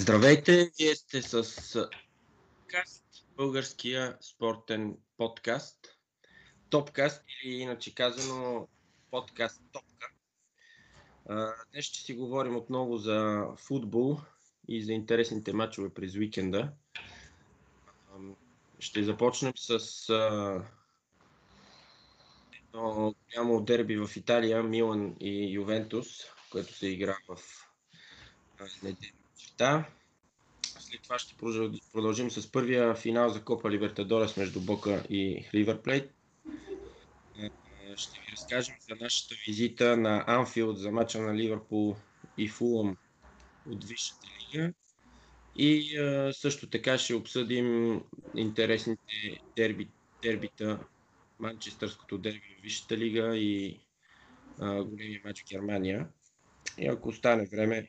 Здравейте, 0.00 0.70
вие 0.78 0.94
сте 0.94 1.22
с 1.22 1.88
каст, 2.66 3.04
българския 3.36 4.16
спортен 4.20 4.96
подкаст, 5.16 5.78
Топкаст 6.70 7.24
или 7.44 7.54
иначе 7.54 7.94
казано 7.94 8.68
подкаст 9.10 9.62
Топка. 9.72 10.10
Днес 11.72 11.84
ще 11.84 11.98
си 11.98 12.14
говорим 12.14 12.56
отново 12.56 12.96
за 12.96 13.46
футбол 13.56 14.20
и 14.68 14.84
за 14.84 14.92
интересните 14.92 15.52
матчове 15.52 15.94
през 15.94 16.14
уикенда. 16.14 16.72
Ще 18.78 19.04
започнем 19.04 19.52
с 19.56 20.08
едно 22.54 23.14
голямо 23.34 23.64
дерби 23.64 23.96
в 23.96 24.16
Италия, 24.16 24.62
Милан 24.62 25.16
и 25.20 25.52
Ювентус, 25.52 26.06
което 26.50 26.74
се 26.74 26.88
игра 26.88 27.18
в 27.28 27.38
неделя 28.82 29.12
вечерта. 29.60 29.84
След 30.62 31.02
това 31.02 31.18
ще 31.18 31.34
продължим 31.92 32.30
с 32.30 32.52
първия 32.52 32.94
финал 32.94 33.28
за 33.30 33.44
Копа 33.44 33.70
Либертадорес 33.70 34.36
между 34.36 34.60
Бока 34.60 35.04
и 35.10 35.46
Ривърплейт. 35.54 36.14
Ще 37.96 38.20
ви 38.20 38.32
разкажем 38.32 38.74
за 38.88 38.96
нашата 39.00 39.34
визита 39.46 39.96
на 39.96 40.24
Анфилд 40.26 40.78
за 40.78 40.90
мача 40.90 41.20
на 41.20 41.36
Ливърпул 41.36 41.96
и 42.38 42.48
Фулъм 42.48 42.96
от 43.70 43.84
Висшата 43.84 44.26
лига. 44.40 44.72
И 45.56 45.98
също 46.32 46.70
така 46.70 46.98
ще 46.98 47.14
обсъдим 47.14 48.00
интересните 48.34 49.40
дерби, 49.56 49.88
дербита, 50.22 50.78
Манчестърското 51.38 52.18
дерби 52.18 52.56
в 52.58 52.62
Висшата 52.62 52.96
лига 52.96 53.36
и 53.36 53.80
големия 54.60 55.20
матч 55.24 55.42
в 55.42 55.48
Германия. 55.50 56.08
И 56.78 56.86
ако 56.86 57.08
остане 57.08 57.46
време, 57.46 57.86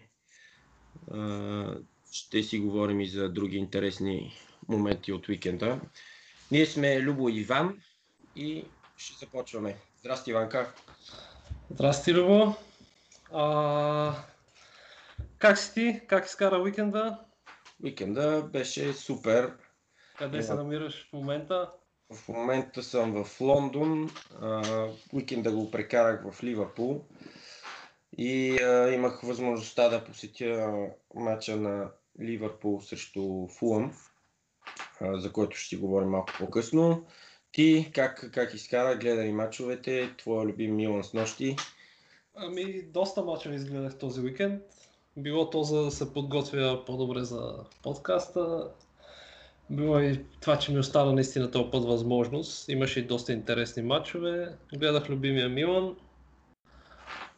ще 2.12 2.44
си 2.44 2.60
говорим 2.60 3.02
и 3.02 3.08
за 3.08 3.30
други 3.30 3.58
интересни 3.58 4.34
моменти 4.68 5.14
от 5.14 5.30
уикенда. 5.30 5.80
Ние 6.52 6.66
сме 6.66 7.02
Любо 7.02 7.30
и 7.30 7.40
Иван 7.40 7.82
и 8.36 8.66
ще 8.98 9.26
започваме. 9.26 9.78
Здрасти, 10.00 10.30
Иванка. 10.30 10.74
Здрасти, 11.70 12.14
Любо. 12.14 12.56
А, 13.34 14.16
как 15.38 15.58
си 15.58 15.74
ти? 15.74 16.02
Как 16.08 16.26
изкара 16.26 16.62
уикенда? 16.62 17.20
Уикенда 17.84 18.50
беше 18.54 18.94
супер. 18.94 19.54
Къде 20.18 20.44
се 20.44 20.54
намираш 20.54 21.10
в 21.10 21.14
момента? 21.14 21.70
В 22.14 22.28
момента 22.28 22.84
съм 22.84 23.24
в 23.24 23.42
Лондон. 23.42 24.10
А, 24.42 24.88
уикенда 25.14 25.52
го 25.52 25.72
прекарах 25.72 26.32
в 26.32 26.44
Ливърпул 26.44 27.06
и 28.18 28.58
а, 28.64 28.90
имах 28.94 29.22
възможността 29.22 29.90
да 29.90 30.04
посетя 30.04 30.74
матча 31.16 31.56
на 31.56 31.92
Ливърпул 32.22 32.82
срещу 32.82 33.48
Фулъм, 33.48 33.94
а, 35.02 35.20
за 35.20 35.32
който 35.32 35.58
ще 35.58 35.70
си 35.70 35.76
говорим 35.76 36.10
малко 36.10 36.34
по-късно. 36.40 37.06
Ти 37.52 37.92
как, 37.96 38.30
как 38.34 38.54
изкара, 38.54 38.96
гледа 38.96 39.24
ли 39.24 39.32
мачовете, 39.32 40.14
твоя 40.18 40.46
любим 40.46 40.76
Милан 40.76 41.04
с 41.04 41.14
нощи? 41.14 41.56
Ами, 42.36 42.82
доста 42.82 43.24
мачове 43.24 43.56
изгледах 43.56 43.98
този 43.98 44.22
уикенд. 44.22 44.64
Било 45.18 45.50
то 45.50 45.64
за 45.64 45.84
да 45.84 45.92
се 45.92 46.14
подготвя 46.14 46.86
по-добре 46.86 47.24
за 47.24 47.56
подкаста. 47.84 48.72
Било 49.70 50.00
и 50.00 50.26
това, 50.42 50.60
че 50.60 50.72
ми 50.72 50.80
остана 50.80 51.14
наистина 51.14 51.52
този 51.52 51.72
път 51.72 51.86
възможност. 51.86 52.70
Имаше 52.70 53.00
и 53.00 53.08
доста 53.08 53.34
интересни 53.34 53.84
матчове. 53.84 54.56
Гледах 54.74 55.10
любимия 55.10 55.50
Милан, 55.50 55.96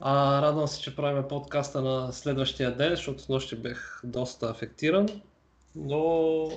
а, 0.06 0.42
радвам 0.42 0.68
се, 0.68 0.82
че 0.82 0.96
правим 0.96 1.28
подкаста 1.28 1.82
на 1.82 2.14
следващия 2.14 2.78
ден, 2.78 2.96
защото 2.96 3.24
нощи 3.30 3.56
бех 3.56 4.02
доста 4.04 4.50
афектиран. 4.50 5.22
Но 5.76 6.50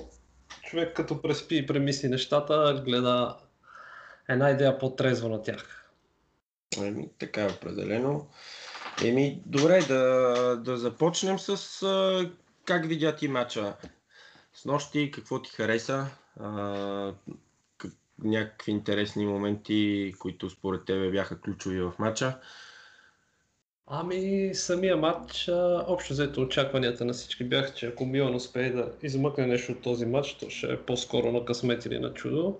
човек 0.63 0.95
като 0.95 1.21
преспи 1.21 1.57
и 1.57 1.65
премисли 1.65 2.09
нещата, 2.09 2.81
гледа 2.85 3.37
една 4.29 4.49
идея 4.49 4.79
по-трезва 4.79 5.29
на 5.29 5.41
тях. 5.41 5.89
Еми, 6.81 7.09
така 7.19 7.43
е 7.43 7.51
определено. 7.51 8.27
Еми, 9.03 9.41
добре, 9.45 9.81
да, 9.81 10.61
да 10.63 10.77
започнем 10.77 11.39
с 11.39 11.83
а, 11.83 12.29
как 12.65 12.87
видя 12.87 13.15
ти 13.15 13.27
мача 13.27 13.73
с 14.53 14.65
нощи, 14.65 15.11
какво 15.13 15.41
ти 15.41 15.51
хареса, 15.51 16.05
а, 16.39 17.13
как, 17.77 17.91
някакви 18.23 18.71
интересни 18.71 19.25
моменти, 19.25 20.13
които 20.19 20.49
според 20.49 20.85
тебе 20.85 21.11
бяха 21.11 21.41
ключови 21.41 21.81
в 21.81 21.93
мача. 21.99 22.39
Ами, 23.89 24.49
самия 24.53 24.97
матч, 24.97 25.49
общо 25.87 26.13
взето 26.13 26.41
очакванията 26.41 27.05
на 27.05 27.13
всички 27.13 27.43
бяха, 27.43 27.73
че 27.73 27.87
ако 27.87 28.05
Милан 28.05 28.35
успее 28.35 28.69
да 28.69 28.91
измъкне 29.03 29.47
нещо 29.47 29.71
от 29.71 29.81
този 29.81 30.05
матч, 30.05 30.33
то 30.33 30.49
ще 30.49 30.73
е 30.73 30.77
по-скоро 30.77 31.31
на 31.31 31.45
късмет 31.45 31.85
или 31.85 31.99
на 31.99 32.13
чудо. 32.13 32.57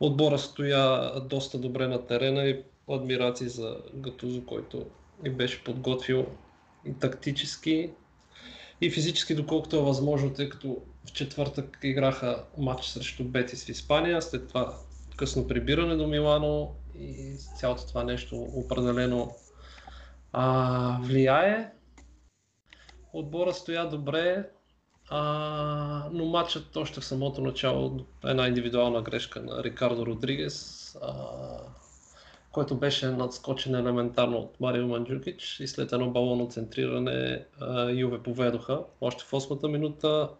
Отбора 0.00 0.38
стоя 0.38 1.12
доста 1.20 1.58
добре 1.58 1.88
на 1.88 2.06
терена 2.06 2.44
и 2.44 2.62
адмирации 2.90 3.48
за 3.48 3.76
Гатузо, 3.94 4.46
който 4.46 4.86
и 5.24 5.30
беше 5.30 5.64
подготвил 5.64 6.26
и 6.86 6.94
тактически, 7.00 7.90
и 8.80 8.90
физически, 8.90 9.34
доколкото 9.34 9.76
е 9.76 9.82
възможно, 9.82 10.32
тъй 10.32 10.48
като 10.48 10.82
в 11.08 11.12
четвъртък 11.12 11.78
играха 11.82 12.44
матч 12.58 12.84
срещу 12.84 13.24
Бетис 13.24 13.64
в 13.64 13.68
Испания, 13.68 14.22
след 14.22 14.48
това 14.48 14.76
късно 15.16 15.48
прибиране 15.48 15.96
до 15.96 16.06
Милано 16.06 16.74
и 16.98 17.36
цялото 17.58 17.86
това 17.86 18.04
нещо 18.04 18.36
определено 18.36 19.34
а, 20.32 20.98
влияе. 21.02 21.70
Отбора 23.12 23.52
стоя 23.52 23.88
добре, 23.88 24.50
а, 25.10 26.08
но 26.12 26.24
матчът 26.24 26.76
още 26.76 27.00
в 27.00 27.04
самото 27.04 27.40
начало 27.40 28.06
една 28.24 28.48
индивидуална 28.48 29.02
грешка 29.02 29.40
на 29.40 29.64
Рикардо 29.64 30.06
Родригес, 30.06 30.96
а, 31.02 31.14
който 32.52 32.76
беше 32.76 33.10
надскочен 33.10 33.74
елементарно 33.74 34.38
от 34.38 34.60
Марио 34.60 34.86
Манджукич 34.86 35.60
и 35.60 35.66
след 35.66 35.92
едно 35.92 36.10
балонно 36.10 36.48
центриране 36.48 37.44
а, 37.60 37.90
Юве 37.90 38.22
поведоха 38.22 38.80
още 39.00 39.24
в 39.24 39.30
8-та 39.30 39.68
минута, 39.68 40.30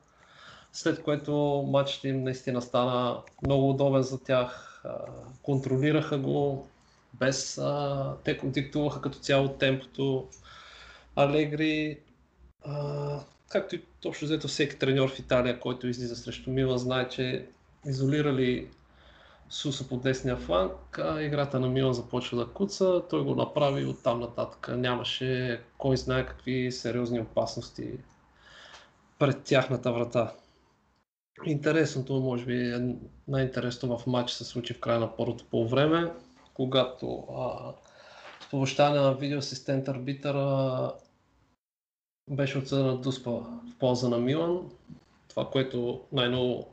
след 0.72 1.02
което 1.02 1.64
матчът 1.68 2.04
им 2.04 2.22
наистина 2.22 2.62
стана 2.62 3.22
много 3.46 3.70
удобен 3.70 4.02
за 4.02 4.24
тях, 4.24 4.82
а, 4.84 4.98
контролираха 5.42 6.18
го, 6.18 6.68
без 7.14 7.58
а, 7.58 8.16
те 8.24 8.40
диктуваха 8.44 9.00
като 9.00 9.18
цяло 9.18 9.48
темпото. 9.48 10.28
Алегри, 11.16 11.98
а, 12.64 13.20
както 13.48 13.76
и 13.76 13.82
общо 14.06 14.24
взето 14.24 14.48
всеки 14.48 14.76
треньор 14.76 15.10
в 15.10 15.18
Италия, 15.18 15.60
който 15.60 15.88
излиза 15.88 16.16
срещу 16.16 16.50
Мила, 16.50 16.78
знае, 16.78 17.08
че 17.08 17.46
изолирали 17.86 18.68
Суса 19.50 19.88
по 19.88 19.96
десния 19.96 20.36
фланг, 20.36 20.98
а 20.98 21.22
играта 21.22 21.60
на 21.60 21.68
Милан 21.68 21.92
започва 21.92 22.38
да 22.38 22.52
куца, 22.52 23.02
той 23.10 23.24
го 23.24 23.34
направи 23.34 23.84
от 23.84 24.02
там 24.02 24.20
нататък. 24.20 24.68
Нямаше 24.76 25.60
кой 25.78 25.96
знае 25.96 26.26
какви 26.26 26.72
сериозни 26.72 27.20
опасности 27.20 27.92
пред 29.18 29.42
тяхната 29.42 29.92
врата. 29.92 30.34
Интересното, 31.46 32.20
може 32.20 32.44
би 32.44 32.70
е 32.70 32.96
най-интересно 33.28 33.98
в 33.98 34.06
матч 34.06 34.30
се 34.30 34.44
случи 34.44 34.74
в 34.74 34.80
края 34.80 35.00
на 35.00 35.16
първото 35.16 35.44
полувреме 35.44 36.12
когато 36.58 37.24
а, 37.36 37.72
с 38.40 38.50
помощта 38.50 38.90
на 38.90 39.14
видеоасистент 39.14 39.88
арбитъра 39.88 40.92
беше 42.30 42.58
отсъдена 42.58 42.96
Дуспа 42.96 43.30
в 43.30 43.78
полза 43.78 44.08
на 44.08 44.18
Милан. 44.18 44.70
Това, 45.28 45.50
което 45.50 46.00
най-ново 46.12 46.68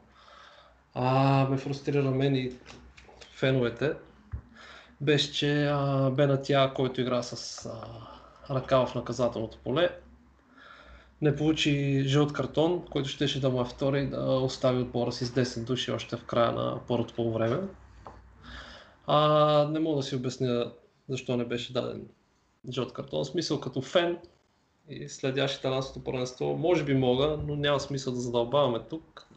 а, 0.93 1.47
ме 1.49 1.57
фрустрира 1.57 2.01
мен 2.11 2.35
и 2.35 2.51
феновете, 3.31 3.93
беше, 5.01 5.33
че 5.33 5.65
а, 5.65 6.09
Бенатия, 6.11 6.73
който 6.73 7.01
игра 7.01 7.23
с 7.23 7.65
а, 7.65 8.55
ръка 8.55 8.85
в 8.85 8.95
наказателното 8.95 9.57
поле, 9.63 9.89
не 11.21 11.35
получи 11.35 12.03
жълт 12.07 12.33
картон, 12.33 12.85
който 12.91 13.09
щеше 13.09 13.41
да 13.41 13.49
му 13.49 13.61
е 13.61 13.65
втори 13.65 14.07
да 14.07 14.21
остави 14.21 14.81
отбора 14.81 15.11
си 15.11 15.25
с 15.25 15.31
10 15.31 15.65
души 15.65 15.91
още 15.91 16.17
в 16.17 16.25
края 16.25 16.51
на 16.51 16.79
първото 16.87 17.13
полувреме. 17.13 17.57
А, 19.07 19.67
не 19.71 19.79
мога 19.79 19.97
да 19.97 20.03
си 20.03 20.15
обясня 20.15 20.71
защо 21.09 21.37
не 21.37 21.45
беше 21.45 21.73
даден 21.73 22.07
жълт 22.69 22.93
картон. 22.93 23.23
В 23.23 23.27
смисъл 23.27 23.59
като 23.59 23.81
фен 23.81 24.17
и 24.89 25.09
следящ 25.09 25.59
италянското 25.59 26.03
първенство, 26.03 26.57
може 26.57 26.83
би 26.83 26.93
мога, 26.93 27.39
но 27.47 27.55
няма 27.55 27.79
смисъл 27.79 28.13
да 28.13 28.19
задълбаваме 28.19 28.79
тук. 28.89 29.27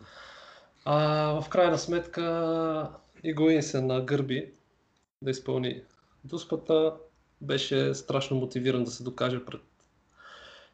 А, 0.85 1.41
в 1.41 1.49
крайна 1.49 1.79
сметка 1.79 2.91
Игоин 3.25 3.63
се 3.63 3.81
на 3.81 4.01
гърби 4.01 4.53
да 5.23 5.31
изпълни 5.31 5.83
дуспата. 6.25 6.95
Беше 7.41 7.95
страшно 7.95 8.37
мотивиран 8.37 8.85
да 8.85 8.91
се 8.91 9.03
докаже 9.03 9.45
пред 9.45 9.61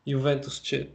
Ювентус, 0.06 0.61
че 0.61 0.90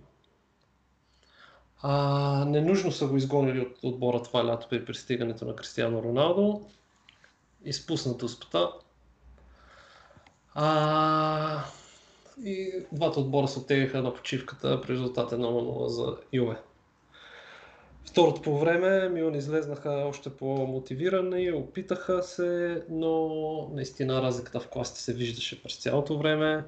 а, 1.81 2.45
ненужно 2.45 2.91
са 2.91 3.07
го 3.07 3.17
изгонили 3.17 3.59
от 3.59 3.77
отбора 3.83 4.23
това 4.23 4.45
лято 4.45 4.67
при 4.69 4.85
пристигането 4.85 5.45
на 5.45 5.55
Кристиано 5.55 6.03
Роналдо 6.03 6.67
изпусната 7.65 8.25
успета. 8.25 8.71
А, 10.53 11.63
и 12.43 12.85
двата 12.91 13.19
отбора 13.19 13.47
се 13.47 13.59
оттеглиха 13.59 14.01
на 14.01 14.13
почивката 14.13 14.81
при 14.81 14.93
резултата 14.93 15.37
1-0 15.37 15.87
за 15.87 16.17
Юве. 16.33 16.55
Второто 18.05 18.41
по 18.41 18.59
време 18.59 19.09
Милан 19.09 19.35
излезнаха 19.35 19.89
още 19.89 20.29
по-мотивирани, 20.29 21.51
опитаха 21.51 22.23
се, 22.23 22.83
но 22.89 23.29
наистина 23.73 24.21
разликата 24.21 24.59
в 24.59 24.67
класите 24.67 24.99
се 25.01 25.13
виждаше 25.13 25.63
през 25.63 25.77
цялото 25.77 26.17
време 26.17 26.63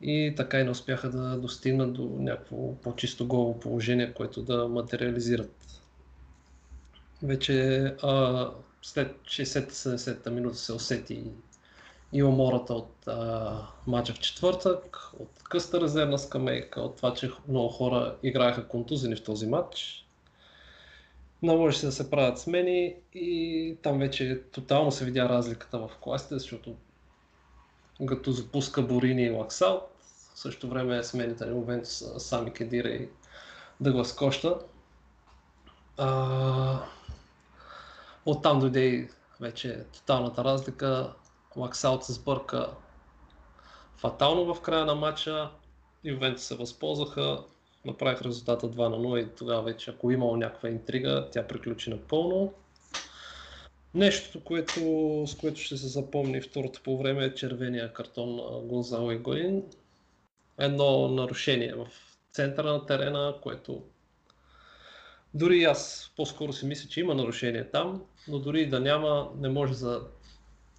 и 0.00 0.34
така 0.36 0.60
и 0.60 0.64
не 0.64 0.70
успяха 0.70 1.10
да 1.10 1.38
достигнат 1.38 1.92
до 1.92 2.02
някакво 2.18 2.74
по-чисто 2.74 3.26
голово 3.26 3.60
положение, 3.60 4.14
което 4.14 4.42
да 4.42 4.68
материализират. 4.68 5.82
Вече 7.22 7.84
а, 8.02 8.50
след 8.82 9.16
60-70 9.24 10.30
минута 10.30 10.56
се 10.56 10.72
усети 10.72 11.24
и 12.12 12.22
умората 12.22 12.74
от 12.74 13.08
а, 13.08 13.66
мача 13.86 14.14
в 14.14 14.18
четвъртък, 14.18 15.10
от 15.18 15.42
къста 15.42 15.80
резервна 15.80 16.18
скамейка, 16.18 16.80
от 16.80 16.96
това, 16.96 17.14
че 17.14 17.30
много 17.48 17.68
хора 17.68 18.16
играеха 18.22 18.68
контузини 18.68 19.16
в 19.16 19.24
този 19.24 19.46
матч. 19.46 20.04
Наложи 21.42 21.78
се 21.78 21.86
да 21.86 21.92
се 21.92 22.10
правят 22.10 22.38
смени 22.38 22.94
и 23.14 23.76
там 23.82 23.98
вече 23.98 24.42
тотално 24.52 24.92
се 24.92 25.04
видя 25.04 25.28
разликата 25.28 25.78
в 25.78 25.90
класите, 26.00 26.34
защото 26.34 26.76
като 28.06 28.32
запуска 28.32 28.82
Борини 28.82 29.22
и 29.22 29.30
Лаксал, 29.30 29.88
в 30.34 30.38
същото 30.38 30.68
време 30.68 31.04
смените 31.04 31.46
на 31.46 31.52
Ювентус 31.52 32.04
Сами 32.18 32.52
Кедира 32.52 32.88
и 32.88 33.08
Дъглас 33.80 34.16
Коща. 34.16 34.58
А, 35.96 36.84
оттам 38.26 38.60
дойде 38.60 38.84
и 38.84 39.08
вече 39.40 39.84
тоталната 39.92 40.44
разлика. 40.44 41.14
Лаксаут 41.56 42.04
се 42.04 42.12
сбърка 42.12 42.70
фатално 43.96 44.54
в 44.54 44.60
края 44.60 44.84
на 44.84 44.94
матча. 44.94 45.50
Ювентус 46.04 46.44
се 46.44 46.56
възползваха, 46.56 47.44
направих 47.84 48.22
резултата 48.22 48.70
2 48.70 48.88
на 48.88 48.96
0 48.96 49.26
и 49.26 49.36
тогава 49.36 49.62
вече, 49.62 49.90
ако 49.90 50.10
имало 50.10 50.36
някаква 50.36 50.68
интрига, 50.68 51.28
тя 51.32 51.46
приключи 51.46 51.90
напълно. 51.90 52.52
Нещото, 53.94 54.44
което, 54.44 54.80
с 55.26 55.34
което 55.34 55.60
ще 55.60 55.76
се 55.76 55.88
запомни 55.88 56.40
второто 56.40 56.80
по 56.84 56.98
време 56.98 57.24
е 57.24 57.34
червения 57.34 57.92
картон 57.92 58.36
на 58.36 58.60
Гонзало 58.60 59.10
Игоин. 59.10 59.62
Едно 60.58 61.08
нарушение 61.08 61.74
в 61.74 61.86
центъра 62.32 62.72
на 62.72 62.86
терена, 62.86 63.34
което 63.42 63.82
дори 65.38 65.64
аз 65.64 66.12
по-скоро 66.16 66.52
си 66.52 66.66
мисля, 66.66 66.88
че 66.88 67.00
има 67.00 67.14
нарушение 67.14 67.70
там, 67.70 68.02
но 68.28 68.38
дори 68.38 68.60
и 68.60 68.68
да 68.68 68.80
няма, 68.80 69.30
не 69.36 69.48
може 69.48 69.74
за 69.74 70.00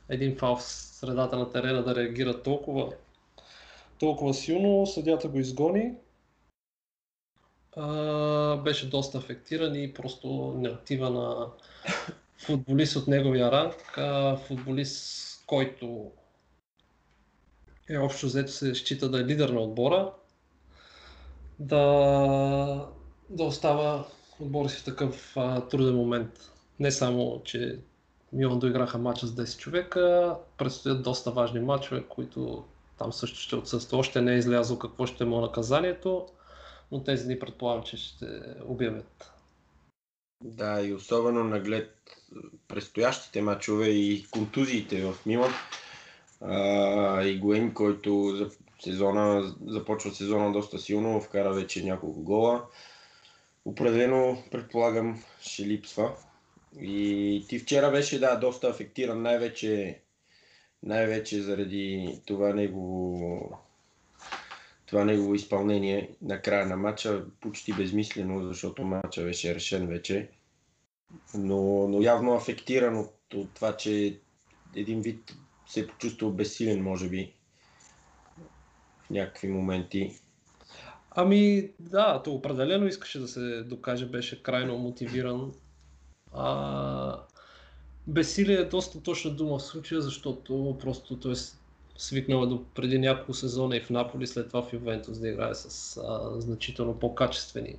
един 0.09 0.37
фал 0.37 0.55
в 0.55 0.63
средата 0.63 1.37
на 1.37 1.51
терена 1.51 1.83
да 1.83 1.95
реагира 1.95 2.43
толкова, 2.43 2.93
толкова 3.99 4.33
силно. 4.33 4.85
Съдята 4.85 5.27
го 5.27 5.39
изгони. 5.39 5.93
А, 7.75 8.57
беше 8.57 8.89
доста 8.89 9.17
афектиран 9.17 9.75
и 9.75 9.93
просто 9.93 10.53
не 10.57 10.69
отива 10.69 11.09
на 11.09 11.47
футболист 12.37 12.95
от 12.95 13.07
неговия 13.07 13.51
ранг, 13.51 13.97
а 13.97 14.37
футболист, 14.37 15.43
който 15.45 16.11
е 17.89 17.97
общо 17.97 18.25
взето 18.25 18.51
се 18.51 18.75
счита 18.75 19.09
да 19.09 19.19
е 19.19 19.25
лидер 19.25 19.49
на 19.49 19.59
отбора, 19.59 20.13
да, 21.59 22.87
да 23.29 23.43
остава 23.43 24.05
отбора 24.39 24.69
си 24.69 24.77
в 24.77 24.83
такъв 24.83 25.37
а, 25.37 25.61
труден 25.67 25.95
момент. 25.95 26.51
Не 26.79 26.91
само, 26.91 27.41
че 27.45 27.79
Милан 28.33 28.59
доиграха 28.59 28.97
матча 28.97 29.27
с 29.27 29.35
10 29.35 29.59
човека, 29.59 30.35
предстоят 30.57 31.03
доста 31.03 31.31
важни 31.31 31.59
матчове, 31.59 32.03
които 32.09 32.63
там 32.97 33.13
също 33.13 33.39
ще 33.39 33.55
отсъства. 33.55 33.97
Още 33.97 34.21
не 34.21 34.33
е 34.33 34.37
излязло 34.37 34.79
какво 34.79 35.05
ще 35.05 35.23
е 35.23 35.27
му 35.27 35.41
наказанието, 35.41 36.27
но 36.91 37.03
тези 37.03 37.25
дни 37.25 37.39
предполагам, 37.39 37.83
че 37.83 37.97
ще 37.97 38.25
обявят. 38.65 39.31
Да, 40.43 40.81
и 40.81 40.93
особено 40.93 41.43
наглед 41.43 41.91
предстоящите 42.67 43.41
матчове 43.41 43.87
и 43.87 44.25
контузиите 44.31 45.01
в 45.01 45.15
Милан. 45.25 45.51
И 47.25 47.39
Гуен, 47.39 47.73
който 47.73 48.35
за 48.35 48.49
сезона, 48.83 49.55
започва 49.67 50.11
сезона 50.11 50.51
доста 50.51 50.79
силно, 50.79 51.21
вкара 51.21 51.53
вече 51.53 51.83
няколко 51.83 52.21
гола. 52.21 52.65
Определено, 53.69 54.43
предполагам, 54.51 55.23
ще 55.41 55.67
липсва. 55.67 56.15
И 56.81 57.45
ти 57.49 57.59
вчера 57.59 57.91
беше, 57.91 58.19
да, 58.19 58.35
доста 58.35 58.67
афектиран, 58.67 59.21
най-вече, 59.21 60.01
най-вече 60.83 61.41
заради 61.41 62.19
това 62.25 62.53
негово, 62.53 63.51
това 64.85 65.05
негово 65.05 65.35
изпълнение 65.35 66.09
на 66.21 66.41
края 66.41 66.65
на 66.65 66.77
матча, 66.77 67.25
почти 67.41 67.73
безмислено, 67.73 68.47
защото 68.47 68.83
матча 68.83 69.23
беше 69.23 69.55
решен 69.55 69.87
вече. 69.87 70.29
Но, 71.33 71.87
но 71.87 72.01
явно 72.01 72.33
афектиран 72.33 72.97
от, 72.97 73.33
от 73.33 73.53
това, 73.53 73.77
че 73.77 74.19
един 74.75 75.01
вид 75.01 75.35
се 75.67 75.79
е 75.79 75.87
почувствал 75.87 76.31
безсилен, 76.31 76.83
може 76.83 77.09
би, 77.09 77.33
в 78.99 79.09
някакви 79.09 79.47
моменти. 79.47 80.19
Ами 81.11 81.71
да, 81.79 82.21
то 82.23 82.31
определено 82.31 82.87
искаше 82.87 83.19
да 83.19 83.27
се 83.27 83.63
докаже, 83.63 84.05
беше 84.05 84.43
крайно 84.43 84.77
мотивиран 84.77 85.51
а, 86.33 87.19
безсилие 88.07 88.55
е 88.55 88.65
доста 88.65 89.03
точна 89.03 89.31
дума 89.31 89.57
в 89.57 89.63
случая, 89.63 90.01
защото 90.01 90.77
просто 90.81 91.19
той 91.19 91.31
е 91.31 91.35
свикнал 91.97 92.45
до 92.45 92.63
преди 92.75 92.99
няколко 92.99 93.33
сезона 93.33 93.77
и 93.77 93.81
в 93.81 93.89
Наполи, 93.89 94.27
след 94.27 94.47
това 94.47 94.61
в 94.61 94.73
Ювентус 94.73 95.19
да 95.19 95.29
играе 95.29 95.55
с 95.55 95.97
а, 95.97 96.39
значително 96.41 96.99
по-качествени 96.99 97.75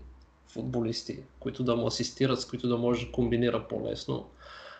футболисти, 0.48 1.18
които 1.40 1.64
да 1.64 1.76
му 1.76 1.86
асистират, 1.86 2.40
с 2.40 2.46
които 2.46 2.68
да 2.68 2.76
може 2.76 3.06
да 3.06 3.12
комбинира 3.12 3.68
по-лесно. 3.68 4.26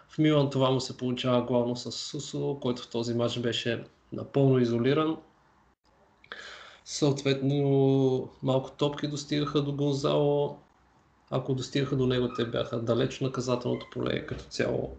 В 0.08 0.19
Милан 0.19 0.50
това 0.50 0.70
му 0.70 0.81
се 0.81 0.97
получава 0.97 1.43
главно 1.43 1.76
с 1.76 1.93
Сусо, 1.93 2.58
който 2.61 2.82
в 2.82 2.91
този 2.91 3.14
матч 3.14 3.38
беше 3.38 3.85
напълно 4.12 4.58
изолиран. 4.58 5.17
Съответно, 6.90 8.28
малко 8.42 8.70
топки 8.70 9.08
достигаха 9.08 9.62
до 9.62 9.72
Гонзало, 9.72 10.56
ако 11.31 11.54
достигаха 11.54 11.96
до 11.96 12.06
него, 12.06 12.28
те 12.37 12.44
бяха 12.44 12.78
далеч 12.78 13.20
наказателното 13.20 13.87
поле 13.92 14.26
като 14.26 14.44
цяло. 14.44 14.96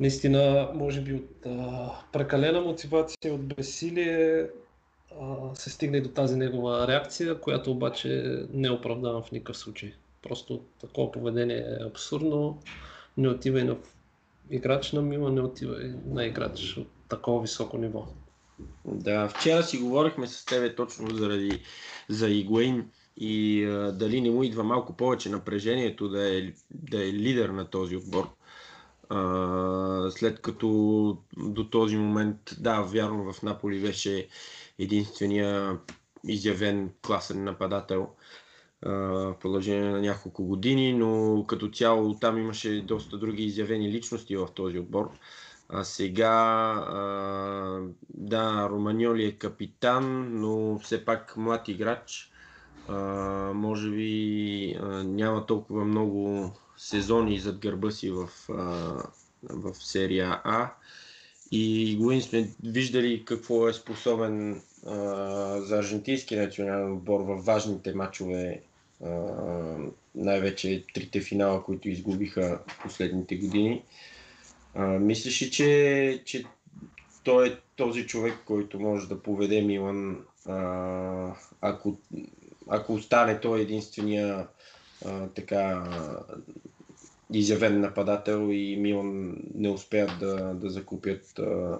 Наистина, 0.00 0.70
може 0.74 1.00
би 1.00 1.14
от 1.14 1.46
а, 1.46 1.90
прекалена 2.12 2.60
мотивация, 2.60 3.34
от 3.34 3.46
безсилие 3.46 4.48
а, 5.20 5.54
се 5.54 5.70
стигне 5.70 6.00
до 6.00 6.08
тази 6.08 6.36
негова 6.36 6.88
реакция, 6.88 7.40
която 7.40 7.70
обаче 7.70 8.42
не 8.52 8.68
е 8.68 8.72
оправдана 8.72 9.22
в 9.22 9.32
никакъв 9.32 9.56
случай. 9.56 9.92
Просто 10.22 10.60
такова 10.80 11.12
поведение 11.12 11.58
е 11.58 11.84
абсурдно, 11.86 12.58
не 13.16 13.28
отива 13.28 13.60
и 13.60 13.64
на 13.64 13.76
играч 14.50 14.92
на 14.92 15.02
Мила, 15.02 15.30
не 15.30 15.40
отива 15.40 15.86
и 15.86 15.94
на 16.06 16.24
играч 16.24 16.76
от 16.76 16.88
такова 17.08 17.42
високо 17.42 17.78
ниво. 17.78 18.06
Да, 18.84 19.28
вчера 19.28 19.62
си 19.62 19.78
говорихме 19.78 20.26
с 20.26 20.44
тебе 20.44 20.74
точно 20.74 21.16
заради 21.16 21.62
за 22.08 22.28
Игуейн 22.28 22.90
и 23.16 23.64
а, 23.64 23.92
дали 23.92 24.20
не 24.20 24.30
му 24.30 24.42
идва 24.42 24.64
малко 24.64 24.96
повече 24.96 25.30
напрежението 25.30 26.08
да 26.08 26.38
е, 26.38 26.52
да 26.70 27.08
е 27.08 27.12
лидер 27.12 27.48
на 27.48 27.70
този 27.70 27.96
отбор. 27.96 28.28
А, 29.08 30.10
след 30.10 30.40
като 30.40 31.18
до 31.36 31.70
този 31.70 31.96
момент, 31.96 32.38
да, 32.60 32.80
вярно 32.80 33.32
в 33.32 33.42
Наполи 33.42 33.80
беше 33.80 34.28
единствения 34.78 35.78
изявен 36.28 36.90
класен 37.06 37.44
нападател 37.44 38.08
в 38.82 39.36
продължение 39.40 39.90
на 39.90 40.00
няколко 40.00 40.44
години, 40.44 40.92
но 40.92 41.44
като 41.46 41.68
цяло 41.68 42.18
там 42.18 42.38
имаше 42.38 42.80
доста 42.80 43.18
други 43.18 43.44
изявени 43.44 43.92
личности 43.92 44.36
в 44.36 44.48
този 44.54 44.78
отбор. 44.78 45.10
А 45.12 45.16
сега, 45.82 46.32
а, 46.88 47.80
да, 48.14 48.68
Романьоли 48.70 49.24
е 49.24 49.32
капитан, 49.32 50.28
но 50.40 50.78
все 50.78 51.04
пак 51.04 51.36
млад 51.36 51.68
играч 51.68 52.30
а, 52.88 52.96
може 53.54 53.90
би 53.90 54.76
а, 54.80 54.86
няма 55.04 55.46
толкова 55.46 55.84
много 55.84 56.50
сезони 56.76 57.38
зад 57.38 57.58
гърба 57.58 57.90
си 57.90 58.10
в, 58.10 58.28
а, 58.48 58.54
в 59.42 59.74
серия 59.74 60.40
А. 60.44 60.70
И 61.50 61.96
Гуин 62.00 62.22
сме 62.22 62.50
виждали 62.64 63.24
какво 63.24 63.68
е 63.68 63.72
способен 63.72 64.62
а, 64.86 64.94
за 65.60 65.78
аржентински 65.78 66.36
национален 66.36 66.92
отбор 66.92 67.20
в 67.20 67.42
важните 67.44 67.94
матчове, 67.94 68.62
а, 69.04 69.08
най-вече 70.14 70.84
трите 70.94 71.20
финала, 71.20 71.64
които 71.64 71.88
изгубиха 71.88 72.60
последните 72.82 73.36
години. 73.36 73.82
Мислиш 74.78 75.42
ли, 75.42 75.50
че, 75.50 76.22
че 76.24 76.44
той 77.24 77.48
е 77.48 77.56
този 77.76 78.06
човек, 78.06 78.34
който 78.44 78.80
може 78.80 79.08
да 79.08 79.22
поведе 79.22 79.62
Милан, 79.62 80.24
а, 80.46 81.34
ако 81.60 81.98
ако 82.68 82.94
остане 82.94 83.40
той 83.40 83.60
единствения 83.60 84.46
а, 85.04 85.26
така 85.26 85.84
изявен 87.32 87.80
нападател 87.80 88.48
и 88.52 88.76
Милан 88.76 89.36
не 89.54 89.68
успеят 89.68 90.10
да, 90.20 90.36
да 90.54 90.70
закупят 90.70 91.38
а, 91.38 91.78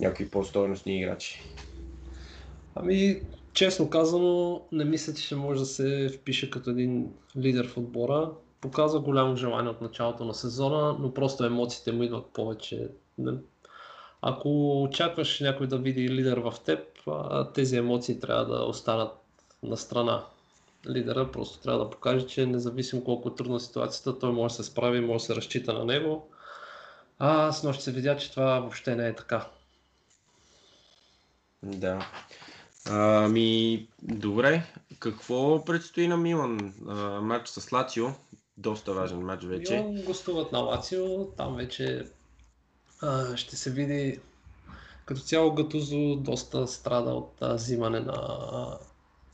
някакви 0.00 0.30
по-стойностни 0.30 0.98
играчи. 0.98 1.42
Ами, 2.74 3.20
честно 3.52 3.90
казано, 3.90 4.62
не 4.72 4.84
мисля, 4.84 5.14
че 5.14 5.22
ще 5.22 5.36
може 5.36 5.60
да 5.60 5.66
се 5.66 6.10
впише 6.20 6.50
като 6.50 6.70
един 6.70 7.10
лидер 7.36 7.68
в 7.68 7.76
отбора. 7.76 8.30
Показва 8.60 9.00
голямо 9.00 9.36
желание 9.36 9.70
от 9.70 9.80
началото 9.80 10.24
на 10.24 10.34
сезона, 10.34 10.96
но 10.98 11.14
просто 11.14 11.44
емоциите 11.44 11.92
му 11.92 12.02
идват 12.02 12.26
повече. 12.26 12.88
Ако 14.22 14.82
очакваш 14.82 15.40
някой 15.40 15.66
да 15.66 15.78
види 15.78 16.08
лидер 16.08 16.38
в 16.38 16.54
теб, 16.64 16.80
тези 17.54 17.76
емоции 17.76 18.20
трябва 18.20 18.44
да 18.44 18.64
останат 18.64 19.12
на 19.62 19.76
страна. 19.76 20.24
Лидера 20.88 21.30
просто 21.32 21.58
трябва 21.58 21.84
да 21.84 21.90
покаже, 21.90 22.26
че 22.26 22.46
независимо 22.46 23.04
колко 23.04 23.28
е 23.28 23.34
трудна 23.34 23.60
ситуацията, 23.60 24.18
той 24.18 24.32
може 24.32 24.56
да 24.56 24.62
се 24.62 24.70
справи, 24.70 25.00
може 25.00 25.22
да 25.22 25.24
се 25.26 25.36
разчита 25.36 25.72
на 25.72 25.84
него. 25.84 26.28
А 27.18 27.52
с 27.52 27.62
нощ 27.62 27.80
се 27.80 27.92
видя, 27.92 28.16
че 28.16 28.30
това 28.30 28.60
въобще 28.60 28.96
не 28.96 29.08
е 29.08 29.14
така. 29.14 29.46
Да. 31.62 32.06
Ами, 32.90 33.86
добре. 34.02 34.62
Какво 34.98 35.64
предстои 35.64 36.08
на 36.08 36.16
Милан? 36.16 36.74
А, 36.88 36.94
матч 37.20 37.48
с 37.48 37.72
Лацио. 37.72 38.06
Доста 38.58 38.92
важен 38.92 39.20
матч 39.20 39.44
вече. 39.44 39.74
Милан 39.74 40.02
гостуват 40.02 40.52
на 40.52 40.58
Лацио. 40.58 41.24
Там 41.24 41.56
вече 41.56 42.06
а, 43.00 43.36
ще 43.36 43.56
се 43.56 43.70
види 43.70 44.20
като 45.04 45.20
цяло 45.20 45.54
Гатузо 45.54 46.16
доста 46.16 46.66
страда 46.66 47.10
от 47.10 47.32
а, 47.40 47.54
взимане 47.54 48.00
на 48.00 48.12
а, 48.12 48.78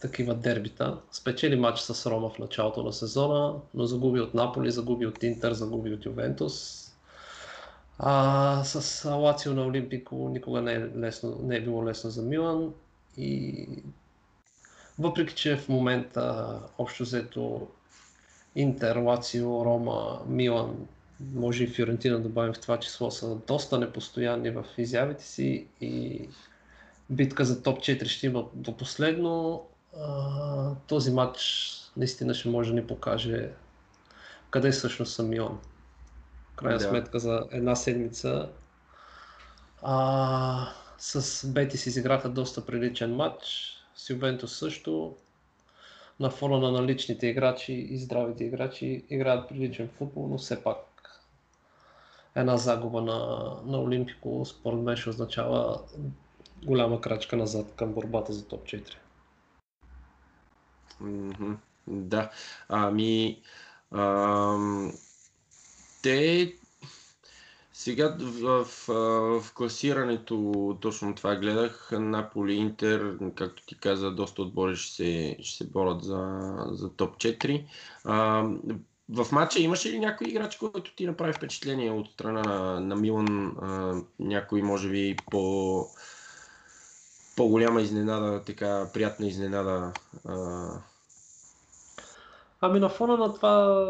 такива 0.00 0.34
дербита. 0.34 0.98
Спечели 1.12 1.56
матч 1.56 1.80
с 1.80 2.10
Рома 2.10 2.30
в 2.30 2.38
началото 2.38 2.82
на 2.82 2.92
сезона, 2.92 3.54
но 3.74 3.86
загуби 3.86 4.20
от 4.20 4.34
Наполи, 4.34 4.70
загуби 4.70 5.06
от 5.06 5.22
Интер, 5.22 5.52
загуби 5.52 5.94
от 5.94 6.06
Ювентус. 6.06 6.84
А 7.98 8.64
с 8.64 9.04
Лацио 9.10 9.54
на 9.54 9.66
Олимпико 9.66 10.14
никога 10.14 10.62
не 10.62 10.72
е, 10.72 10.88
лесно, 10.96 11.38
не 11.42 11.56
е 11.56 11.60
било 11.60 11.84
лесно 11.84 12.10
за 12.10 12.22
Милан. 12.22 12.72
И 13.16 13.66
въпреки, 14.98 15.34
че 15.34 15.56
в 15.56 15.68
момента 15.68 16.58
общо 16.78 17.02
взето 17.02 17.68
Интер, 18.56 18.96
Лацио, 18.96 19.64
Рома, 19.64 20.20
Милан, 20.26 20.86
може 21.34 21.64
и 21.64 21.66
Фиорентина 21.66 22.16
да 22.16 22.22
добавим 22.22 22.52
в 22.52 22.60
това 22.60 22.78
число, 22.78 23.10
са 23.10 23.36
доста 23.36 23.78
непостоянни 23.78 24.50
в 24.50 24.64
изявите 24.78 25.24
си 25.24 25.66
и 25.80 26.20
битка 27.10 27.44
за 27.44 27.62
топ 27.62 27.78
4 27.78 28.04
ще 28.04 28.26
има 28.26 28.44
до 28.54 28.76
последно. 28.76 29.62
А, 30.00 30.74
този 30.86 31.12
матч 31.12 31.70
наистина 31.96 32.34
ще 32.34 32.48
може 32.48 32.70
да 32.70 32.74
ни 32.74 32.86
покаже 32.86 33.50
къде 34.54 34.70
всъщност 34.70 35.12
са 35.12 35.22
Милан. 35.22 35.58
Крайна 36.56 36.78
да. 36.78 36.84
сметка 36.84 37.18
за 37.18 37.46
една 37.50 37.76
седмица. 37.76 38.48
А, 39.82 40.68
с 40.98 41.46
Бети 41.46 41.76
си 41.76 41.88
изиграха 41.88 42.28
доста 42.28 42.66
приличен 42.66 43.14
матч. 43.14 43.74
С 43.94 44.10
Ювентус 44.10 44.58
също. 44.58 45.16
На 46.20 46.30
фона 46.30 46.58
на 46.58 46.70
наличните 46.70 47.26
играчи 47.26 47.72
и 47.72 47.98
здравите 47.98 48.44
играчи 48.44 49.04
играят 49.10 49.48
приличен 49.48 49.88
футбол, 49.88 50.28
но 50.28 50.38
все 50.38 50.62
пак 50.62 50.94
една 52.34 52.56
загуба 52.56 53.02
на, 53.02 53.50
на 53.64 53.82
Олимпико 53.82 54.44
според 54.44 54.80
мен 54.80 54.96
ще 54.96 55.10
означава 55.10 55.80
голяма 56.64 57.00
крачка 57.00 57.36
назад 57.36 57.72
към 57.76 57.92
борбата 57.92 58.32
за 58.32 58.48
топ 58.48 58.64
4. 58.64 58.94
Mm-hmm. 61.02 61.56
Да. 61.86 62.30
Ами, 62.68 63.42
ам, 63.90 64.92
те 66.02 66.54
сега 67.76 68.16
в, 68.20 68.64
в, 68.86 69.40
в 69.40 69.54
класирането 69.54 70.78
точно 70.80 71.14
това 71.14 71.36
гледах. 71.36 71.88
Наполи, 71.92 72.54
Интер, 72.54 73.18
както 73.34 73.66
ти 73.66 73.78
каза, 73.78 74.10
доста 74.10 74.42
отбори 74.42 74.76
ще 74.76 74.94
се, 74.94 75.36
ще 75.42 75.56
се 75.56 75.70
борят 75.70 76.04
за, 76.04 76.40
за 76.70 76.90
топ 76.90 77.16
4. 77.16 77.64
А, 78.04 78.48
в 79.08 79.32
матча 79.32 79.60
имаше 79.60 79.92
ли 79.92 79.98
някой 79.98 80.26
играч, 80.26 80.56
който 80.56 80.94
ти 80.94 81.06
направи 81.06 81.32
впечатление 81.32 81.90
от 81.90 82.10
страна 82.10 82.42
на, 82.42 82.80
на 82.80 82.96
Милан? 82.96 83.56
А, 83.62 84.02
някой, 84.18 84.62
може 84.62 84.88
би, 84.88 85.16
по, 85.30 85.86
по-голяма 87.36 87.82
изненада, 87.82 88.42
така 88.44 88.90
приятна 88.92 89.26
изненада? 89.26 89.92
А... 90.24 90.68
Ами 92.60 92.80
на 92.80 92.88
фона 92.88 93.16
на 93.16 93.34
това, 93.34 93.86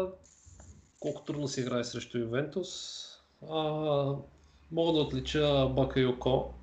колко 0.99 1.23
трудно 1.23 1.47
се 1.47 1.61
играе 1.61 1.83
срещу 1.83 2.17
Ювентус, 2.17 3.01
а, 3.49 3.57
мога 4.71 4.93
да 4.93 4.99
отлича 4.99 5.67
Бакайоко, 5.69 6.53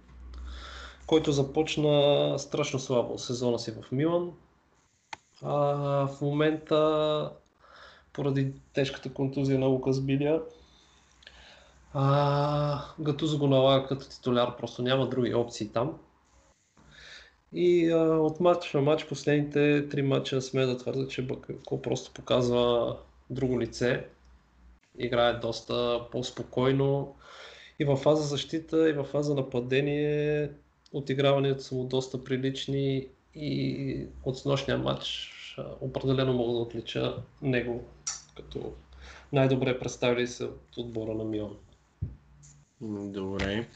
който 1.07 1.33
започна 1.33 2.35
страшно 2.39 2.79
слабо 2.79 3.19
сезона 3.19 3.59
си 3.59 3.73
в 3.73 3.93
Милан. 3.93 4.33
А, 5.43 5.55
в 6.07 6.21
момента, 6.21 7.31
поради 8.13 8.53
тежката 8.73 9.13
контузия 9.13 9.59
на 9.59 9.67
Лукас 9.67 10.01
Билия, 10.01 10.41
а, 11.95 12.85
Гатузо 12.99 13.39
го 13.39 13.47
налага 13.47 13.87
като 13.87 14.09
титуляр, 14.09 14.57
просто 14.57 14.83
няма 14.83 15.09
други 15.09 15.35
опции 15.35 15.69
там. 15.69 15.99
И 17.53 17.91
а, 17.91 17.99
от 17.99 18.41
матч 18.41 18.73
на 18.75 18.81
матч, 18.81 19.05
последните 19.05 19.89
три 19.89 20.03
матча 20.03 20.43
сме 20.43 20.67
да 20.67 20.77
твърда, 20.79 21.09
че 21.09 21.27
Бакайоко 21.27 21.83
просто 21.83 22.13
показва 22.13 22.97
друго 23.31 23.61
лице 23.61 24.07
играе 24.99 25.33
доста 25.33 26.01
по-спокойно 26.13 27.15
и 27.79 27.85
във 27.85 27.99
фаза 27.99 28.23
защита, 28.23 28.89
и 28.89 28.93
във 28.93 29.07
фаза 29.07 29.35
нападение. 29.35 30.51
Отиграванията 30.93 31.63
са 31.63 31.75
му 31.75 31.85
доста 31.85 32.25
прилични 32.25 33.07
и 33.35 34.07
от 34.25 34.39
снощния 34.39 34.79
матч 34.79 35.29
определено 35.81 36.33
мога 36.33 36.53
да 36.53 36.59
отлича 36.59 37.17
него 37.43 37.85
като 38.37 38.73
най-добре 39.33 39.79
представили 39.79 40.27
се 40.27 40.45
от 40.45 40.77
отбора 40.77 41.15
на 41.15 41.25
Мион. 41.25 41.57
Добре. 43.13 43.69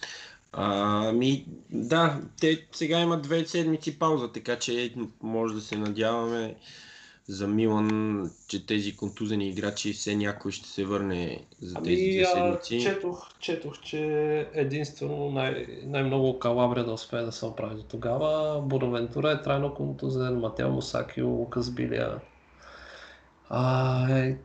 Ами, 0.52 1.44
да, 1.70 2.20
те 2.40 2.66
сега 2.73 3.00
имат 3.00 3.23
две 3.23 3.46
седмици 3.46 3.99
пауза, 3.99 4.32
така 4.32 4.58
че 4.58 4.94
може 5.23 5.54
да 5.54 5.61
се 5.61 5.76
надяваме 5.76 6.56
за 7.28 7.47
Милан, 7.47 8.30
че 8.49 8.66
тези 8.66 8.97
контузени 8.97 9.49
играчи 9.49 9.92
все 9.92 10.16
някой 10.16 10.52
ще 10.52 10.68
се 10.68 10.85
върне 10.85 11.47
за 11.62 11.75
тези 11.83 12.02
ами, 12.02 12.16
две 12.16 12.25
седмици? 12.25 12.80
Четох, 12.80 13.38
четох, 13.38 13.80
че 13.80 14.00
единствено 14.52 15.30
най- 15.30 15.66
най-много 15.83 16.38
Калабрия 16.38 16.85
да 16.85 16.92
успее 16.92 17.23
да 17.23 17.33
се 17.33 17.47
оправи 17.47 17.75
до 17.75 17.83
тогава. 17.83 18.62
Бонавентура 18.62 19.30
е 19.30 19.42
трайно 19.42 19.75
контузен, 19.75 20.40
Матео 20.40 20.71
Мусакио, 20.71 21.28
Лукас 21.28 21.71
Билия. 21.71 22.21
А, 23.49 24.18
е, 24.18 24.38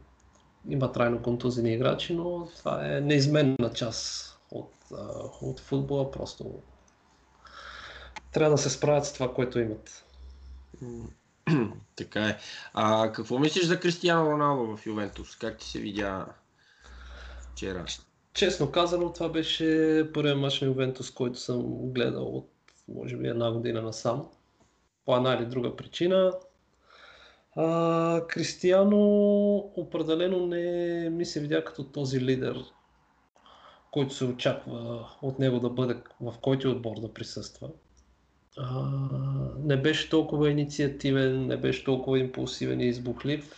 има 0.70 0.92
трайно 0.92 1.22
контузени 1.22 1.74
играчи, 1.74 2.14
но 2.14 2.48
това 2.58 2.96
е 2.96 3.02
неизменна 3.02 3.72
част 3.76 4.38
от, 4.52 4.74
от 5.42 5.60
футбола. 5.60 6.12
Просто 6.12 6.46
трябва 8.32 8.52
да 8.52 8.58
се 8.58 8.70
справят 8.70 9.06
с 9.06 9.14
това, 9.14 9.34
което 9.34 9.60
имат. 9.60 10.06
така 11.96 12.28
е. 12.28 12.38
А 12.74 13.12
какво 13.12 13.40
мислиш 13.40 13.66
за 13.66 13.80
Кристиано 13.80 14.32
Роналдо 14.32 14.78
в 14.78 14.86
Ювентус? 14.86 15.36
Как 15.36 15.58
ти 15.58 15.66
се 15.66 15.80
видя 15.80 16.26
вчера? 17.54 17.86
Честно 18.34 18.72
казано, 18.72 19.14
това 19.14 19.30
беше 19.30 20.10
първият 20.14 20.40
мач 20.40 20.62
на 20.62 20.68
Ювентус, 20.68 21.12
който 21.12 21.40
съм 21.40 21.92
гледал 21.92 22.26
от 22.26 22.52
може 22.88 23.18
би 23.18 23.28
една 23.28 23.52
година 23.52 23.82
насам. 23.82 24.28
По 25.06 25.16
една 25.16 25.34
или 25.34 25.46
друга 25.46 25.76
причина. 25.76 26.34
А, 27.56 28.28
Кристиано 28.28 28.98
определено 29.58 30.46
не 30.46 31.10
ми 31.10 31.26
се 31.26 31.40
видя 31.40 31.64
като 31.64 31.84
този 31.84 32.22
лидер, 32.22 32.64
който 33.92 34.14
се 34.14 34.26
очаква 34.26 35.10
от 35.22 35.40
него 35.40 35.60
да 35.60 35.70
бъде 35.70 35.98
в 36.22 36.34
който 36.42 36.72
отбор 36.72 37.00
да 37.00 37.14
присъства 37.14 37.70
а, 38.58 38.90
не 39.64 39.78
беше 39.78 40.10
толкова 40.10 40.50
инициативен, 40.50 41.48
не 41.48 41.58
беше 41.58 41.84
толкова 41.84 42.20
импулсивен 42.20 42.82
и 42.82 42.88
избухлив. 42.88 43.52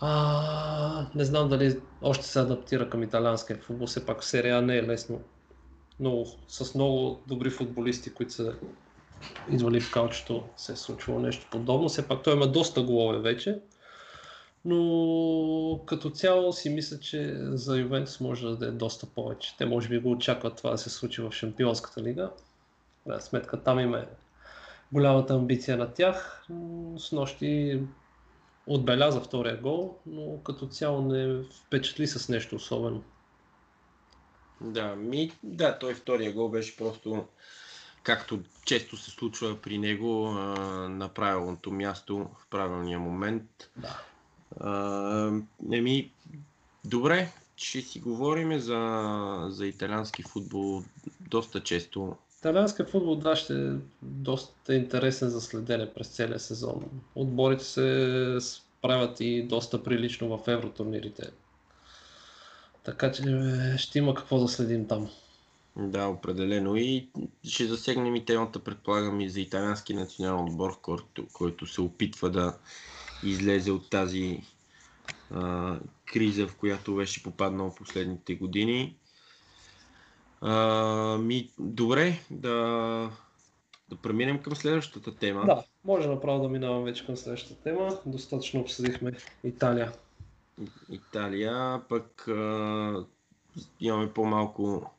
А, 0.00 1.06
не 1.14 1.24
знам 1.24 1.48
дали 1.48 1.80
още 2.02 2.26
се 2.26 2.40
адаптира 2.40 2.90
към 2.90 3.02
италианския 3.02 3.58
футбол, 3.58 3.86
все 3.86 4.06
пак 4.06 4.24
серия 4.24 4.62
не 4.62 4.76
е 4.76 4.82
лесно. 4.82 5.20
Но 6.00 6.24
с 6.48 6.74
много 6.74 7.20
добри 7.26 7.50
футболисти, 7.50 8.14
които 8.14 8.32
са 8.32 8.54
идвали 9.50 9.80
в 9.80 9.92
калчето, 9.92 10.44
се 10.56 10.72
е 10.72 10.76
случвало 10.76 11.20
нещо 11.20 11.46
подобно. 11.50 11.88
Все 11.88 12.08
пак 12.08 12.22
той 12.22 12.34
има 12.34 12.46
доста 12.46 12.82
голове 12.82 13.18
вече. 13.18 13.58
Но 14.64 15.80
като 15.86 16.10
цяло 16.10 16.52
си 16.52 16.70
мисля, 16.70 17.00
че 17.00 17.34
за 17.36 17.78
Ювентус 17.78 18.20
може 18.20 18.46
да 18.46 18.56
даде 18.56 18.72
доста 18.72 19.06
повече. 19.06 19.56
Те 19.58 19.66
може 19.66 19.88
би 19.88 19.98
го 19.98 20.10
очакват 20.10 20.56
това 20.56 20.70
да 20.70 20.78
се 20.78 20.90
случи 20.90 21.22
в 21.22 21.32
Шампионската 21.32 22.02
лига 22.02 22.30
крайна 23.04 23.22
сметка 23.22 23.62
там 23.62 23.80
има 23.80 24.04
голямата 24.92 25.34
амбиция 25.34 25.76
на 25.76 25.92
тях. 25.92 26.46
С 26.96 27.12
нощи 27.12 27.80
отбеляза 28.66 29.20
втория 29.20 29.56
гол, 29.56 29.98
но 30.06 30.42
като 30.42 30.66
цяло 30.66 31.02
не 31.02 31.42
впечатли 31.66 32.06
с 32.06 32.28
нещо 32.28 32.56
особено. 32.56 33.02
Да, 34.60 34.96
ми, 34.96 35.32
да, 35.42 35.78
той 35.78 35.94
втория 35.94 36.32
гол 36.32 36.48
беше 36.48 36.76
просто 36.76 37.26
както 38.02 38.40
често 38.64 38.96
се 38.96 39.10
случва 39.10 39.56
при 39.62 39.78
него, 39.78 40.30
на 40.88 41.10
правилното 41.14 41.72
място 41.72 42.28
в 42.38 42.46
правилния 42.50 42.98
момент. 42.98 43.70
Да. 43.76 44.02
А, 44.60 45.40
еми, 45.72 46.12
добре, 46.84 47.32
ще 47.56 47.80
си 47.80 48.00
говорим 48.00 48.58
за, 48.58 49.46
за 49.48 49.66
италиански 49.66 50.22
футбол 50.22 50.82
доста 51.20 51.62
често. 51.62 52.16
Италианският 52.42 52.90
футбол, 52.90 53.16
да, 53.16 53.36
ще 53.36 53.54
е 53.54 53.72
доста 54.02 54.74
интересен 54.74 55.28
за 55.28 55.40
следене 55.40 55.92
през 55.94 56.08
целия 56.08 56.40
сезон. 56.40 56.84
Отборите 57.14 57.64
се 57.64 58.36
справят 58.40 59.20
и 59.20 59.42
доста 59.42 59.82
прилично 59.82 60.38
в 60.38 60.48
евротурнирите. 60.48 61.30
Така 62.84 63.12
че 63.12 63.22
е, 63.22 63.78
ще 63.78 63.98
има 63.98 64.14
какво 64.14 64.38
да 64.38 64.48
следим 64.48 64.88
там. 64.88 65.10
Да, 65.76 66.06
определено. 66.06 66.76
И 66.76 67.08
ще 67.44 67.66
засегнем 67.66 68.16
и 68.16 68.24
темата, 68.24 68.58
предполагам, 68.58 69.20
и 69.20 69.30
за 69.30 69.40
италиански 69.40 69.94
национален 69.94 70.44
отбор, 70.44 70.80
който, 70.80 71.26
който 71.32 71.66
се 71.66 71.80
опитва 71.80 72.30
да 72.30 72.58
излезе 73.22 73.70
от 73.70 73.90
тази 73.90 74.40
а, 75.30 75.76
криза, 76.06 76.46
в 76.46 76.56
която 76.56 76.94
беше 76.94 77.22
попаднал 77.22 77.74
последните 77.74 78.34
години. 78.34 78.96
А, 80.42 81.18
ми, 81.18 81.50
добре, 81.58 82.20
да, 82.30 82.56
да 83.88 83.96
преминем 83.96 84.42
към 84.42 84.56
следващата 84.56 85.16
тема. 85.16 85.44
Да, 85.46 85.64
може 85.84 86.08
направо 86.08 86.42
да 86.42 86.48
минавам 86.48 86.84
вече 86.84 87.06
към 87.06 87.16
следващата 87.16 87.62
тема. 87.62 87.98
Достатъчно 88.06 88.60
обсъдихме 88.60 89.12
Италия. 89.44 89.92
Италия, 90.90 91.82
пък 91.88 92.28
а, 92.28 93.04
имаме 93.80 94.12
по-малко 94.12 94.90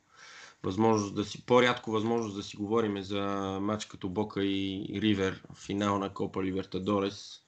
възможност 0.64 1.16
да 1.16 1.24
си, 1.24 1.46
по-рядко 1.46 1.92
възможност 1.92 2.36
да 2.36 2.44
си 2.44 2.58
говорим 2.58 3.02
за 3.02 3.24
матч 3.62 3.86
като 3.86 4.10
Бока 4.10 4.44
и 4.44 4.90
Ривер, 5.02 5.44
финал 5.66 6.00
на 6.00 6.10
Копа 6.10 6.44
Ливертадорес. 6.44 7.40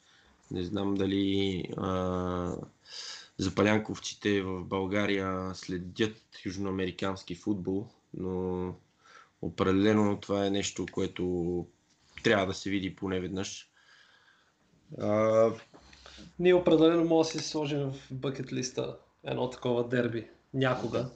Не 0.52 0.64
знам 0.64 0.96
дали 0.96 1.64
а, 1.78 2.56
запалянковците 3.38 4.42
в 4.42 4.64
България 4.64 5.52
следят 5.56 6.18
южноамерикански 6.46 7.36
футбол, 7.36 7.88
но 8.14 8.74
определено 9.42 10.20
това 10.20 10.46
е 10.46 10.50
нещо, 10.50 10.86
което 10.92 11.66
трябва 12.24 12.46
да 12.46 12.54
се 12.54 12.70
види 12.70 12.96
поне 12.96 13.20
веднъж. 13.20 13.70
А, 15.00 15.50
Ние 16.40 16.54
определено 16.54 17.06
може 17.06 17.32
да 17.34 17.40
си 17.40 17.50
сложим 17.50 17.80
в 17.80 17.96
бъкет 18.12 18.54
листа 18.54 18.98
едно 19.24 19.50
такова 19.50 19.88
дерби. 19.88 20.28
Някога. 20.54 21.10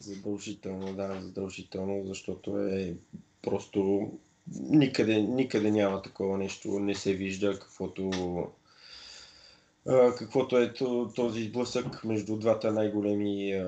Задължително, 0.00 0.94
да, 0.94 1.20
задължително, 1.20 2.04
защото 2.06 2.58
е 2.58 2.96
просто 3.42 4.10
никъде, 4.56 5.22
никъде 5.22 5.70
няма 5.70 6.02
такова 6.02 6.38
нещо, 6.38 6.78
не 6.78 6.94
се 6.94 7.14
вижда 7.14 7.58
каквото, 7.58 8.10
каквото 10.18 10.58
е 10.58 10.72
този 11.14 11.44
сблъсък 11.44 12.04
между 12.04 12.36
двата 12.36 12.72
най-големи 12.72 13.62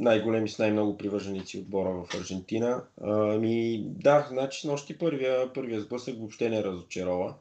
най-големи 0.00 0.48
с 0.48 0.58
най-много 0.58 0.98
привърженици 0.98 1.58
отбора 1.58 1.90
в 1.90 2.14
Аржентина. 2.14 2.84
Ами, 3.00 3.84
да, 3.86 4.26
значи 4.30 4.66
нощи 4.66 4.98
първия, 4.98 5.52
първия 5.52 5.80
сблъсък 5.80 6.18
въобще 6.18 6.48
не 6.48 6.64
разочарова. 6.64 7.34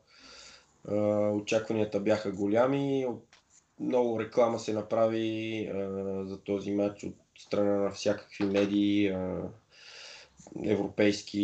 Очакванията 1.33 1.99
бяха 1.99 2.31
голями, 2.31 3.07
много 3.79 4.19
реклама 4.19 4.59
се 4.59 4.73
направи 4.73 5.69
за 6.25 6.39
този 6.41 6.71
матч 6.71 7.03
от 7.03 7.15
страна 7.37 7.75
на 7.75 7.91
всякакви 7.91 8.45
медии, 8.45 9.15
европейски 10.65 11.41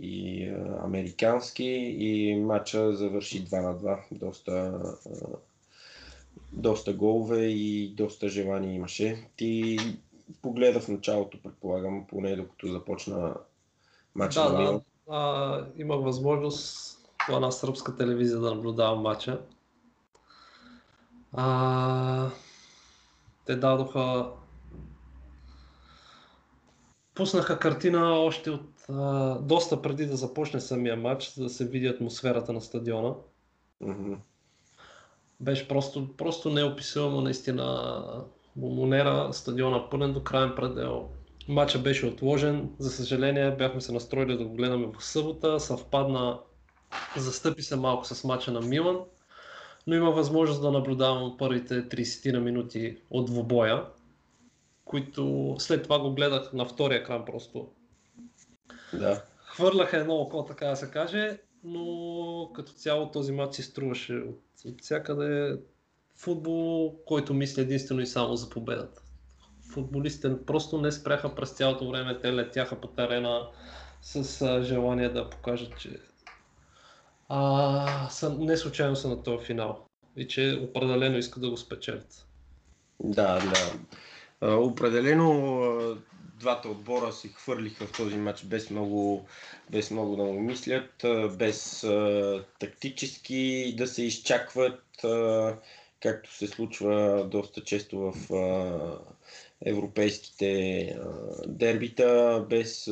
и 0.00 0.48
а, 0.48 0.84
американски 0.84 1.64
и 1.98 2.36
матча 2.36 2.96
завърши 2.96 3.44
2 3.46 3.62
на 3.62 3.74
2. 3.74 3.98
Доста, 4.12 4.52
а, 4.52 5.26
доста 6.52 6.92
голове 6.92 7.46
и 7.46 7.88
доста 7.88 8.28
желание 8.28 8.74
имаше. 8.74 9.26
Ти 9.36 9.78
погледа 10.42 10.80
в 10.80 10.88
началото, 10.88 11.42
предполагам, 11.42 12.06
поне 12.08 12.36
докато 12.36 12.66
започна 12.66 13.34
матча 14.14 14.40
Да, 14.40 14.52
на 14.52 14.72
да. 14.72 14.80
А, 15.08 15.64
имах 15.76 16.00
възможност 16.00 16.96
по 17.26 17.36
една 17.36 17.50
сръбска 17.50 17.96
телевизия 17.96 18.38
да 18.38 18.54
наблюдавам 18.54 19.02
матча. 19.02 19.40
А, 21.32 22.30
те 23.46 23.56
дадоха 23.56 24.30
пуснаха 27.20 27.58
картина 27.58 28.14
още 28.14 28.50
от 28.50 28.88
а, 28.88 29.34
доста 29.38 29.82
преди 29.82 30.06
да 30.06 30.16
започне 30.16 30.60
самия 30.60 30.96
матч, 30.96 31.34
за 31.34 31.42
да 31.42 31.50
се 31.50 31.68
види 31.68 31.86
атмосферата 31.86 32.52
на 32.52 32.60
стадиона. 32.60 33.14
Мгм. 33.80 34.14
Беше 35.40 35.68
просто, 35.68 36.16
просто 36.16 36.50
неописуемо 36.50 37.20
наистина 37.20 37.94
Монера, 38.56 39.28
стадиона 39.32 39.90
пълен 39.90 40.12
до 40.12 40.22
крайен 40.22 40.52
предел. 40.56 41.08
Матча 41.48 41.78
беше 41.78 42.06
отложен, 42.06 42.70
за 42.78 42.90
съжаление 42.90 43.50
бяхме 43.50 43.80
се 43.80 43.92
настроили 43.92 44.36
да 44.36 44.44
го 44.44 44.54
гледаме 44.54 44.86
в 44.98 45.04
събота, 45.04 45.60
съвпадна, 45.60 46.38
застъпи 47.16 47.62
се 47.62 47.76
малко 47.76 48.04
с 48.04 48.24
матча 48.24 48.52
на 48.52 48.60
Милан, 48.60 48.98
но 49.86 49.94
има 49.94 50.10
възможност 50.10 50.62
да 50.62 50.70
наблюдавам 50.70 51.36
първите 51.38 51.88
30 51.88 52.32
на 52.32 52.40
минути 52.40 52.96
от 53.10 53.26
двобоя, 53.26 53.84
които 54.90 55.56
след 55.58 55.82
това 55.82 55.98
го 55.98 56.14
гледах 56.14 56.52
на 56.52 56.64
втория 56.64 57.00
екран 57.00 57.24
просто. 57.24 57.68
Да. 58.92 59.22
Хвърляха 59.44 59.96
едно 59.96 60.14
око, 60.14 60.44
така 60.44 60.66
да 60.66 60.76
се 60.76 60.90
каже, 60.90 61.38
но 61.64 62.50
като 62.54 62.72
цяло 62.72 63.10
този 63.10 63.32
матч 63.32 63.54
си 63.54 63.62
струваше 63.62 64.14
от, 64.14 64.42
от 64.64 64.82
всякъде 64.82 65.60
футбол, 66.16 66.96
който 67.04 67.34
мисли 67.34 67.62
единствено 67.62 68.00
и 68.00 68.06
само 68.06 68.36
за 68.36 68.50
победата. 68.50 69.02
Футболистите 69.72 70.44
просто 70.46 70.80
не 70.80 70.92
спряха 70.92 71.34
през 71.34 71.50
цялото 71.50 71.90
време, 71.90 72.20
те 72.20 72.32
летяха 72.32 72.80
по 72.80 72.88
терена 72.88 73.48
с 74.02 74.42
а, 74.42 74.62
желание 74.62 75.08
да 75.08 75.30
покажат, 75.30 75.78
че 75.78 76.00
а, 77.28 78.08
са, 78.08 78.38
не 78.38 78.56
случайно 78.56 78.96
са 78.96 79.08
на 79.08 79.22
този 79.22 79.46
финал 79.46 79.86
и 80.16 80.28
че 80.28 80.68
определено 80.68 81.18
искат 81.18 81.42
да 81.42 81.50
го 81.50 81.56
спечелят. 81.56 82.26
Да, 83.00 83.38
да. 83.38 83.72
Определено 84.42 85.96
двата 86.40 86.68
отбора 86.68 87.12
се 87.12 87.28
хвърлиха 87.28 87.86
в 87.86 87.92
този 87.92 88.16
матч 88.16 88.44
без 88.44 88.70
много, 88.70 89.26
без 89.70 89.90
много 89.90 90.16
да 90.16 90.22
му 90.22 90.40
мислят, 90.40 91.04
без 91.38 91.86
тактически 92.58 93.74
да 93.76 93.86
се 93.86 94.02
изчакват, 94.02 94.82
както 96.00 96.34
се 96.34 96.46
случва 96.46 97.24
доста 97.30 97.64
често 97.64 97.98
в 97.98 98.14
европейските 99.66 100.96
дербита, 101.46 102.46
без 102.50 102.84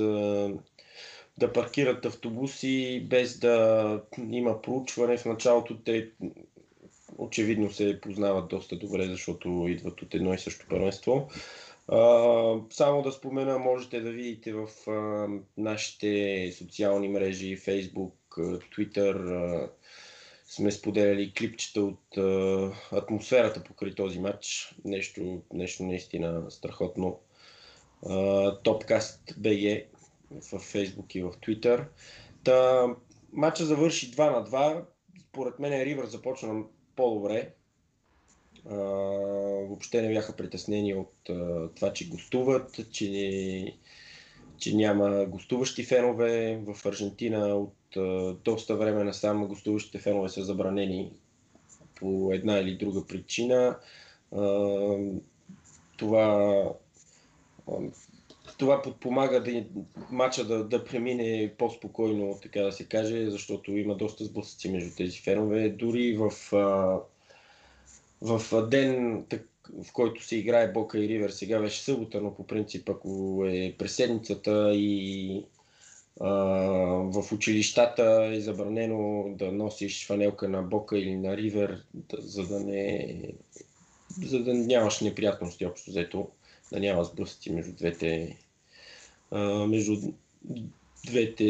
да 1.38 1.52
паркират 1.54 2.04
автобуси, 2.06 3.06
без 3.10 3.38
да 3.38 4.00
има 4.30 4.62
проучване. 4.62 5.16
В 5.16 5.24
началото 5.24 5.76
те 5.76 6.10
очевидно 7.18 7.70
се 7.70 8.00
познават 8.00 8.48
доста 8.48 8.78
добре, 8.78 9.06
защото 9.06 9.66
идват 9.68 10.02
от 10.02 10.14
едно 10.14 10.34
и 10.34 10.38
също 10.38 10.66
първенство. 10.68 11.28
Само 12.70 13.02
да 13.02 13.12
спомена, 13.12 13.58
можете 13.58 14.00
да 14.00 14.10
видите 14.10 14.52
в 14.52 14.68
нашите 15.56 16.52
социални 16.58 17.08
мрежи, 17.08 17.56
Facebook, 17.56 18.12
Twitter, 18.38 19.32
а, 19.34 19.70
сме 20.46 20.70
споделяли 20.70 21.32
клипчета 21.32 21.82
от 21.82 22.16
атмосферата 22.92 23.64
покрай 23.64 23.94
този 23.94 24.20
матч. 24.20 24.74
Нещо, 24.84 25.42
нещо 25.52 25.82
наистина 25.82 26.50
страхотно. 26.50 27.18
Topcast 28.64 29.38
BG 29.40 29.84
в 30.30 30.60
Facebook 30.60 31.16
и 31.16 31.22
в 31.22 31.30
Twitter. 31.30 31.84
Та, 32.44 32.86
матча 33.32 33.64
завърши 33.64 34.10
2 34.10 34.30
на 34.30 34.46
2. 34.46 34.84
Според 35.28 35.58
мен 35.58 35.82
Ривър 35.82 36.06
започна 36.06 36.64
по-добре. 36.98 37.50
А, 38.70 38.76
въобще 39.68 40.02
не 40.02 40.08
бяха 40.08 40.36
притеснени 40.36 40.94
от 40.94 41.14
а, 41.30 41.68
това, 41.74 41.92
че 41.92 42.08
гостуват, 42.08 42.92
че, 42.92 43.74
че 44.58 44.76
няма 44.76 45.26
гостуващи 45.26 45.84
фенове. 45.84 46.62
В 46.66 46.86
Аржентина 46.86 47.56
от 47.56 47.96
а, 47.96 48.34
доста 48.44 48.76
време 48.76 49.04
насам 49.04 49.46
гостуващите 49.46 49.98
фенове 49.98 50.28
са 50.28 50.42
забранени 50.44 51.12
по 51.94 52.30
една 52.32 52.58
или 52.58 52.76
друга 52.76 53.06
причина. 53.06 53.78
А, 54.32 54.96
това, 55.96 56.62
това 58.58 58.82
подпомага 58.82 59.42
да, 59.42 59.64
матча 60.10 60.44
да, 60.44 60.64
да 60.64 60.84
премине 60.84 61.52
по-спокойно, 61.58 62.38
така 62.42 62.60
да 62.60 62.72
се 62.72 62.84
каже, 62.84 63.30
защото 63.30 63.76
има 63.76 63.96
доста 63.96 64.24
сблъсъци 64.24 64.70
между 64.70 64.90
тези 64.96 65.18
фенове. 65.18 65.68
Дори 65.68 66.16
в, 66.16 66.30
в 68.22 68.68
ден, 68.68 69.24
в 69.84 69.92
който 69.92 70.24
се 70.24 70.36
играе 70.36 70.72
Бока 70.72 70.98
и 70.98 71.08
Ривер, 71.08 71.30
сега 71.30 71.60
беше 71.60 71.82
събота, 71.82 72.20
но 72.20 72.34
по 72.34 72.46
принцип 72.46 72.88
ако 72.88 73.42
е 73.48 73.74
през 73.78 73.94
седмицата 73.94 74.72
и 74.74 75.44
в 76.20 77.32
училищата 77.32 78.30
е 78.32 78.40
забранено 78.40 79.24
да 79.34 79.52
носиш 79.52 80.06
фанелка 80.06 80.48
на 80.48 80.62
Бока 80.62 80.98
или 80.98 81.16
на 81.16 81.36
Ривер, 81.36 81.82
за 82.18 82.46
да 82.46 82.60
не 82.60 83.22
за 84.26 84.42
да 84.42 84.54
нямаш 84.54 85.00
неприятности 85.00 85.66
общо 85.66 85.90
взето, 85.90 86.28
да 86.72 86.80
няма 86.80 87.04
сблъсъци 87.04 87.52
между 87.52 87.72
двете 87.72 88.36
между 89.68 89.96
двете 91.06 91.44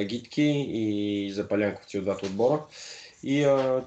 агитки 0.00 0.66
и 0.68 1.32
запалянковци 1.32 1.98
от 1.98 2.04
двата 2.04 2.26
отбора. 2.26 2.64
И 3.22 3.44
а, 3.44 3.84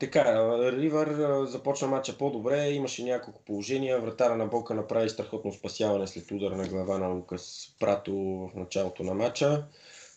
така, 0.00 0.24
Ривър 0.72 1.44
започна 1.46 1.88
матча 1.88 2.18
по-добре, 2.18 2.70
имаше 2.70 3.04
няколко 3.04 3.42
положения. 3.42 4.00
Вратара 4.00 4.36
на 4.36 4.46
Бока 4.46 4.74
направи 4.74 5.10
страхотно 5.10 5.52
спасяване 5.52 6.06
след 6.06 6.30
удар 6.30 6.50
на 6.50 6.68
глава 6.68 6.98
на 6.98 7.08
Лукас 7.08 7.74
Прато 7.80 8.14
в 8.14 8.50
началото 8.54 9.02
на 9.02 9.14
матча. 9.14 9.64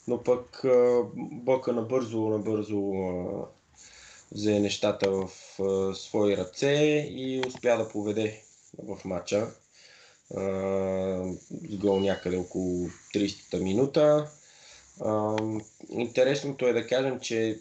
Но 0.08 0.24
пък 0.24 0.66
Бока 1.32 1.74
набързо, 1.74 2.20
набързо 2.20 2.94
взе 4.32 4.60
нещата 4.60 5.12
в 5.12 5.30
свои 5.96 6.38
ръце 6.38 7.08
и 7.10 7.42
успя 7.48 7.78
да 7.78 7.90
поведе 7.90 8.42
в 8.84 9.06
матча. 9.06 9.48
С 10.32 11.78
гол 11.78 12.00
някъде 12.00 12.38
около 12.38 12.88
30-та 13.16 13.58
минута. 13.58 14.30
Интересното 15.90 16.68
е 16.68 16.74
да 16.74 16.88
кажем, 16.88 17.20
че 17.20 17.60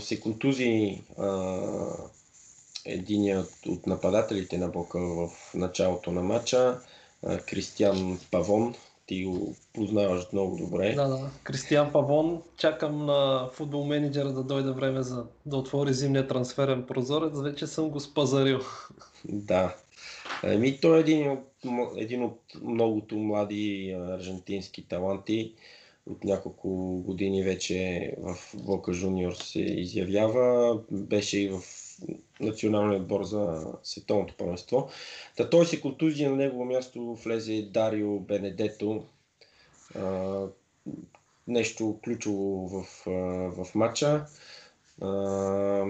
се 0.00 0.20
контузи 0.20 1.02
един 2.84 3.38
от 3.68 3.86
нападателите 3.86 4.58
на 4.58 4.68
Бока 4.68 4.98
в 4.98 5.30
началото 5.54 6.12
на 6.12 6.22
матча, 6.22 6.80
Кристиан 7.46 8.20
Павон. 8.30 8.74
Ти 9.06 9.24
го 9.24 9.54
познаваш 9.72 10.26
много 10.32 10.56
добре. 10.56 10.94
Да, 10.94 11.08
да. 11.08 11.30
Кристиан 11.42 11.92
Павон. 11.92 12.42
Чакам 12.56 13.06
на 13.06 13.50
футбол 13.52 13.84
менеджера 13.84 14.32
да 14.32 14.42
дойде 14.42 14.70
време 14.70 15.02
за 15.02 15.24
да 15.46 15.56
отвори 15.56 15.94
зимния 15.94 16.28
трансферен 16.28 16.86
прозорец. 16.86 17.40
Вече 17.40 17.66
съм 17.66 17.90
го 17.90 18.00
спазарил. 18.00 18.60
Да. 19.24 19.76
Еми, 20.44 20.80
той 20.80 20.96
е 20.96 21.00
един 21.00 21.30
от, 21.30 21.48
един 21.96 22.24
от 22.24 22.40
многото 22.62 23.16
млади 23.16 23.96
аржентински 23.98 24.88
таланти 24.88 25.54
от 26.06 26.24
няколко 26.24 26.68
години 27.06 27.42
вече 27.42 28.12
в 28.18 28.36
Бока 28.54 28.92
Жуниор 28.92 29.32
се 29.32 29.60
изявява. 29.60 30.78
Беше 30.90 31.38
и 31.38 31.48
в 31.48 31.60
националния 32.40 33.00
отбор 33.00 33.24
за 33.24 33.66
световното 33.82 34.34
първенство. 34.36 34.88
Та 35.36 35.50
той 35.50 35.66
се 35.66 35.80
контузи 35.80 36.26
на 36.26 36.36
негово 36.36 36.64
място 36.64 37.14
влезе 37.14 37.62
Дарио 37.62 38.20
Бенедето. 38.20 39.04
А, 39.94 40.42
нещо 41.48 41.98
ключово 42.04 42.68
в, 42.68 43.04
в 43.50 43.74
матча. 43.74 44.26
А, 45.02 45.86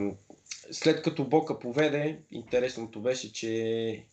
след 0.70 1.02
като 1.02 1.24
Бока 1.24 1.58
поведе, 1.58 2.18
интересното 2.30 3.00
беше, 3.00 3.32
че 3.32 4.04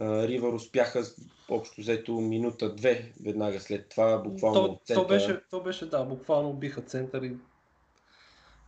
Ривър 0.00 0.52
успяха 0.52 1.04
общо 1.48 1.80
взето 1.80 2.12
минута-две 2.12 3.12
веднага 3.24 3.60
след 3.60 3.88
това, 3.88 4.18
буквално 4.18 4.66
то, 4.66 4.72
от 4.72 4.86
центъра. 4.86 5.06
То 5.06 5.14
беше, 5.14 5.40
то 5.50 5.62
беше, 5.62 5.86
да, 5.86 6.04
буквално 6.04 6.52
биха 6.52 6.82
център 6.82 7.22
и 7.22 7.36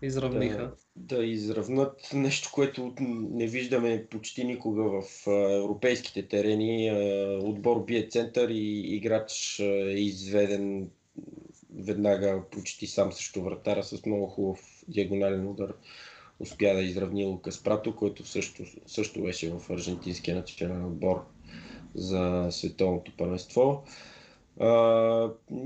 изравниха. 0.03 0.73
Да, 0.97 1.17
да 1.17 1.25
изравнат 1.25 2.11
нещо, 2.14 2.51
което 2.55 2.95
не 2.99 3.47
виждаме 3.47 4.07
почти 4.11 4.45
никога 4.45 4.83
в 4.83 5.27
европейските 5.51 6.29
терени. 6.29 6.91
Отбор 7.43 7.85
бие 7.85 8.09
център 8.09 8.49
и 8.49 8.97
играч 8.97 9.59
е 9.61 10.01
изведен 10.01 10.91
веднага 11.75 12.43
почти 12.51 12.87
сам 12.87 13.12
срещу 13.12 13.43
вратара 13.43 13.83
с 13.83 14.07
много 14.07 14.27
хубав 14.27 14.85
диагонален 14.88 15.49
удар 15.49 15.75
успя 16.40 16.74
да 16.74 16.83
изравни 16.83 17.24
Лукас 17.24 17.62
Прато, 17.62 17.96
който 17.96 18.27
също, 18.27 18.62
също 18.87 19.22
беше 19.22 19.51
в 19.51 19.70
аржентинския 19.70 20.37
национален 20.37 20.85
отбор 20.85 21.24
за 21.94 22.48
световното 22.51 23.12
първенство. 23.16 23.83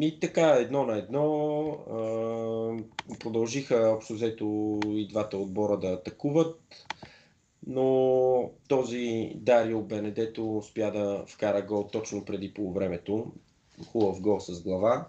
И 0.01 0.19
така, 0.21 0.47
едно 0.47 0.87
на 0.87 0.99
едно, 0.99 1.23
uh, 1.91 2.85
продължиха 3.19 3.93
общо 3.97 4.15
взето 4.15 4.79
и 4.87 5.09
двата 5.09 5.39
отбора 5.39 5.79
да 5.79 5.89
атакуват, 5.89 6.61
но 7.67 8.51
този 8.69 9.33
Дарио 9.35 9.83
Бенедето 9.83 10.57
успя 10.57 10.91
да 10.91 11.25
вкара 11.27 11.63
гол 11.63 11.89
точно 11.93 12.25
преди 12.25 12.55
полувремето. 12.55 13.33
Хубав 13.87 14.21
гол 14.21 14.41
с 14.41 14.63
глава, 14.63 15.09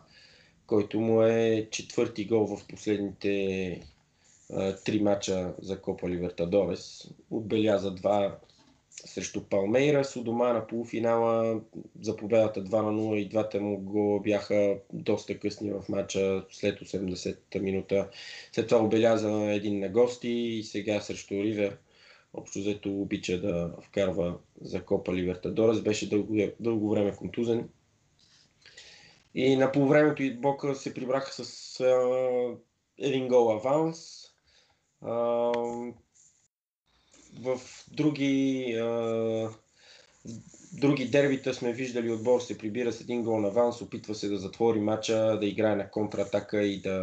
който 0.68 1.00
му 1.00 1.22
е 1.22 1.68
четвърти 1.72 2.26
гол 2.26 2.46
в 2.46 2.68
последните 2.68 3.93
три 4.86 5.00
мача 5.00 5.54
за 5.62 5.82
Копа 5.82 6.10
Ливертадорес. 6.10 7.10
Отбеляза 7.32 7.92
два 7.92 8.40
срещу 9.06 9.42
Палмейра, 9.42 10.04
Судома 10.04 10.54
на 10.54 10.68
полуфинала 10.68 11.62
за 12.02 12.16
победата 12.16 12.64
2 12.64 12.82
на 12.82 12.92
0 12.92 13.16
и 13.16 13.30
двата 13.30 13.62
му 13.62 13.78
го 13.78 14.22
бяха 14.24 14.78
доста 14.94 15.40
късни 15.40 15.72
в 15.72 15.84
матча 15.90 16.46
след 16.52 16.80
80-та 16.80 17.60
минута. 17.60 18.10
След 18.52 18.68
това 18.68 18.84
обеляза 18.84 19.32
един 19.32 19.80
на 19.80 19.90
гости 19.90 20.30
и 20.30 20.64
сега 20.64 21.02
срещу 21.02 21.34
Ривер 21.34 21.78
общо 22.34 22.60
взето 22.60 23.02
обича 23.02 23.42
да 23.42 23.76
вкарва 23.82 24.38
за 24.62 24.84
Копа 24.86 25.14
Ливертадорес. 25.14 25.82
Беше 25.82 26.10
дълго, 26.10 26.36
дълго 26.60 26.90
време 26.90 27.16
контузен. 27.16 27.70
И 29.36 29.56
на 29.56 29.72
полувремето 29.72 30.24
и 30.24 30.34
Бока 30.34 30.76
се 30.76 30.94
прибраха 30.94 31.44
с 31.44 31.80
а, 31.80 32.58
един 32.98 33.28
гол 33.28 33.52
аванс 33.52 34.23
в 37.42 37.60
други, 37.92 38.76
в 38.78 39.54
други 40.74 41.06
дербита 41.06 41.54
сме 41.54 41.74
виждали 41.74 42.12
отбор 42.12 42.42
се 42.42 42.58
прибира 42.58 42.92
с 42.92 43.02
един 43.02 43.24
гол 43.24 43.40
на 43.40 43.48
аванс, 43.48 43.82
опитва 43.82 44.16
се 44.16 44.30
да 44.30 44.38
затвори 44.38 44.80
матча, 44.80 45.38
да 45.40 45.46
играе 45.46 45.76
на 45.76 45.90
контратака 45.90 46.64
и 46.64 46.82
да, 46.82 47.00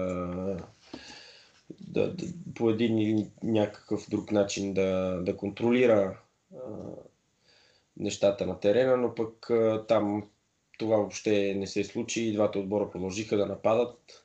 да, 1.80 2.14
да 2.14 2.24
по 2.54 2.70
един 2.70 2.98
или 2.98 3.26
някакъв 3.42 4.06
друг 4.10 4.32
начин 4.32 4.74
да, 4.74 5.20
да 5.22 5.36
контролира 5.36 6.18
а, 6.54 6.58
нещата 7.96 8.46
на 8.46 8.60
терена, 8.60 8.96
но 8.96 9.14
пък 9.14 9.50
а, 9.50 9.84
там 9.88 10.28
това 10.78 10.96
въобще 10.96 11.54
не 11.54 11.66
се 11.66 11.84
случи. 11.84 12.22
И 12.22 12.32
двата 12.32 12.58
отбора 12.58 12.90
продължиха 12.90 13.36
да 13.36 13.46
нападат 13.46 14.24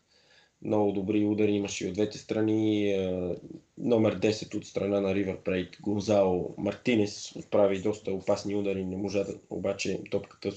много 0.61 0.91
добри 0.91 1.25
удари 1.25 1.51
имаше 1.51 1.85
и 1.85 1.87
от 1.87 1.93
двете 1.93 2.17
страни. 2.17 2.91
Е, 2.91 3.35
номер 3.77 4.19
10 4.19 4.55
от 4.55 4.65
страна 4.65 5.01
на 5.01 5.15
Ривър 5.15 5.37
Плейт, 5.37 5.77
Гонзао 5.81 6.53
Мартинес, 6.57 7.35
отправи 7.35 7.81
доста 7.81 8.11
опасни 8.11 8.55
удари, 8.55 8.85
не 8.85 8.97
можа 8.97 9.23
да, 9.23 9.33
обаче 9.49 10.01
топката 10.11 10.51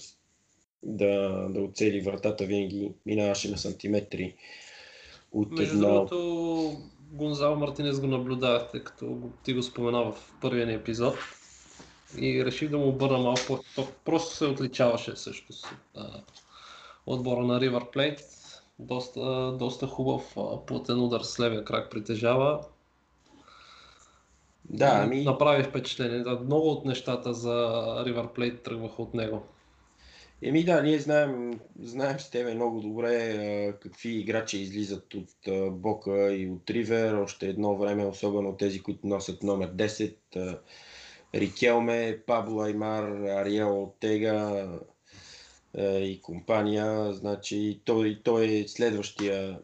да, 0.82 1.28
да 1.48 1.60
оцели 1.60 2.00
вратата, 2.00 2.44
винаги 2.44 2.92
минаваше 3.06 3.50
на 3.50 3.58
сантиметри 3.58 4.34
от 5.32 5.50
Между 5.50 5.74
една... 5.74 5.88
другото, 5.88 6.76
Гонзао 7.12 7.56
Мартинес 7.56 8.00
го 8.00 8.06
наблюдавах, 8.06 8.70
тъй 8.70 8.84
като 8.84 9.18
ти 9.44 9.54
го 9.54 9.62
спомена 9.62 10.12
в 10.12 10.32
първия 10.40 10.72
епизод 10.72 11.14
и 12.20 12.44
реших 12.44 12.70
да 12.70 12.78
му 12.78 12.88
обърна 12.88 13.18
малко. 13.18 13.64
Просто 14.04 14.36
се 14.36 14.44
отличаваше 14.44 15.16
също 15.16 15.52
с 15.52 15.62
отбора 17.06 17.46
на 17.46 17.60
Ривър 17.60 17.90
Плейт 17.90 18.37
доста, 18.78 19.52
доста 19.58 19.86
хубав 19.86 20.36
плътен 20.66 21.00
удар 21.00 21.20
с 21.20 21.40
левия 21.40 21.64
крак 21.64 21.90
притежава. 21.90 22.60
Да, 24.64 25.00
ами... 25.04 25.24
Направи 25.24 25.62
впечатление. 25.62 26.18
Да, 26.18 26.38
много 26.44 26.70
от 26.70 26.84
нещата 26.84 27.34
за 27.34 27.56
River 28.06 28.36
Plate 28.38 28.62
тръгваха 28.64 29.02
от 29.02 29.14
него. 29.14 29.42
Еми 30.42 30.64
да, 30.64 30.82
ние 30.82 30.98
знаем, 30.98 31.60
знаем 31.82 32.18
с 32.18 32.30
тебе 32.30 32.54
много 32.54 32.80
добре 32.80 33.74
какви 33.80 34.10
играчи 34.10 34.58
излизат 34.58 35.14
от 35.14 35.30
Бока 35.72 36.32
и 36.32 36.50
от 36.50 36.70
Ривер. 36.70 37.14
Още 37.14 37.48
едно 37.48 37.76
време, 37.76 38.06
особено 38.06 38.56
тези, 38.56 38.82
които 38.82 39.06
носят 39.06 39.42
номер 39.42 39.72
10. 39.72 40.58
Рикелме, 41.34 42.18
Пабло 42.26 42.62
Аймар, 42.62 43.04
Ариел 43.12 43.92
Тега, 44.00 44.66
и 45.82 46.20
компания. 46.22 47.12
Значи 47.12 47.80
той, 47.84 48.20
той 48.24 48.46
е 48.46 48.68
следващия, 48.68 49.60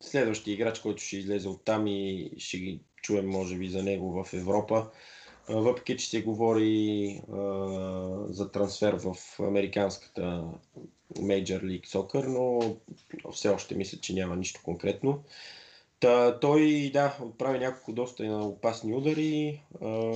следващия 0.00 0.54
играч, 0.54 0.78
който 0.78 1.02
ще 1.02 1.16
излезе 1.16 1.48
от 1.48 1.64
там 1.64 1.86
и 1.86 2.30
ще 2.38 2.58
ги 2.58 2.80
чуем 3.02 3.28
може 3.28 3.56
би 3.56 3.68
за 3.68 3.82
него 3.82 4.24
в 4.24 4.34
Европа. 4.34 4.90
Въпреки, 5.48 5.96
че 5.96 6.10
се 6.10 6.22
говори 6.22 7.22
а, 7.32 7.38
за 8.28 8.50
трансфер 8.52 8.92
в 8.92 9.16
американската 9.40 10.44
Major 11.14 11.62
League 11.62 11.86
Soccer, 11.86 12.26
но 12.26 12.76
все 13.32 13.48
още 13.48 13.74
мисля, 13.74 13.98
че 13.98 14.14
няма 14.14 14.36
нищо 14.36 14.60
конкретно. 14.64 15.22
Та, 16.00 16.38
той, 16.40 16.90
да, 16.92 17.18
отправи 17.22 17.58
няколко 17.58 17.92
доста 17.92 18.24
опасни 18.24 18.94
удари. 18.94 19.62
А, 19.82 20.12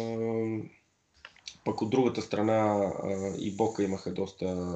пък 1.64 1.82
от 1.82 1.90
другата 1.90 2.22
страна 2.22 2.92
а, 3.02 3.34
и 3.38 3.50
Бока 3.56 3.82
имаха 3.82 4.12
доста, 4.12 4.74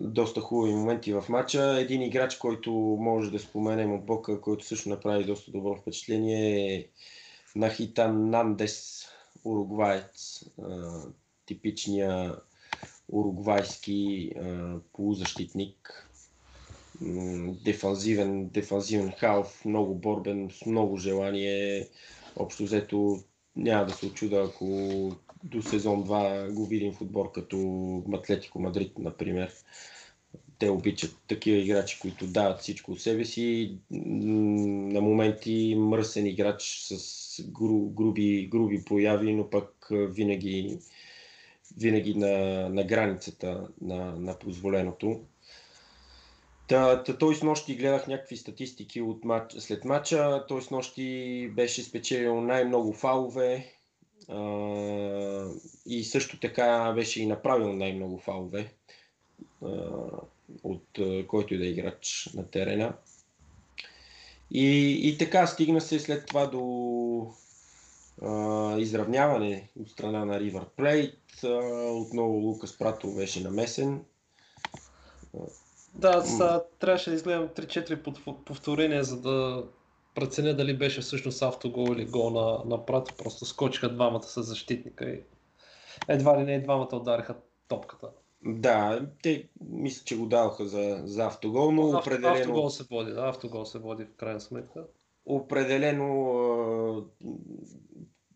доста 0.00 0.40
хубави 0.40 0.74
моменти 0.74 1.12
в 1.12 1.24
матча. 1.28 1.76
Един 1.80 2.02
играч, 2.02 2.36
който 2.36 2.72
може 3.00 3.30
да 3.30 3.38
споменем 3.38 3.94
от 3.94 4.06
Бока, 4.06 4.40
който 4.40 4.64
също 4.64 4.88
направи 4.88 5.24
доста 5.24 5.50
добро 5.50 5.76
впечатление 5.76 6.74
е 6.74 6.86
Нахитан 7.56 8.30
Нандес, 8.30 9.06
уругваец. 9.44 10.44
Типичния 11.46 12.34
уругвайски 13.08 14.32
полузащитник 14.92 16.06
дефанзивен, 17.64 18.48
дефанзивен 18.48 19.12
халф, 19.12 19.64
много 19.64 19.94
борбен, 19.94 20.50
с 20.50 20.66
много 20.66 20.96
желание. 20.96 21.88
Общо 22.36 22.62
взето 22.62 23.18
няма 23.56 23.86
да 23.86 23.92
се 23.92 24.06
очуда, 24.06 24.36
ако 24.36 24.66
до 25.44 25.62
сезон 25.62 26.04
2 26.04 26.52
го 26.52 26.66
видим 26.66 26.92
в 26.92 27.00
отбор 27.00 27.32
като 27.32 27.56
Атлетико 28.14 28.60
Мадрид, 28.60 28.98
например. 28.98 29.52
Те 30.58 30.70
обичат 30.70 31.16
такива 31.28 31.58
играчи, 31.58 31.98
които 32.00 32.26
дават 32.26 32.60
всичко 32.60 32.92
от 32.92 33.00
себе 33.00 33.24
си. 33.24 33.76
На 33.90 35.00
моменти 35.00 35.74
мръсен 35.78 36.26
играч 36.26 36.86
с 36.90 37.42
груби, 37.42 38.48
груби 38.50 38.84
прояви, 38.84 39.32
но 39.32 39.50
пък 39.50 39.88
винаги, 39.90 40.78
винаги 41.76 42.14
на, 42.14 42.68
на 42.68 42.84
границата 42.84 43.68
на, 43.80 44.16
на 44.16 44.38
позволеното. 44.38 45.20
Та, 46.68 47.02
та, 47.02 47.18
той 47.18 47.34
с 47.34 47.42
нощи 47.42 47.76
гледах 47.76 48.06
някакви 48.06 48.36
статистики 48.36 49.00
от 49.00 49.24
матч, 49.24 49.54
след 49.58 49.84
матча. 49.84 50.44
Той 50.48 50.62
с 50.62 50.70
нощи 50.70 51.48
беше 51.56 51.82
спечелил 51.82 52.40
най-много 52.40 52.92
фалове 52.92 53.79
а, 54.28 55.46
и 55.86 56.04
също 56.04 56.40
така 56.40 56.92
беше 56.94 57.22
и 57.22 57.26
направил 57.26 57.72
най-много 57.72 58.18
фалове 58.18 58.72
а, 59.64 59.68
от 60.62 60.98
който 61.26 61.54
и 61.54 61.58
да 61.58 61.64
е 61.64 61.68
играч 61.68 62.30
на 62.34 62.50
терена. 62.50 62.92
И, 64.50 64.98
и 65.08 65.18
така 65.18 65.46
стигна 65.46 65.80
се 65.80 66.00
след 66.00 66.26
това 66.26 66.46
до 66.46 67.34
а, 68.22 68.78
изравняване 68.78 69.68
от 69.80 69.90
страна 69.90 70.24
на 70.24 70.40
River 70.40 70.66
Plate. 70.78 71.14
А, 71.44 71.90
отново 71.90 72.32
Лукас 72.32 72.78
Прато 72.78 73.14
беше 73.14 73.42
намесен. 73.42 74.04
Да, 75.94 76.08
аз 76.08 76.38
трябваше 76.78 77.10
да 77.10 77.16
изгледам 77.16 77.48
3-4 77.48 78.44
повторения, 78.44 79.04
за 79.04 79.20
да 79.20 79.64
преценя 80.14 80.56
дали 80.56 80.76
беше 80.76 81.00
всъщност 81.00 81.42
автогол 81.42 81.88
или 81.92 82.04
гол 82.04 82.30
на, 82.30 82.62
на 82.64 82.86
Прато. 82.86 83.14
Просто 83.18 83.44
скочиха 83.44 83.94
двамата 83.94 84.22
с 84.22 84.42
защитника 84.42 85.10
и 85.10 85.20
едва 86.08 86.40
ли 86.40 86.44
не 86.44 86.60
двамата 86.60 86.96
удариха 86.96 87.34
топката. 87.68 88.08
Да, 88.44 89.06
те 89.22 89.48
мисля, 89.70 90.04
че 90.04 90.16
го 90.16 90.26
даваха 90.26 90.68
за, 90.68 91.02
за 91.04 91.26
автогол, 91.26 91.72
но 91.72 91.86
Авто, 91.86 91.98
определено... 91.98 92.40
Автогол 92.40 92.70
се 92.70 92.84
води, 92.84 93.12
да, 93.12 93.28
автогол 93.28 93.64
се 93.64 93.78
води 93.78 94.04
в 94.04 94.16
крайна 94.16 94.40
сметка. 94.40 94.84
Определено 95.26 97.06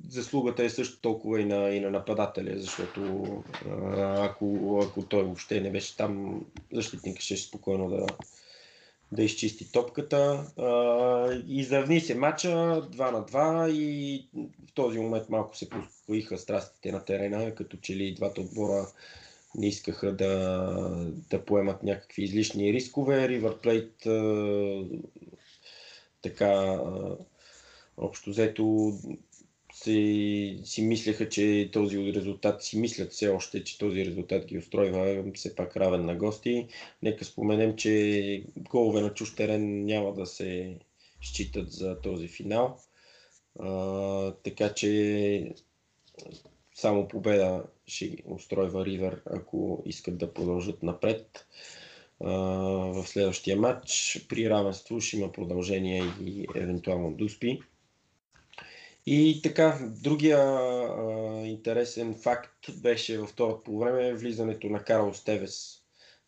заслугата 0.09 0.65
е 0.65 0.71
също 0.71 1.01
толкова 1.01 1.41
и 1.41 1.45
на, 1.45 1.69
и 1.69 1.81
на 1.81 1.91
нападателя, 1.91 2.59
защото 2.59 3.27
ако, 4.01 4.81
ако 4.89 5.03
той 5.03 5.23
въобще 5.23 5.61
не 5.61 5.71
беше 5.71 5.97
там, 5.97 6.45
защитника 6.73 7.23
ще 7.23 7.37
спокойно 7.37 7.91
да, 7.91 8.07
да 9.15 9.23
изчисти 9.23 9.73
топката. 9.73 10.47
Изравни 11.49 12.01
се 12.01 12.15
матча 12.15 12.49
2 12.49 13.11
на 13.11 13.25
2 13.25 13.71
и 13.71 14.27
в 14.69 14.73
този 14.75 14.99
момент 14.99 15.29
малко 15.29 15.57
се 15.57 15.69
поиха 16.07 16.39
страстите 16.39 16.93
на 16.93 17.05
терена, 17.05 17.55
като 17.55 17.77
че 17.77 17.97
ли 17.97 18.15
двата 18.15 18.41
отбора 18.41 18.87
не 19.55 19.67
искаха 19.67 20.13
да, 20.13 21.11
да 21.31 21.45
поемат 21.45 21.83
някакви 21.83 22.23
излишни 22.23 22.73
рискове. 22.73 23.29
River 23.29 23.65
Plate 23.65 24.89
така 26.23 26.81
общо 27.97 28.31
взето 28.31 28.93
си, 29.85 30.61
си 30.65 30.83
мислеха, 30.83 31.29
че 31.29 31.71
този 31.73 32.15
резултат, 32.15 32.63
си 32.63 32.79
мислят 32.79 33.13
все 33.13 33.29
още, 33.29 33.65
че 33.65 33.79
този 33.79 34.07
резултат 34.07 34.47
ги 34.47 34.59
устройва 34.59 35.25
все 35.35 35.55
пак 35.55 35.77
равен 35.77 36.05
на 36.05 36.17
гости. 36.17 36.67
Нека 37.03 37.25
споменем, 37.25 37.77
че 37.77 38.45
голове 38.57 39.01
на 39.01 39.15
чуж 39.15 39.35
терен 39.35 39.85
няма 39.85 40.15
да 40.15 40.27
се 40.27 40.79
считат 41.21 41.73
за 41.73 42.01
този 42.01 42.29
финал. 42.29 42.79
А, 43.59 44.33
така 44.33 44.75
че 44.75 45.55
само 46.75 47.09
победа 47.09 47.65
ще 47.87 48.17
устройва 48.25 48.85
Ривер, 48.85 49.23
ако 49.27 49.83
искат 49.87 50.19
да 50.19 50.35
продължат 50.35 50.83
напред. 50.83 51.47
В 52.21 53.05
следващия 53.07 53.57
матч 53.57 54.21
при 54.29 54.51
равенство 54.51 55.01
ще 55.01 55.17
има 55.17 55.33
продължение 55.33 56.03
и 56.25 56.47
евентуално 56.55 57.13
дуспи. 57.13 57.61
И 59.07 59.41
така, 59.43 59.93
другия 60.03 60.39
а, 60.39 61.43
интересен 61.47 62.15
факт 62.15 62.81
беше 62.83 63.19
във 63.19 63.31
второто 63.31 63.63
по 63.63 63.79
време 63.79 64.15
влизането 64.15 64.67
на 64.67 64.85
Карл 64.85 65.15
Стевес 65.15 65.81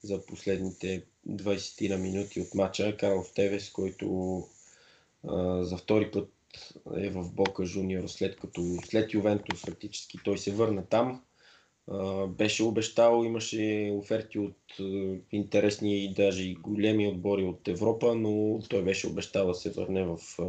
за 0.02 0.26
последните 0.26 1.04
20 1.28 1.88
на 1.90 1.98
минути 1.98 2.40
от 2.40 2.54
матча. 2.54 2.96
Карл 2.96 3.24
Стевес, 3.24 3.70
който 3.70 4.38
а, 5.28 5.64
за 5.64 5.76
втори 5.76 6.10
път 6.10 6.30
е 6.96 7.10
в 7.10 7.32
Бока 7.32 7.64
Жуниор, 7.64 8.06
след 8.06 8.36
като 8.36 8.62
след 8.84 9.14
Ювентус 9.14 9.60
фактически 9.60 10.18
той 10.24 10.38
се 10.38 10.52
върна 10.52 10.86
там. 10.86 11.22
А, 11.88 12.26
беше 12.26 12.62
обещал, 12.62 13.22
имаше 13.24 13.92
оферти 13.94 14.38
от 14.38 14.58
а, 14.80 15.16
интересни 15.32 16.04
и 16.04 16.14
даже 16.14 16.42
и 16.42 16.54
големи 16.54 17.08
отбори 17.08 17.44
от 17.44 17.68
Европа, 17.68 18.14
но 18.14 18.60
той 18.68 18.82
беше 18.82 19.06
обещал 19.06 19.46
да 19.46 19.54
се 19.54 19.70
върне 19.70 20.04
в 20.04 20.18
а, 20.38 20.44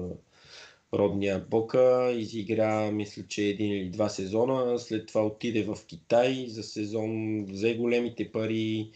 родния 0.94 1.40
Бока, 1.40 2.12
изигра 2.16 2.92
мисля, 2.92 3.24
че 3.28 3.44
един 3.44 3.72
или 3.72 3.90
два 3.90 4.10
сезона, 4.10 4.80
след 4.80 5.08
това 5.08 5.26
отиде 5.26 5.64
в 5.64 5.78
Китай 5.88 6.46
за 6.50 6.64
сезон, 6.64 7.44
взе 7.46 7.74
големите 7.76 8.32
пари, 8.32 8.92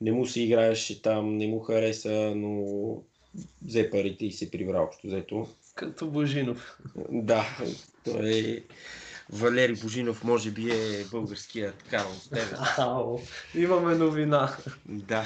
не 0.00 0.12
му 0.12 0.26
се 0.26 0.42
играеше 0.42 1.02
там, 1.02 1.36
не 1.36 1.46
му 1.46 1.60
хареса, 1.60 2.32
но 2.36 2.66
взе 3.62 3.90
парите 3.90 4.26
и 4.26 4.32
се 4.32 4.50
прибра 4.50 4.82
общо 4.82 5.06
взето. 5.06 5.48
Като 5.74 6.06
Божинов. 6.06 6.78
Да, 7.10 7.58
той 8.04 8.30
е... 8.30 8.62
Валери 9.30 9.74
Божинов 9.74 10.24
може 10.24 10.50
би 10.50 10.70
е 10.70 11.04
българският 11.10 11.82
Карл 11.82 12.12
Стевен. 12.12 12.58
Имаме 13.54 13.94
новина. 13.94 14.56
Да. 14.86 15.24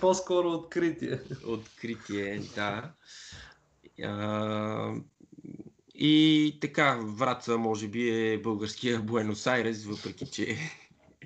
По-скоро 0.00 0.48
откритие. 0.48 1.18
Откритие, 1.46 2.40
да. 2.54 2.92
И 5.94 6.58
така, 6.60 6.98
Враца 7.02 7.58
може 7.58 7.88
би 7.88 8.32
е 8.32 8.38
българския 8.38 9.00
Буенос 9.00 9.46
Айрес, 9.46 9.84
въпреки 9.84 10.26
че 10.26 10.56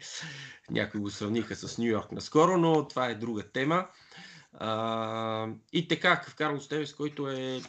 някои 0.71 1.01
го 1.01 1.11
сравниха 1.11 1.57
с 1.57 1.79
Нью 1.79 1.87
Йорк 1.87 2.13
наскоро, 2.13 2.59
но 2.59 2.89
това 2.89 3.07
е 3.07 3.15
друга 3.15 3.43
тема. 3.43 3.87
А, 4.53 5.49
и 5.73 5.89
така, 5.89 6.23
в 6.29 6.35
Карлос 6.35 6.69
Тевес, 6.69 6.95
който 6.95 7.31
е 7.31 7.61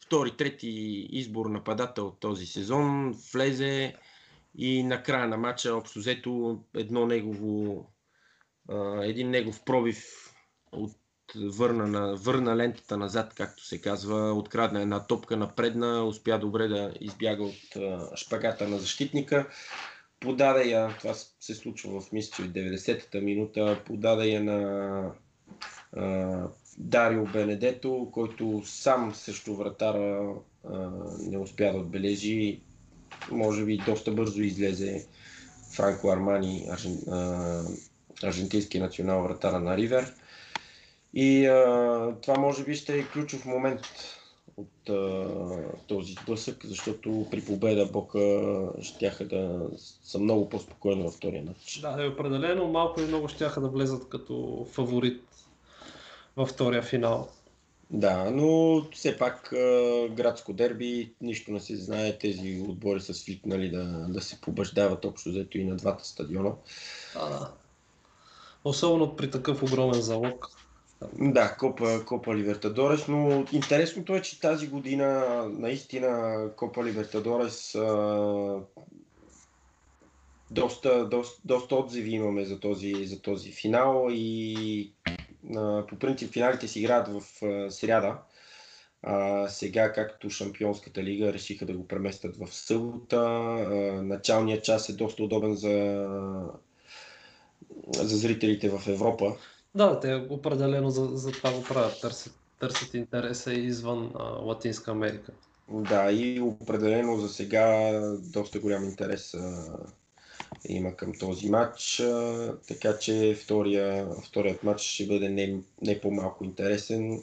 втори, 0.00 0.36
трети 0.36 0.68
избор 1.10 1.46
нападател 1.46 2.10
този 2.20 2.46
сезон, 2.46 3.16
влезе 3.32 3.94
и 4.54 4.82
на 4.82 5.02
края 5.02 5.28
на 5.28 5.36
матча, 5.36 5.74
общо 5.74 5.98
взето, 5.98 6.64
едно 6.74 7.06
негово, 7.06 7.86
а, 8.68 9.04
един 9.04 9.30
негов 9.30 9.64
пробив 9.64 10.34
от 10.72 10.92
върна, 11.36 11.86
на, 11.86 12.16
върна 12.16 12.56
лентата 12.56 12.96
назад, 12.96 13.34
както 13.36 13.64
се 13.64 13.80
казва, 13.80 14.32
открадна 14.32 14.82
една 14.82 15.06
топка 15.06 15.36
напредна, 15.36 16.04
успя 16.04 16.38
добре 16.38 16.68
да 16.68 16.92
избяга 17.00 17.44
от 17.44 17.76
а, 17.76 18.16
шпагата 18.16 18.68
на 18.68 18.78
защитника. 18.78 19.46
Подаде 20.20 20.68
я, 20.68 20.96
това 20.98 21.14
се 21.40 21.54
случва 21.54 22.00
в 22.00 22.12
мисля, 22.12 22.44
в 22.44 22.48
90-та 22.48 23.20
минута, 23.20 23.80
подаде 23.86 24.28
я 24.28 24.42
на 24.42 25.12
а, 25.96 26.48
Дарио 26.78 27.24
Бенедето, 27.24 28.08
който 28.12 28.62
сам 28.64 29.14
също 29.14 29.56
вратара 29.56 30.34
а, 30.72 30.90
не 31.18 31.38
успя 31.38 31.72
да 31.72 31.78
отбележи. 31.78 32.60
Може 33.30 33.64
би 33.64 33.82
доста 33.86 34.12
бързо 34.12 34.42
излезе 34.42 35.06
Франко 35.72 36.08
Армани, 36.08 36.66
аржен, 36.70 36.98
а, 37.10 37.62
аржентински 38.22 38.80
национал 38.80 39.22
вратара 39.22 39.60
на 39.60 39.76
Ривер. 39.76 40.14
И 41.14 41.46
а, 41.46 42.14
това 42.22 42.38
може 42.38 42.64
би 42.64 42.74
ще 42.74 42.98
е 42.98 43.06
ключов 43.06 43.44
момент 43.44 43.80
от 44.56 44.88
а, 44.88 45.26
този 45.86 46.12
сблъсък, 46.12 46.66
защото 46.66 47.26
при 47.30 47.44
победа 47.44 47.86
Бока 47.86 48.42
щяха 48.82 49.24
да 49.24 49.66
са 50.02 50.18
много 50.18 50.48
по-спокойни 50.48 51.02
във 51.02 51.14
втория 51.14 51.42
матч. 51.42 51.78
Да, 51.80 52.04
е 52.04 52.08
определено 52.08 52.68
малко 52.68 53.00
и 53.00 53.04
много 53.04 53.28
щяха 53.28 53.60
да 53.60 53.68
влезат 53.68 54.08
като 54.08 54.66
фаворит 54.72 55.22
във 56.36 56.48
втория 56.48 56.82
финал. 56.82 57.28
Да, 57.90 58.30
но 58.30 58.82
все 58.92 59.18
пак 59.18 59.48
градско 60.10 60.52
дерби, 60.52 61.12
нищо 61.20 61.50
не 61.50 61.60
се 61.60 61.76
знае, 61.76 62.18
тези 62.18 62.64
отбори 62.68 63.00
са 63.00 63.14
свикнали 63.14 63.70
да, 63.70 63.84
да 64.08 64.20
се 64.20 64.40
побеждават 64.40 65.04
общо 65.04 65.30
взето 65.30 65.58
и 65.58 65.64
на 65.64 65.76
двата 65.76 66.04
стадиона. 66.04 66.52
А, 67.16 67.28
да. 67.28 67.52
Особено 68.64 69.16
при 69.16 69.30
такъв 69.30 69.62
огромен 69.62 70.00
залог. 70.00 70.57
Да, 71.12 71.56
Копа, 71.58 72.04
Копа 72.04 72.36
Либертадорес, 72.36 73.08
но 73.08 73.44
интересното 73.52 74.14
е, 74.14 74.22
че 74.22 74.40
тази 74.40 74.68
година 74.68 75.24
наистина 75.48 76.50
Копа 76.56 76.84
Либертадорес 76.84 77.76
доста, 80.50 81.08
доста, 81.08 81.40
доста 81.44 81.76
отзиви 81.76 82.10
имаме 82.10 82.44
за 82.44 82.60
този, 82.60 83.06
за 83.06 83.20
този 83.20 83.52
финал 83.52 84.08
и 84.10 84.92
а, 85.56 85.86
по 85.86 85.96
принцип 85.98 86.32
финалите 86.32 86.68
си 86.68 86.80
играят 86.80 87.08
в 87.08 87.44
а, 87.44 87.70
сряда. 87.70 88.18
А, 89.02 89.48
сега, 89.48 89.92
както 89.92 90.30
Шампионската 90.30 91.02
лига 91.02 91.32
решиха 91.32 91.66
да 91.66 91.72
го 91.72 91.88
преместят 91.88 92.36
в 92.36 92.54
събота, 92.54 93.16
а, 93.16 93.74
началният 94.02 94.64
час 94.64 94.88
е 94.88 94.92
доста 94.92 95.22
удобен 95.22 95.54
за, 95.54 96.06
за 97.96 98.16
зрителите 98.16 98.70
в 98.70 98.88
Европа. 98.88 99.36
Да, 99.78 100.00
те 100.00 100.14
определено 100.14 100.90
за, 100.90 101.06
за 101.12 101.32
това 101.32 101.52
го 101.52 101.62
правят. 101.62 102.00
Търсят, 102.00 102.34
търсят 102.60 102.94
интереса 102.94 103.52
извън 103.52 104.12
а, 104.14 104.22
Латинска 104.22 104.90
Америка. 104.90 105.32
Да, 105.68 106.12
и 106.12 106.40
определено 106.40 107.16
за 107.16 107.28
сега 107.28 108.00
доста 108.32 108.60
голям 108.60 108.84
интерес 108.84 109.34
а, 109.34 109.76
има 110.68 110.96
към 110.96 111.12
този 111.20 111.50
матч, 111.50 112.00
а, 112.00 112.54
така 112.68 112.98
че 112.98 113.38
втория, 113.44 114.08
вторият 114.24 114.62
матч 114.62 114.80
ще 114.80 115.06
бъде 115.06 115.28
не, 115.28 115.60
не 115.82 116.00
по-малко 116.00 116.44
интересен. 116.44 117.22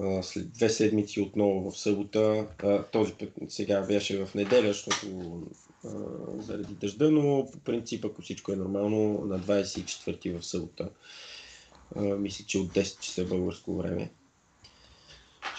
А, 0.00 0.22
след 0.22 0.52
две 0.52 0.68
седмици 0.68 1.20
отново 1.20 1.70
в 1.70 1.78
събота. 1.78 2.46
А, 2.62 2.82
този 2.82 3.12
път 3.12 3.30
сега 3.48 3.80
беше 3.80 4.24
в 4.24 4.34
неделя, 4.34 4.68
защото 4.68 5.06
а, 5.84 5.88
заради 6.38 6.74
дъжда, 6.74 7.10
но 7.10 7.48
по 7.52 7.58
принцип, 7.58 8.04
ако 8.04 8.22
всичко 8.22 8.52
е 8.52 8.56
нормално, 8.56 9.24
на 9.24 9.40
24 9.40 10.40
в 10.40 10.46
събота. 10.46 10.88
А, 11.96 12.00
мисля, 12.00 12.44
че 12.46 12.58
от 12.58 12.68
10 12.68 13.00
часа 13.00 13.24
българско 13.24 13.76
време 13.76 14.10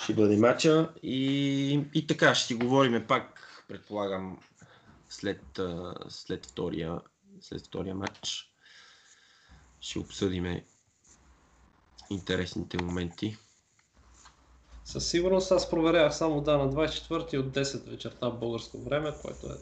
ще 0.03 0.13
бъде 0.13 0.37
матча. 0.37 0.93
И, 1.03 1.85
и 1.93 2.07
така, 2.07 2.35
ще 2.35 2.47
си 2.47 2.55
говорим 2.55 3.07
пак, 3.07 3.39
предполагам, 3.67 4.39
след, 5.09 5.59
след, 6.09 6.45
втория, 6.45 7.01
след 7.41 7.67
втория 7.67 7.95
матч. 7.95 8.51
Ще 9.81 9.99
обсъдиме 9.99 10.65
интересните 12.09 12.83
моменти. 12.83 13.37
Със 14.85 15.09
сигурност 15.09 15.51
аз 15.51 15.69
проверях 15.69 16.15
само 16.15 16.41
да 16.41 16.57
на 16.57 16.71
24 16.71 17.37
от 17.37 17.55
10 17.55 17.89
вечерта 17.89 18.29
българско 18.29 18.81
време, 18.81 19.13
което 19.21 19.47
е 19.47 19.57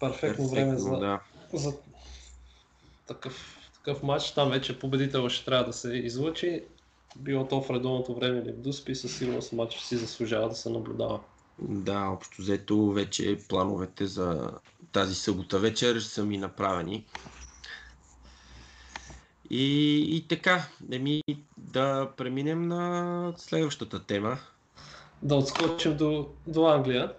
перфектно, 0.00 0.48
време 0.48 0.76
за, 0.76 0.90
да. 0.90 1.20
за 1.52 1.76
такъв, 3.06 3.63
такъв 3.84 4.02
матч. 4.02 4.30
Там 4.30 4.50
вече 4.50 4.78
победител 4.78 5.28
ще 5.28 5.44
трябва 5.44 5.64
да 5.64 5.72
се 5.72 5.92
излъчи. 5.92 6.62
Било 7.16 7.48
то 7.48 7.62
в 7.62 7.70
редовното 7.70 8.14
време 8.14 8.38
или 8.38 8.52
в 8.52 8.56
Дуспи, 8.56 8.94
със 8.94 9.18
сигурност 9.18 9.52
матч 9.52 9.78
си 9.80 9.96
заслужава 9.96 10.48
да 10.48 10.54
се 10.54 10.70
наблюдава. 10.70 11.20
Да, 11.58 12.00
общо 12.00 12.42
взето 12.42 12.92
вече 12.92 13.38
плановете 13.48 14.06
за 14.06 14.50
тази 14.92 15.14
събота 15.14 15.58
вечер 15.58 16.00
са 16.00 16.24
ми 16.24 16.38
направени. 16.38 17.04
И, 19.50 19.96
и 20.16 20.28
така, 20.28 20.68
еми 20.92 21.22
да 21.58 22.10
преминем 22.16 22.68
на 22.68 23.32
следващата 23.36 24.06
тема. 24.06 24.38
Да 25.22 25.34
отскочим 25.34 25.96
до, 25.96 26.28
до 26.46 26.66
Англия. 26.66 27.12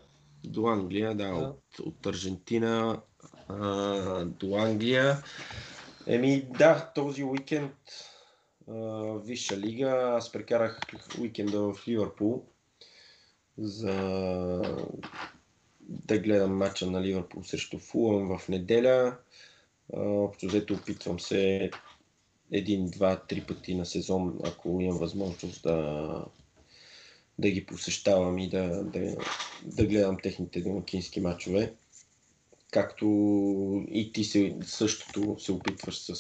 До 0.44 0.68
Англия, 0.68 1.16
да, 1.16 1.28
да. 1.28 1.36
От, 1.36 1.80
от 1.80 2.06
Аржентина 2.06 3.02
а, 3.50 4.26
до 4.26 4.56
Англия. 4.56 5.24
Еми 6.08 6.42
да, 6.42 6.92
този 6.96 7.24
уикенд 7.24 7.74
а, 8.68 8.74
Висша 9.18 9.58
лига, 9.58 10.14
аз 10.18 10.32
прекарах 10.32 10.80
уикенда 11.20 11.60
в 11.62 11.88
Ливърпул 11.88 12.46
за 13.58 13.94
да 15.80 16.20
гледам 16.20 16.58
матча 16.58 16.92
на 16.92 17.02
Ливърпул 17.02 17.44
срещу 17.44 17.80
Фулъм 17.80 18.38
в 18.38 18.50
неделя. 18.50 19.18
Общо 19.94 20.48
взето 20.48 20.74
опитвам 20.74 21.20
се 21.20 21.72
един, 22.52 22.86
два, 22.86 23.20
три 23.20 23.42
пъти 23.42 23.76
на 23.76 23.86
сезон, 23.86 24.40
ако 24.44 24.82
имам 24.82 24.98
възможност 24.98 25.64
да, 25.64 26.26
да 27.40 27.50
ги 27.50 27.66
посещавам 27.66 28.38
и 28.38 28.50
да, 28.50 28.84
да, 28.84 29.16
да 29.64 29.86
гледам 29.86 30.18
техните 30.24 30.62
домакински 30.62 31.22
матчове. 31.22 31.74
Както 32.76 33.06
и 33.92 34.12
ти 34.14 34.24
се, 34.24 34.58
същото 34.64 35.36
се 35.40 35.52
опитваш 35.52 36.00
с, 36.00 36.16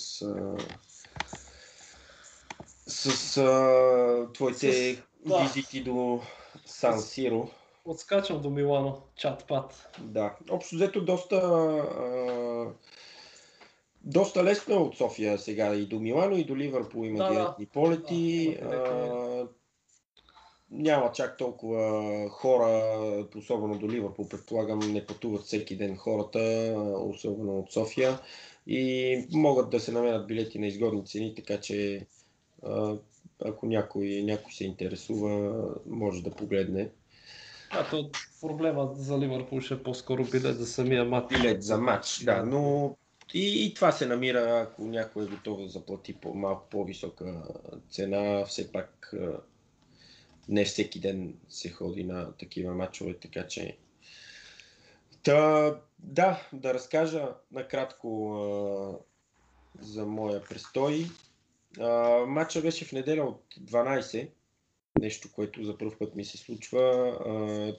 с, 2.88 3.12
с 3.12 3.34
твоите 4.34 5.04
да. 5.26 5.38
визити 5.38 5.84
до 5.84 6.22
Сан 6.66 7.02
Сиро. 7.02 7.50
Отскачам 7.86 8.42
до 8.42 8.50
Милано, 8.50 9.02
чат-пат. 9.18 9.88
Да, 10.00 10.36
общо 10.50 10.76
взето 10.76 11.06
доста, 11.06 11.36
а, 11.36 12.68
доста 14.02 14.44
лесно 14.44 14.76
е 14.76 14.78
от 14.78 14.98
София 14.98 15.40
сега 15.40 15.76
и 15.76 15.86
до 15.86 16.00
Милано 16.00 16.36
и 16.36 16.44
до 16.44 16.56
Ливърпул 16.56 17.06
има 17.06 17.18
да, 17.18 17.30
директни 17.30 17.66
полети. 17.66 18.58
Да, 18.62 18.68
а, 18.68 19.48
няма 20.78 21.12
чак 21.12 21.38
толкова 21.38 22.30
хора, 22.30 22.98
особено 23.38 23.78
до 23.78 23.90
Ливърпул, 23.90 24.30
предполагам 24.30 24.80
не 24.80 25.06
пътуват 25.06 25.42
всеки 25.42 25.78
ден 25.78 25.96
хората, 25.98 26.40
особено 27.00 27.60
от 27.60 27.72
София 27.72 28.20
и 28.68 29.18
могат 29.34 29.70
да 29.70 29.80
се 29.80 29.92
намерят 29.92 30.28
билети 30.28 30.60
на 30.60 30.68
изгодни 30.68 31.06
цени, 31.06 31.36
така 31.36 31.60
че 31.60 32.06
ако 33.46 33.66
някой, 33.66 34.22
някой 34.24 34.52
се 34.52 34.66
интересува, 34.66 35.64
може 35.86 36.24
да 36.24 36.32
погледне. 36.32 36.90
А 37.72 37.90
то 37.90 38.10
проблема 38.42 38.90
за 38.96 39.18
Ливърпул 39.18 39.62
ще 39.62 39.74
е 39.74 39.84
по-скоро 39.84 40.24
билет 40.24 40.58
за 40.58 40.66
самия 40.66 41.06
матч. 41.06 41.38
Билет 41.38 41.64
за 41.64 41.78
матч, 41.78 42.24
да, 42.24 42.44
но 42.44 42.96
и, 43.34 43.66
и 43.66 43.74
това 43.74 43.92
се 43.92 44.06
намира, 44.06 44.62
ако 44.62 44.84
някой 44.84 45.24
е 45.24 45.28
готов 45.28 45.62
да 45.62 45.68
заплати 45.68 46.14
по, 46.14 46.34
малко 46.34 46.68
по-висока 46.70 47.44
цена, 47.90 48.46
все 48.46 48.72
пак 48.72 49.14
не 50.50 50.66
всеки 50.66 51.00
ден 51.00 51.34
се 51.50 51.70
ходи 51.70 52.04
на 52.04 52.32
такива 52.32 52.74
матчове, 52.74 53.14
така 53.14 53.48
че 53.48 53.78
Та, 55.26 55.76
да, 56.00 56.50
да 56.54 56.74
разкажа 56.74 57.28
накратко 57.52 58.36
а, 58.36 58.98
за 59.86 60.06
моя 60.06 60.44
престой. 60.44 61.06
А, 61.80 62.20
матча 62.26 62.62
беше 62.62 62.86
в 62.86 62.92
неделя 62.92 63.24
от 63.24 63.56
12, 63.62 64.30
нещо, 65.00 65.30
което 65.32 65.64
за 65.64 65.78
първ 65.78 65.98
път 66.00 66.16
ми 66.16 66.26
се 66.26 66.38
случва, 66.38 67.14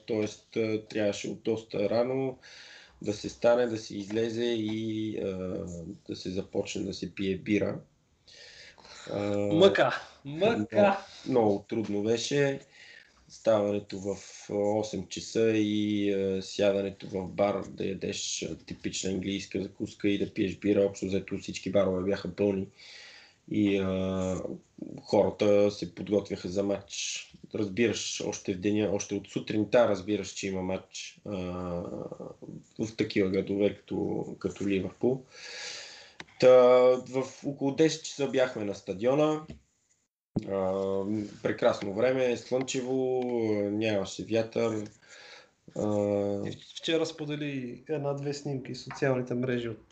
т.е. 0.07 0.87
трябваше 0.87 1.29
от 1.29 1.43
доста 1.43 1.89
рано 1.89 2.39
да 3.01 3.13
се 3.13 3.29
стане, 3.29 3.65
да 3.65 3.77
се 3.77 3.97
излезе 3.97 4.45
и 4.45 5.17
а, 5.23 5.27
да 6.07 6.15
се 6.15 6.29
започне 6.29 6.83
да 6.83 6.93
се 6.93 7.15
пие 7.15 7.37
бира. 7.37 7.79
А, 9.13 9.37
мъка, 9.37 10.01
мъка! 10.25 11.05
Много, 11.25 11.29
много 11.29 11.65
трудно 11.69 12.03
беше 12.03 12.59
ставането 13.29 13.99
в 13.99 14.15
8 14.49 15.07
часа 15.07 15.51
и 15.55 16.11
а, 16.13 16.41
сядането 16.41 17.07
в 17.07 17.27
бар 17.27 17.63
да 17.69 17.85
ядеш 17.85 18.45
типична 18.65 19.09
английска 19.09 19.61
закуска 19.61 20.09
и 20.09 20.17
да 20.17 20.33
пиеш 20.33 20.55
бира. 20.55 20.85
Общо 20.85 21.05
взето 21.05 21.37
всички 21.37 21.71
барове 21.71 22.03
бяха 22.03 22.35
пълни 22.35 22.67
и 23.51 23.77
а, 23.77 24.35
хората 25.01 25.71
се 25.71 25.95
подготвяха 25.95 26.49
за 26.49 26.63
матч. 26.63 27.23
Разбираш 27.55 28.23
още 28.25 28.53
в 28.53 28.59
деня, 28.59 28.89
още 28.93 29.15
от 29.15 29.27
сутринта 29.27 29.87
разбираш, 29.87 30.29
че 30.29 30.47
има 30.47 30.61
матч 30.61 31.19
а, 31.25 31.35
в 32.79 32.95
такива 32.97 33.29
градове 33.29 33.75
като, 33.75 34.25
като 34.39 34.67
Ливърпул. 34.67 35.23
Та, 36.39 36.49
в 37.09 37.23
около 37.45 37.75
10 37.75 38.05
часа 38.05 38.27
бяхме 38.27 38.65
на 38.65 38.75
стадиона. 38.75 39.45
А, 40.49 41.03
прекрасно 41.43 41.93
време, 41.93 42.37
слънчево, 42.37 43.23
нямаше 43.71 44.25
вятър. 44.25 44.87
А... 45.75 46.51
Вчера 46.79 47.05
сподели 47.05 47.83
една-две 47.89 48.33
снимки 48.33 48.73
в 48.73 48.79
социалните 48.79 49.33
мрежи 49.33 49.69
от 49.69 49.87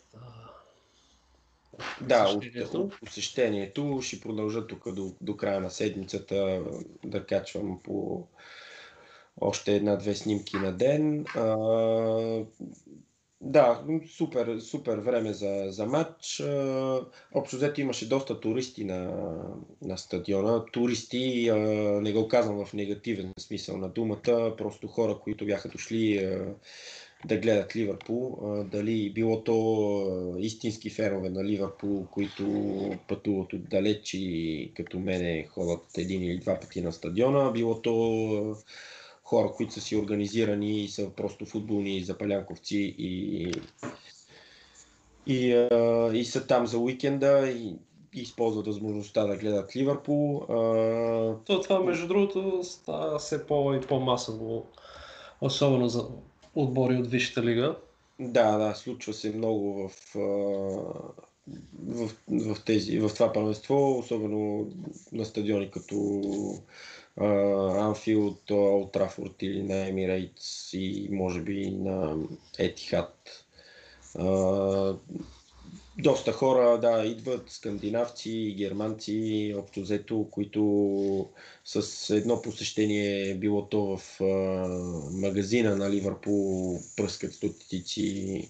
да, 2.01 2.27
от, 2.29 2.73
от 2.73 2.99
посещението 2.99 3.99
ще 4.01 4.21
продължа 4.21 4.67
тук 4.67 4.91
до, 4.91 5.15
до 5.21 5.37
края 5.37 5.59
на 5.59 5.71
седмицата 5.71 6.63
да 7.05 7.25
качвам 7.25 7.79
по 7.83 8.27
още 9.41 9.75
една-две 9.75 10.15
снимки 10.15 10.57
на 10.57 10.71
ден. 10.71 11.25
А, 11.35 11.55
Да, 13.47 13.83
супер, 14.17 14.59
супер 14.59 14.97
време 14.97 15.33
за, 15.33 15.65
за 15.69 15.85
матч. 15.85 16.43
Общо 17.33 17.55
взето 17.55 17.81
имаше 17.81 18.09
доста 18.09 18.39
туристи 18.39 18.83
на, 18.85 19.11
на 19.81 19.97
стадиона. 19.97 20.65
Туристи, 20.65 21.51
не 22.01 22.13
го 22.13 22.27
казвам 22.27 22.65
в 22.65 22.73
негативен 22.73 23.33
смисъл 23.39 23.77
на 23.77 23.89
думата, 23.89 24.55
просто 24.57 24.87
хора, 24.87 25.19
които 25.23 25.45
бяха 25.45 25.69
дошли 25.69 26.29
да 27.25 27.37
гледат 27.37 27.75
Ливърпул. 27.75 28.37
Дали 28.71 29.09
било 29.09 29.43
то 29.43 30.35
истински 30.39 30.89
фенове 30.89 31.29
на 31.29 31.43
Ливърпул, 31.43 32.05
които 32.11 32.45
пътуват 33.07 33.53
отдалеч 33.53 34.13
и 34.13 34.71
като 34.75 34.99
мене 34.99 35.47
ходят 35.49 35.97
един 35.97 36.23
или 36.23 36.39
два 36.39 36.59
пъти 36.59 36.81
на 36.81 36.91
стадиона, 36.91 37.51
било 37.51 37.81
то 37.81 38.55
хора, 39.25 39.51
които 39.55 39.73
са 39.73 39.81
си 39.81 39.95
организирани 39.95 40.79
и 40.79 40.87
са 40.87 41.09
просто 41.09 41.45
футболни 41.45 42.03
запалянковци 42.03 42.95
и, 42.97 43.51
и, 45.27 45.53
а, 45.53 46.11
и 46.13 46.25
са 46.25 46.47
там 46.47 46.67
за 46.67 46.77
уикенда 46.77 47.49
и, 47.49 47.75
и 48.13 48.21
използват 48.21 48.67
възможността 48.67 49.25
да 49.25 49.37
гледат 49.37 49.75
Ливърпул. 49.75 50.37
А... 50.37 50.55
То, 51.45 51.61
това, 51.61 51.79
между 51.79 52.07
другото, 52.07 52.59
става 52.63 53.19
все 53.19 53.45
по- 53.47 53.73
и 53.73 53.81
по-масово, 53.81 54.65
особено 55.41 55.89
за 55.89 56.07
отбори 56.55 56.97
от 56.97 57.07
Висшата 57.07 57.43
лига. 57.43 57.75
Да, 58.19 58.57
да, 58.57 58.75
случва 58.75 59.13
се 59.13 59.33
много 59.33 59.89
в, 59.89 60.15
в, 61.83 62.09
в, 62.27 62.63
тези, 62.65 62.99
в 62.99 63.09
това 63.13 63.33
първенство, 63.33 63.99
особено 63.99 64.71
на 65.11 65.25
стадиони 65.25 65.71
като 65.71 66.21
Анфилд, 67.17 68.51
Олд 68.51 68.91
Трафорд 68.91 69.41
или 69.41 69.63
на 69.63 69.87
Емирейтс 69.87 70.73
и 70.73 71.07
може 71.11 71.41
би 71.41 71.71
на 71.71 72.17
Етихат. 72.57 73.45
Доста 75.97 76.31
хора, 76.31 76.79
да, 76.79 77.05
идват 77.05 77.49
скандинавци, 77.49 78.55
германци, 78.57 79.55
общо 79.57 79.81
взето, 79.81 80.27
които 80.31 81.29
с 81.65 82.09
едно 82.15 82.41
посещение, 82.41 83.35
било 83.35 83.65
то 83.65 83.97
в 83.97 84.19
магазина 85.11 85.75
на 85.75 85.91
Ливърпул, 85.91 86.79
пръскат 86.95 87.33
стотици, 87.33 88.49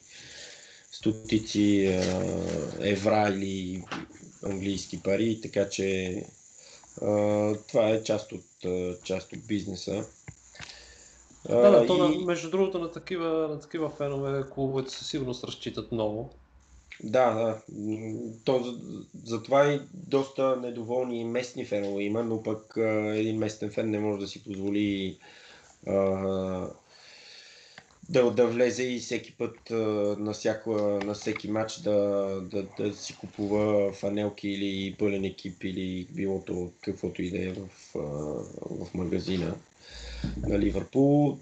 стотици 0.91 1.99
евра 2.80 3.30
или 3.30 3.84
английски 4.43 5.03
пари, 5.03 5.39
така 5.41 5.70
че 5.70 6.24
това 7.68 7.89
е 7.89 8.04
част 8.04 8.32
от, 8.32 8.46
част 9.04 9.34
от 9.34 9.48
бизнеса. 9.48 10.06
Да, 11.50 11.72
да, 11.72 11.88
то, 11.88 12.12
и... 12.12 12.26
между 12.26 12.50
другото 12.50 12.80
на 12.80 12.91
такива, 12.91 13.48
на 13.48 13.60
такива 13.60 13.89
фенове 13.89 14.43
клубовете 14.50 14.91
със 14.91 15.08
сигурност 15.08 15.43
разчитат 15.43 15.91
много. 15.91 16.30
Да, 17.04 17.34
да. 17.34 17.62
То, 18.46 18.76
затова 19.24 19.74
и 19.74 19.82
доста 19.93 20.56
недоволни 20.56 21.26
местни 21.26 21.66
фенове 21.66 22.04
има, 22.04 22.24
но 22.24 22.43
пък 22.43 22.74
един 23.14 23.38
местен 23.38 23.72
фен 23.72 23.89
не 23.89 24.00
може 24.00 24.20
да 24.20 24.28
си 24.28 24.43
позволи 24.43 25.18
а, 25.88 25.93
да, 28.10 28.32
да 28.32 28.47
влезе 28.47 28.84
и 28.84 28.99
всеки 28.99 29.38
път 29.38 29.70
на, 30.20 30.34
всяко, 30.34 30.72
на 30.80 31.14
всеки 31.14 31.51
матч 31.51 31.78
да, 31.78 31.91
да, 32.51 32.66
да 32.80 32.93
си 32.93 33.16
купува 33.16 33.93
фанелки 33.93 34.49
или 34.49 34.95
пълен 34.99 35.26
екип 35.26 35.64
или 35.64 36.08
билото 36.12 36.72
каквото 36.82 37.22
и 37.22 37.32
да 37.32 37.49
е 37.49 37.53
в, 37.53 37.70
в 38.70 38.93
магазина 38.93 39.56
на 40.47 40.60
Ливърпул. 40.60 41.38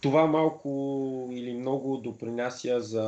Това 0.00 0.26
малко 0.26 1.30
или 1.32 1.52
много 1.52 1.96
допринася 1.96 2.80
за 2.80 3.04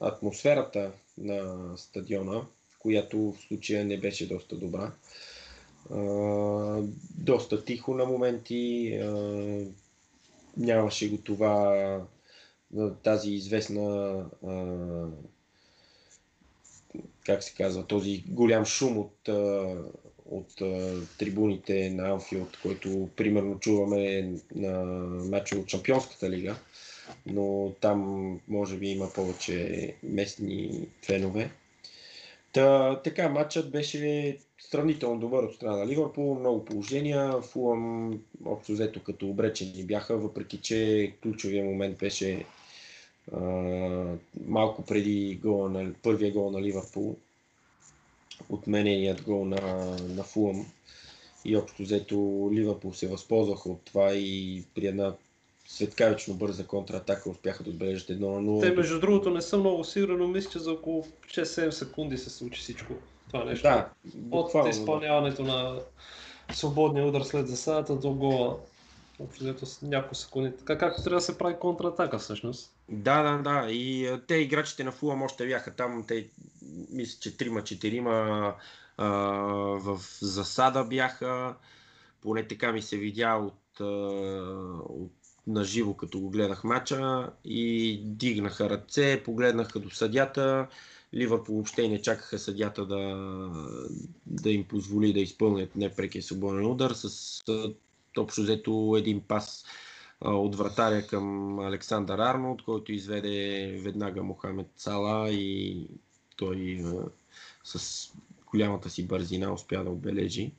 атмосферата 0.00 0.92
на 1.18 1.68
стадиона, 1.76 2.42
която 2.78 3.18
в 3.18 3.34
случая 3.48 3.84
не 3.84 4.00
беше 4.00 4.28
доста 4.28 4.56
добра. 4.56 4.92
доста 7.18 7.64
тихо 7.64 7.94
на 7.94 8.04
моменти, 8.04 8.92
нямаше 10.56 11.10
го 11.10 11.16
това, 11.16 12.00
тази 13.02 13.30
известна, 13.30 14.16
как 17.26 17.42
се 17.42 17.54
казва, 17.54 17.86
този 17.86 18.24
голям 18.28 18.64
шум 18.64 18.98
от, 18.98 19.28
от 20.24 20.54
трибуните 21.18 21.90
на 21.90 22.08
Анфилд, 22.08 22.58
който 22.62 23.08
примерно 23.16 23.58
чуваме 23.58 24.32
на 24.54 24.84
матча 25.30 25.58
от 25.58 25.68
Шампионската 25.68 26.30
лига, 26.30 26.56
но 27.26 27.72
там 27.80 28.30
може 28.48 28.76
би 28.76 28.86
има 28.86 29.12
повече 29.14 29.94
местни 30.02 30.88
фенове. 31.06 31.50
Та, 32.54 33.00
така, 33.02 33.28
матчът 33.28 33.70
беше 33.70 34.36
сравнително 34.58 35.20
добър 35.20 35.42
от 35.42 35.54
страна 35.54 35.76
на 35.76 35.86
Ливърпул, 35.86 36.34
много 36.34 36.64
положения. 36.64 37.42
Фулъм 37.42 38.12
общо 38.44 38.72
взето 38.72 39.02
като 39.02 39.28
обречени 39.28 39.84
бяха, 39.84 40.16
въпреки 40.16 40.60
че 40.60 41.12
ключовия 41.22 41.64
момент 41.64 41.98
беше 41.98 42.44
а, 43.32 43.40
малко 44.46 44.84
преди 44.84 45.40
гола 45.42 45.70
на, 45.70 45.94
първия 46.02 46.32
гол 46.32 46.50
на 46.50 46.62
Ливърпул, 46.62 47.16
отмененият 48.48 49.22
гол 49.22 49.44
на, 49.44 49.96
на 50.08 50.22
Фулъм. 50.22 50.66
И 51.44 51.56
общо 51.56 51.82
взето 51.82 52.50
Ливърпул 52.52 52.92
се 52.92 53.08
възползваха 53.08 53.68
от 53.68 53.82
това 53.84 54.14
и 54.14 54.64
при 54.74 54.86
една 54.86 55.14
светкавично 55.66 56.34
бърза 56.34 56.66
контратака 56.66 57.30
успяха 57.30 57.62
да 57.62 57.70
отбележат 57.70 58.10
едно 58.10 58.40
на 58.40 58.50
0. 58.50 58.60
Те, 58.62 58.70
между 58.70 59.00
другото, 59.00 59.30
не 59.30 59.42
съм 59.42 59.60
много 59.60 59.84
сигурен, 59.84 60.18
но 60.18 60.28
мисля, 60.28 60.50
че 60.50 60.58
за 60.58 60.72
около 60.72 61.06
6-7 61.26 61.70
секунди 61.70 62.18
се 62.18 62.30
случи 62.30 62.60
всичко 62.60 62.94
това 63.26 63.44
нещо. 63.44 63.62
Да, 63.62 63.90
От 64.30 64.68
изпълняването 64.68 65.44
да. 65.44 65.52
на 65.52 65.80
свободния 66.52 67.06
удар 67.06 67.22
след 67.22 67.48
засадата 67.48 67.96
до 67.96 68.10
гола. 68.10 68.56
Общо 69.20 69.66
с 69.66 69.82
няколко 69.82 70.14
секунди. 70.14 70.56
Така 70.56 70.78
както 70.78 71.02
трябва 71.02 71.16
да 71.16 71.24
се 71.24 71.38
прави 71.38 71.54
контратака 71.60 72.18
всъщност. 72.18 72.74
Да, 72.88 73.22
да, 73.22 73.42
да. 73.42 73.70
И 73.70 74.10
те 74.28 74.34
играчите 74.34 74.84
на 74.84 74.92
Фулам 74.92 75.22
още 75.22 75.46
бяха 75.46 75.70
там. 75.70 76.04
Те, 76.08 76.28
мисля, 76.90 77.18
че 77.20 77.36
3-4 77.36 78.54
в 79.78 80.00
засада 80.20 80.84
бяха. 80.84 81.54
Поне 82.22 82.48
така 82.48 82.72
ми 82.72 82.82
се 82.82 82.96
видя 82.96 83.34
от, 83.34 83.80
от 84.88 85.12
на 85.46 85.64
живо, 85.64 85.94
като 85.94 86.20
го 86.20 86.30
гледах 86.30 86.64
мача 86.64 87.30
и 87.44 88.00
дигнаха 88.04 88.70
ръце, 88.70 89.22
погледнаха 89.24 89.78
до 89.80 89.90
съдята. 89.90 90.66
Ливърпул 91.14 91.54
въобще 91.54 91.88
не 91.88 92.02
чакаха 92.02 92.38
съдята 92.38 92.86
да, 92.86 92.98
да 94.26 94.50
им 94.50 94.64
позволи 94.64 95.12
да 95.12 95.20
изпълнят 95.20 95.76
непрекия 95.76 96.22
свободен 96.22 96.66
удар 96.66 96.90
с 96.90 97.42
общо 98.18 98.42
взето 98.42 98.94
един 98.98 99.20
пас 99.20 99.64
от 100.20 100.56
вратаря 100.56 101.06
към 101.06 101.58
Александър 101.58 102.18
Арнолд, 102.18 102.62
който 102.62 102.92
изведе 102.92 103.66
веднага 103.84 104.22
Мохамед 104.22 104.66
Сала 104.76 105.30
и 105.30 105.86
той 106.36 106.84
с 107.64 108.08
голямата 108.46 108.90
си 108.90 109.06
бързина 109.06 109.52
успя 109.52 109.84
да 109.84 109.90
отбележи. 109.90 110.52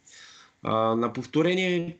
На 0.63 1.11
повторение 1.13 1.97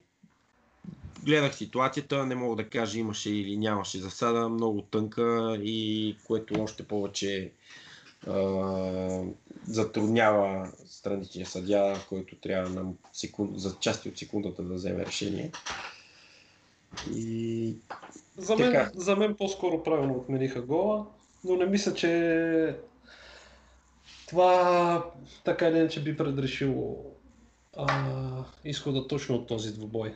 гледах 1.24 1.56
ситуацията, 1.56 2.26
не 2.26 2.36
мога 2.36 2.56
да 2.56 2.70
кажа 2.70 3.00
имаше 3.00 3.30
или 3.30 3.58
нямаше 3.58 3.98
засада, 3.98 4.50
много 4.50 4.82
тънка 4.82 5.58
и 5.64 6.16
което 6.28 6.62
още 6.62 6.84
повече 6.84 7.52
а, 8.28 9.24
затруднява 9.68 10.72
страничния 10.86 11.46
съдя, 11.46 12.06
който 12.10 12.36
трябва 12.36 12.70
на 12.70 12.92
секунд, 13.14 13.60
за 13.60 13.76
части 13.80 14.10
от 14.10 14.18
секундата 14.18 14.64
да 14.64 14.74
вземе 14.74 15.06
решение. 15.06 15.52
И... 17.16 17.76
За, 18.38 18.56
мен, 18.56 18.72
така. 18.72 18.92
за 18.96 19.16
мен 19.16 19.36
по-скоро 19.36 19.84
правилно 19.84 20.14
отмениха 20.14 20.62
гола, 20.62 21.06
но 21.44 21.56
не 21.56 21.66
мисля, 21.66 21.94
че 21.94 22.76
това 24.28 25.06
така 25.44 25.68
или 25.68 25.78
иначе 25.78 26.04
би 26.04 26.18
предрешило 26.18 27.06
а, 27.78 28.44
изхода 28.66 29.08
точно 29.08 29.36
от 29.36 29.48
този 29.48 29.74
двубой. 29.74 30.16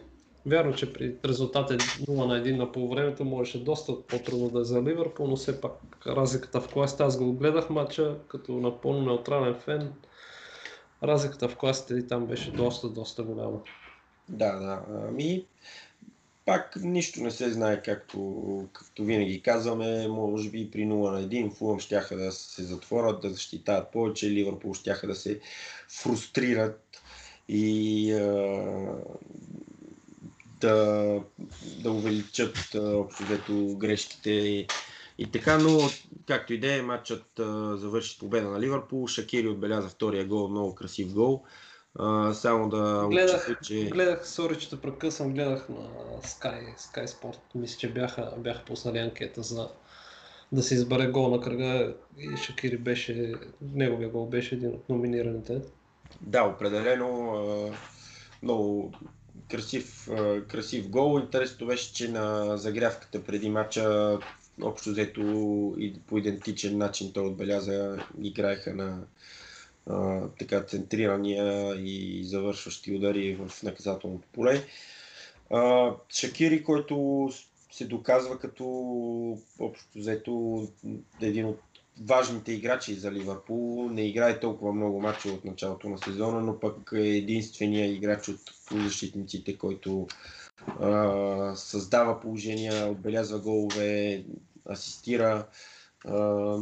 Вярно, 0.50 0.74
че 0.74 0.94
при 0.94 1.16
резултат 1.26 1.72
е 1.72 1.78
0 1.78 2.26
на 2.26 2.44
1 2.44 2.58
на 2.58 2.72
полувремето 2.72 3.26
можеше 3.26 3.64
доста 3.64 4.02
по-трудно 4.08 4.50
да 4.50 4.60
е 4.60 4.64
за 4.64 4.82
Ливърпул, 4.82 5.28
но 5.28 5.36
все 5.36 5.62
пак 5.62 5.72
разликата 6.08 6.62
в 6.62 6.68
класите, 6.68 7.04
аз 7.04 7.18
го 7.18 7.34
гледах 7.34 7.70
матча 7.70 8.16
като 8.28 8.52
напълно 8.52 9.02
неутрален 9.02 9.56
фен, 9.56 9.94
разликата 11.04 11.50
в 11.50 11.56
класите 11.56 11.94
и 11.94 12.08
там 12.08 12.26
беше 12.26 12.52
доста, 12.52 12.90
доста 12.90 13.24
голяма. 13.24 13.60
Да, 14.30 14.60
да. 14.60 14.82
Ами, 15.08 15.46
пак 16.46 16.76
нищо 16.82 17.22
не 17.22 17.32
се 17.32 17.50
знае, 17.50 17.82
както, 17.82 18.68
както 18.74 19.04
винаги 19.04 19.42
казваме. 19.42 20.08
Може 20.08 20.50
би 20.50 20.72
при 20.72 20.82
0 20.82 21.12
на 21.12 21.28
1 21.28 21.54
Фулъм 21.54 21.80
щяха 21.80 22.18
да 22.18 22.32
се 22.32 22.64
затворят, 22.64 23.22
да 23.22 23.30
защитават 23.30 23.92
повече, 23.92 24.30
Ливърпул 24.30 24.74
щяха 24.74 25.08
да 25.08 25.16
се 25.16 25.40
фрустрират 25.88 27.02
и 27.50 28.14
да, 30.60 31.06
да 31.84 31.92
увеличат 31.92 32.76
общо 32.76 33.76
грешките 33.78 34.68
И 35.18 35.32
така, 35.32 35.58
но 35.58 35.80
както 36.28 36.54
и 36.54 36.60
да 36.60 36.76
е, 36.76 36.82
матчът 36.82 37.40
а, 37.40 37.78
завърши 37.78 38.20
победа 38.20 38.50
на 38.50 38.60
Ливърпул. 38.60 39.08
Шакири 39.08 39.48
отбеляза 39.48 39.90
втория 39.90 40.26
гол, 40.26 40.48
много 40.48 40.76
красив 40.76 41.14
гол. 41.14 41.44
А, 42.00 42.34
само 42.34 42.70
да 42.70 43.08
Гледах, 43.10 43.42
отчета, 43.42 43.60
че... 43.64 43.86
гледах, 43.86 44.30
сори, 44.30 44.60
че 44.60 44.70
те 44.70 44.82
прекъсвам, 44.82 45.34
гледах 45.34 45.70
на 45.70 45.88
Sky, 46.22 46.78
Sky 46.78 47.06
Sport. 47.06 47.40
Мисля, 47.56 47.78
че 47.78 47.94
бяха, 47.94 48.34
бяха 48.38 48.66
пуснали 48.66 48.98
анкета 48.98 49.44
за 49.44 49.70
да 50.52 50.64
се 50.64 50.74
избере 50.74 51.08
гол 51.08 51.30
на 51.30 51.42
кръга 51.42 51.94
и 52.18 52.38
Шакири 52.38 52.78
беше, 52.78 53.34
неговия 53.62 54.10
гол 54.10 54.26
беше 54.26 54.56
един 54.56 54.70
от 54.70 54.90
номинираните. 54.90 55.62
Да, 56.22 56.44
определено 56.44 57.74
много 58.44 58.94
красив, 59.50 60.10
красив 60.48 60.90
гол. 60.90 61.20
Интересното 61.20 61.66
беше, 61.66 61.94
че 61.94 62.12
на 62.12 62.58
загрявката 62.58 63.24
преди 63.24 63.50
матча 63.50 64.18
общо 64.62 64.90
взето 64.90 65.22
и 65.80 65.94
по 66.08 66.18
идентичен 66.18 66.78
начин 66.78 67.14
той 67.14 67.26
отбеляза, 67.26 68.06
играеха 68.22 68.74
на 68.76 69.04
а, 69.88 70.22
така 70.40 70.64
центрирания 70.64 71.76
и 71.76 72.24
завършващи 72.24 72.96
удари 72.96 73.36
в 73.36 73.64
наказателното 73.64 74.28
поле. 74.32 74.66
А, 75.50 75.92
Шакири, 76.10 76.64
който 76.64 77.30
се 77.72 77.86
доказва 77.86 78.40
като 78.40 78.66
общо 79.60 79.88
взето 79.96 80.64
един 81.22 81.46
от 81.46 81.60
важните 82.06 82.54
играчи 82.54 82.94
за 82.94 83.12
Ливърпул. 83.12 83.90
Не 83.90 84.08
играе 84.08 84.40
толкова 84.40 84.74
много 84.74 85.02
мача 85.02 85.30
от 85.30 85.46
началото 85.46 85.90
на 85.90 85.98
сезона, 85.98 86.42
но 86.42 86.60
пък 86.60 86.92
е 86.96 87.08
единствения 87.08 87.94
играч 87.94 88.28
от 88.28 88.40
защитниците, 88.72 89.58
който 89.58 90.08
а, 90.68 91.56
създава 91.56 92.20
положения, 92.20 92.88
отбелязва 92.88 93.40
голове, 93.40 94.24
асистира. 94.70 95.48
А, 96.06 96.58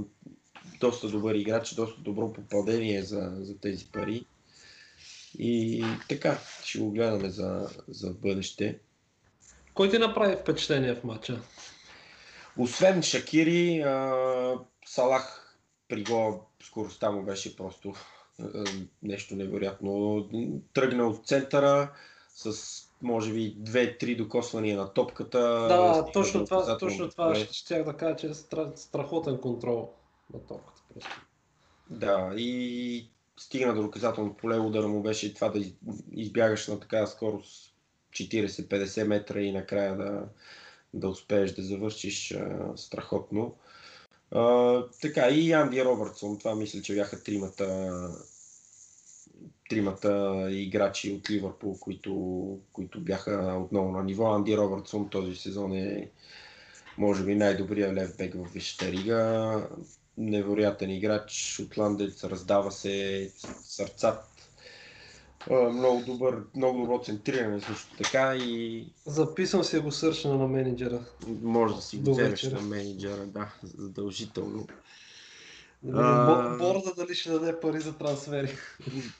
доста 0.79 1.09
добър 1.09 1.35
играч, 1.35 1.73
доста 1.73 2.01
добро 2.01 2.33
попадение 2.33 3.03
за, 3.03 3.31
за 3.39 3.57
тези 3.57 3.85
пари. 3.91 4.25
И 5.39 5.85
така, 6.09 6.39
ще 6.63 6.79
го 6.79 6.91
гледаме 6.91 7.29
за, 7.29 7.69
за 7.87 8.13
бъдеще. 8.13 8.79
Кой 9.73 9.89
ти 9.89 9.97
направи 9.97 10.35
впечатление 10.35 10.95
в 10.95 11.03
матча? 11.03 11.41
Освен 12.57 13.03
Шакири, 13.03 13.81
а, 13.81 14.53
Салах 14.87 15.57
при 15.87 16.03
гола 16.03 16.39
скоростта 16.63 17.11
му 17.11 17.23
беше 17.23 17.55
просто 17.55 17.93
а, 18.39 18.63
нещо 19.03 19.35
невероятно. 19.35 20.29
Тръгна 20.73 21.07
от 21.07 21.27
центъра 21.27 21.91
с 22.29 22.53
може 23.01 23.33
би 23.33 23.55
две-три 23.57 24.15
докосвания 24.15 24.77
на 24.77 24.93
топката. 24.93 25.39
Да, 25.39 26.05
точно 26.13 26.45
това, 26.45 26.77
точно 26.77 27.09
това 27.09 27.35
ще, 27.35 27.53
ще 27.53 27.83
да 27.83 27.93
кажа, 27.93 28.15
че 28.15 28.27
е 28.27 28.33
страхотен 28.75 29.37
контрол 29.37 29.93
на 30.33 30.39
топката. 30.39 30.81
Просто. 30.93 31.09
Да, 31.89 32.33
и 32.37 33.09
стигна 33.37 33.73
до 33.73 33.81
доказателно 33.81 34.33
поле, 34.33 34.59
удара 34.59 34.87
му 34.87 35.01
беше 35.01 35.33
това 35.33 35.49
да 35.49 35.59
избягаш 36.11 36.67
на 36.67 36.79
такава 36.79 37.07
скорост 37.07 37.73
40-50 38.11 39.03
метра 39.03 39.41
и 39.41 39.51
накрая 39.51 39.97
да, 39.97 40.23
да 40.93 41.09
успееш 41.09 41.51
да 41.51 41.61
завършиш 41.61 42.31
а, 42.31 42.77
страхотно. 42.77 43.55
Така, 45.01 45.29
и 45.29 45.51
Анди 45.51 45.85
Робъртсон, 45.85 46.37
това 46.37 46.55
мисля, 46.55 46.81
че 46.81 46.95
бяха 46.95 47.23
тримата, 47.23 47.99
тримата 49.69 50.45
играчи 50.51 51.11
от 51.11 51.29
Ливърпул, 51.29 51.77
които, 51.79 52.59
които 52.73 53.01
бяха 53.01 53.57
отново 53.63 53.91
на 53.91 54.03
ниво. 54.03 54.25
Анди 54.25 54.57
Робъртсон 54.57 55.09
този 55.09 55.35
сезон 55.35 55.73
е 55.73 56.09
може 56.97 57.23
би 57.23 57.35
най-добрият 57.35 57.93
левбек 57.93 58.33
в 58.33 58.53
Висшата 58.53 58.91
рига. 58.91 59.69
Невероятен 60.17 60.89
играч, 60.89 61.31
шотландец, 61.31 62.23
раздава 62.23 62.71
се 62.71 63.29
сърцат 63.63 64.36
много 65.49 66.03
добър, 66.05 66.43
много 66.55 66.81
добро 66.81 67.03
центриране 67.03 67.61
също 67.61 67.97
така 67.97 68.35
и... 68.35 68.85
Записвам 69.05 69.63
си 69.63 69.79
го 69.79 69.91
сърчна 69.91 70.37
на 70.37 70.47
менеджера. 70.47 71.05
Може 71.41 71.75
да 71.75 71.81
си 71.81 71.97
го 71.97 72.11
вземеш 72.11 72.43
на 72.43 72.61
менеджера, 72.61 73.25
да, 73.25 73.53
задължително. 73.63 74.67
Борда 76.57 76.93
дали 76.97 77.15
ще 77.15 77.31
даде 77.31 77.59
пари 77.59 77.79
за 77.79 77.97
трансфери. 77.97 78.57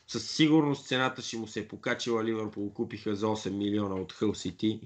Със 0.08 0.32
сигурност 0.32 0.88
цената 0.88 1.22
ще 1.22 1.38
му 1.38 1.48
се 1.48 1.60
е 1.60 1.68
покачила. 1.68 2.24
Ливърпул 2.24 2.74
купиха 2.74 3.16
за 3.16 3.26
8 3.26 3.50
милиона 3.50 3.96
от 3.96 4.14
Хъл 4.14 4.34
Сити. 4.34 4.82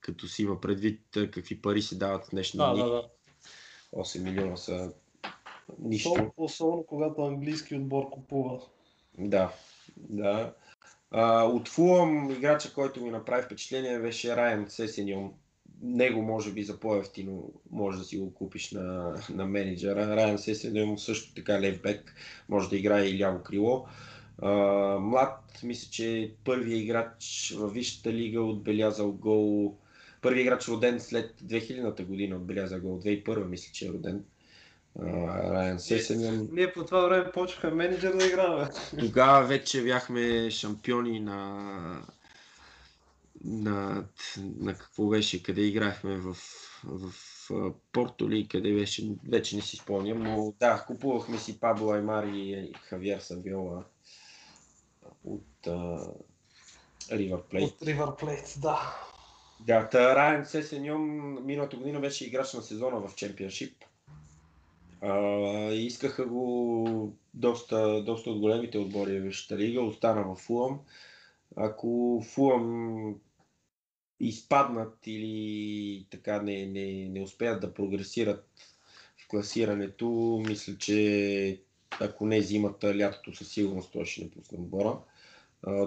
Като 0.00 0.28
си 0.28 0.42
има 0.42 0.60
предвид 0.60 1.00
какви 1.12 1.62
пари 1.62 1.82
се 1.82 1.94
дават 1.94 2.24
в 2.26 2.30
днешни 2.30 2.58
да, 2.58 2.72
дни. 2.72 2.82
Да, 2.82 2.88
да. 2.88 3.08
8 3.96 4.22
милиона 4.22 4.56
са 4.56 4.92
нищо. 5.78 6.32
Особено 6.36 6.84
когато 6.88 7.22
английски 7.22 7.74
отбор 7.74 8.10
купува. 8.10 8.60
Да, 9.18 9.52
да. 9.96 10.52
А, 11.10 11.42
от 11.42 11.68
Фулъм 11.68 12.30
играча, 12.30 12.72
който 12.72 13.04
ми 13.04 13.10
направи 13.10 13.42
впечатление 13.42 13.98
беше 13.98 14.36
Райан 14.36 14.66
Сесенион. 14.68 15.32
Него 15.82 16.22
може 16.22 16.52
би 16.52 16.62
за 16.62 16.80
по-ефтино 16.80 17.52
може 17.70 17.98
да 17.98 18.04
си 18.04 18.18
го 18.18 18.34
купиш 18.34 18.70
на, 18.70 19.16
на 19.30 19.46
менеджера. 19.46 20.16
Райан 20.16 20.38
Сесенион 20.38 20.98
също 20.98 21.34
така 21.34 21.60
левбек, 21.60 22.14
може 22.48 22.68
да 22.68 22.76
играе 22.76 23.04
и 23.04 23.18
ляво 23.18 23.42
крило. 23.42 23.86
А, 24.42 24.50
млад, 24.98 25.60
мисля, 25.62 25.90
че 25.90 26.18
е 26.18 26.30
първият 26.44 26.82
играч 26.82 27.54
във 27.56 27.72
Висшата 27.72 28.12
лига 28.12 28.42
отбелязал 28.42 29.12
гол. 29.12 29.76
Първият 30.22 30.46
играч 30.46 30.68
роден 30.68 31.00
след 31.00 31.40
2000-та 31.40 32.04
година 32.04 32.36
отбеляза 32.36 32.80
гол. 32.80 33.00
2001 33.00 33.44
мисля, 33.44 33.72
че 33.72 33.86
е 33.86 33.92
роден. 33.92 34.24
Райан 34.98 35.80
Сесенен. 35.80 36.48
Ние 36.52 36.72
по 36.72 36.84
това 36.84 37.00
време 37.00 37.32
почвахме 37.32 37.70
менеджер 37.70 38.12
да 38.12 38.26
играме. 38.26 38.68
Тогава 38.98 39.46
вече 39.46 39.82
бяхме 39.82 40.50
шампиони 40.50 41.20
на 41.20 42.02
на, 43.44 44.04
на 44.38 44.74
какво 44.74 45.06
беше, 45.06 45.42
къде 45.42 45.60
играхме 45.60 46.16
в, 46.16 46.34
в, 46.84 47.12
в 47.50 47.72
Порто 47.92 48.30
ли, 48.30 48.48
къде 48.48 48.74
беше, 48.74 49.08
вече 49.28 49.56
не 49.56 49.62
си 49.62 49.76
спомням, 49.76 50.22
но 50.22 50.54
да, 50.60 50.84
купувахме 50.86 51.38
си 51.38 51.60
Пабло 51.60 51.92
Аймар 51.92 52.24
и 52.24 52.72
Хавиер 52.82 53.18
Савиола 53.18 53.84
от 55.24 55.68
Ривър 57.12 57.42
Плейт. 57.42 57.64
От 57.64 57.82
Ривър 57.82 58.16
Плейт, 58.16 58.54
да. 58.58 58.96
Да, 59.60 59.88
Райан 59.94 60.46
Сесеньон 60.46 61.02
миналата 61.44 61.76
година 61.76 62.00
беше 62.00 62.26
играч 62.26 62.52
на 62.52 62.62
сезона 62.62 63.08
в 63.08 63.14
Чемпионшип. 63.14 63.84
А, 65.02 65.72
искаха 65.72 66.26
го 66.26 67.16
доста, 67.34 68.02
доста 68.04 68.30
от 68.30 68.40
големите 68.40 68.78
отбори 68.78 69.30
в 69.30 69.50
лига, 69.52 69.82
остана 69.82 70.34
в 70.34 70.36
Фулъм. 70.36 70.80
Ако 71.56 72.22
Фулъм 72.34 73.14
изпаднат 74.20 74.98
или 75.06 76.06
така 76.10 76.42
не, 76.42 76.66
не, 76.66 77.08
не 77.08 77.22
успеят 77.22 77.60
да 77.60 77.74
прогресират 77.74 78.48
в 79.16 79.28
класирането, 79.28 80.40
мисля, 80.48 80.78
че 80.78 81.60
ако 82.00 82.26
не 82.26 82.42
зимата, 82.42 82.98
лятото 82.98 83.34
със 83.34 83.48
сигурност 83.48 83.92
той 83.92 84.04
ще 84.04 84.24
напусне 84.24 84.58
отбора. 84.58 84.98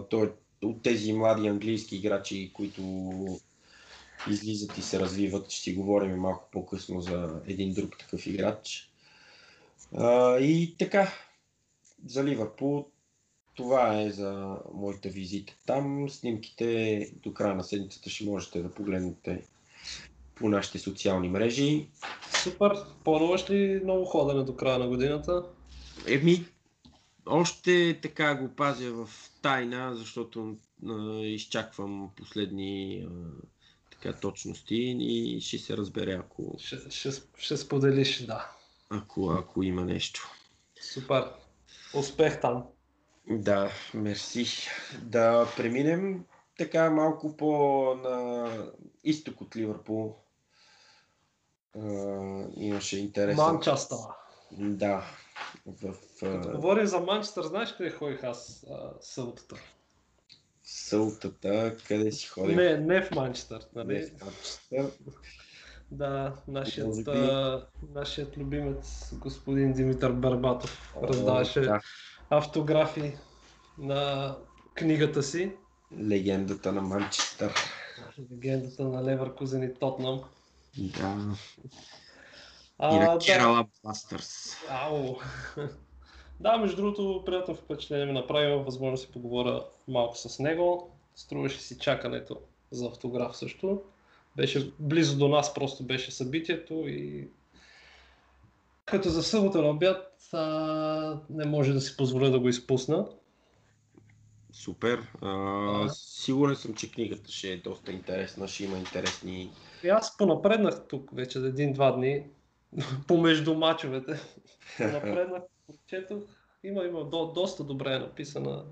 Той 0.09 0.34
от 0.64 0.84
тези 0.84 1.14
млади 1.14 1.47
английски 1.47 1.95
играчи, 1.95 2.51
които 2.53 2.82
излизат 4.30 4.78
и 4.78 4.82
се 4.82 4.99
развиват, 4.99 5.49
ще 5.49 5.61
си 5.61 5.76
говорим 5.76 6.16
малко 6.16 6.49
по-късно 6.51 7.01
за 7.01 7.41
един 7.47 7.74
друг 7.74 7.97
такъв 7.99 8.28
играч. 8.28 8.93
А, 9.98 10.39
и 10.39 10.76
така, 10.78 11.14
за 12.06 12.24
Ливърпул 12.24 12.86
това 13.56 14.02
е 14.02 14.10
за 14.10 14.58
моята 14.74 15.10
визита. 15.10 15.54
Там 15.66 16.10
снимките 16.10 17.12
до 17.24 17.34
края 17.34 17.56
на 17.56 17.64
седмицата 17.64 18.10
ще 18.10 18.26
можете 18.26 18.62
да 18.62 18.72
погледнете 18.72 19.44
по 20.36 20.50
нашите 20.50 20.80
социални 20.80 21.30
мрежи. 21.30 21.88
Супер! 22.44 22.72
Плануваш 23.04 23.50
ли 23.50 23.82
много 23.84 24.06
ходене 24.06 24.44
до 24.44 24.56
края 24.56 24.80
на 24.80 24.88
годината? 24.88 25.44
Еми, 26.08 26.46
още 27.26 28.00
така 28.02 28.36
го 28.36 28.56
пазя 28.56 28.91
в 28.91 29.10
тайна, 29.41 29.96
защото 29.96 30.58
а, 30.89 31.20
изчаквам 31.20 32.10
последни 32.18 33.06
а, 33.08 33.10
така, 33.91 34.20
точности 34.20 34.76
и 35.00 35.41
ще 35.41 35.58
се 35.58 35.78
разбере, 35.78 36.14
ако... 36.14 36.56
Ще, 36.60 36.78
ще, 36.89 37.10
ще 37.38 37.58
споделиш, 37.58 38.26
да 38.26 38.52
ако, 38.94 39.32
ако 39.32 39.64
има 39.64 39.86
нещо. 39.86 40.32
Супер. 40.82 41.32
Успех 41.96 42.41
там. 42.41 42.64
Да, 43.30 43.72
мерси. 43.94 44.48
Да 45.02 45.48
преминем 45.58 46.26
така 46.58 46.89
малко 46.89 47.38
по 47.38 47.50
на 48.04 48.50
изток 49.04 49.41
от 49.41 49.56
Ливърпул. 49.56 50.16
Uh, 51.78 52.54
имаше 52.56 52.98
интерес. 52.98 53.38
Манчестър. 53.38 53.98
Да. 54.52 55.04
В, 55.66 55.94
uh... 55.94 56.41
Като 56.41 56.56
говорим 56.56 56.86
за 56.86 57.00
Манчестър, 57.00 57.44
знаеш 57.44 57.74
къде 57.74 57.91
ходих 57.91 58.24
аз 58.24 58.66
uh, 58.70 58.91
сълтата? 59.02 59.56
Сълтата, 60.64 61.78
къде 61.88 62.12
си 62.12 62.28
ходих? 62.28 62.56
Не, 62.56 62.78
не 62.78 63.02
в 63.02 63.12
Манчестър. 63.12 63.68
Нали? 63.76 63.94
Не 63.94 64.06
в 64.06 64.22
Манчестър. 64.22 64.91
Да, 65.94 66.34
нашият, 66.48 67.08
а, 67.08 67.66
нашият 67.94 68.38
любимец 68.38 69.14
господин 69.14 69.74
Димитър 69.74 70.12
Барбатов 70.12 70.96
раздаваше 71.04 71.62
да. 71.62 71.82
автографи 72.30 73.18
на 73.78 74.36
книгата 74.74 75.24
си. 75.24 75.52
Легендата 76.00 76.72
на 76.72 76.82
Манчестър. 76.82 77.54
Легендата 78.32 78.84
на 78.84 79.04
Леверкузен 79.04 79.64
и 79.64 79.74
Тотнам. 79.74 80.22
Да. 80.78 81.36
А, 82.80 82.96
И 82.96 83.00
на 83.00 83.14
да. 83.14 83.26
Керала 83.26 83.66
Бластърс. 83.84 84.56
Ау. 84.70 85.16
да, 86.39 86.58
между 86.58 86.76
другото, 86.76 87.24
приятно 87.26 87.56
впечатление 87.56 88.06
ми 88.06 88.14
направи, 88.14 88.52
имах 88.52 88.66
възможност 88.66 89.04
да 89.04 89.08
си 89.08 89.14
поговоря 89.14 89.66
малко 89.88 90.18
с 90.18 90.39
него. 90.39 90.96
Струваше 91.16 91.62
си 91.62 91.80
чакането 91.80 92.39
за 92.72 92.86
автограф 92.86 93.38
също. 93.38 93.82
Беше 94.36 94.71
близо 94.79 95.17
до 95.17 95.27
нас, 95.27 95.53
просто 95.53 95.84
беше 95.84 96.11
събитието 96.11 96.73
и 96.88 97.27
като 98.86 99.09
за 99.09 99.23
събота 99.23 99.61
на 99.61 99.69
обяд 99.69 100.13
а, 100.34 101.19
не 101.29 101.45
може 101.45 101.73
да 101.73 101.81
си 101.81 101.97
позволя 101.97 102.29
да 102.29 102.39
го 102.39 102.49
изпусна. 102.49 103.07
Супер. 104.51 105.07
А, 105.21 105.89
сигурен 105.89 106.55
съм, 106.55 106.73
че 106.73 106.91
книгата 106.91 107.31
ще 107.31 107.51
е 107.51 107.57
доста 107.57 107.91
интересна, 107.91 108.47
ще 108.47 108.63
има 108.63 108.77
интересни... 108.77 109.51
И 109.84 109.89
аз 109.89 110.17
понапреднах 110.17 110.88
тук 110.88 111.15
вече 111.15 111.39
за 111.39 111.47
един-два 111.47 111.91
дни, 111.91 112.23
помежду 113.07 113.53
мачовете. 113.53 114.19
Понапреднах, 114.77 115.43
прочетох. 115.67 116.23
Има, 116.63 116.84
има 116.84 117.09
до, 117.09 117.31
доста 117.31 117.63
добре 117.63 117.93
е 117.93 117.99
написана. 117.99 118.63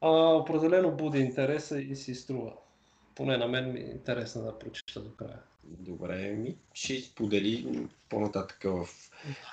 А, 0.00 0.10
определено 0.10 0.96
буди 0.96 1.18
интереса 1.18 1.80
и 1.80 1.96
си 1.96 2.14
струва. 2.14 2.52
Поне 3.18 3.36
на 3.36 3.48
мен 3.48 3.72
ми 3.72 3.80
е 3.80 3.82
интересно 3.82 4.42
да 4.42 4.58
прочета 4.58 5.00
до 5.00 5.10
края. 5.10 5.38
Добре, 5.64 6.30
ми 6.32 6.56
ще 6.74 7.00
сподели 7.00 7.86
по-нататък 8.08 8.64
в 8.64 8.88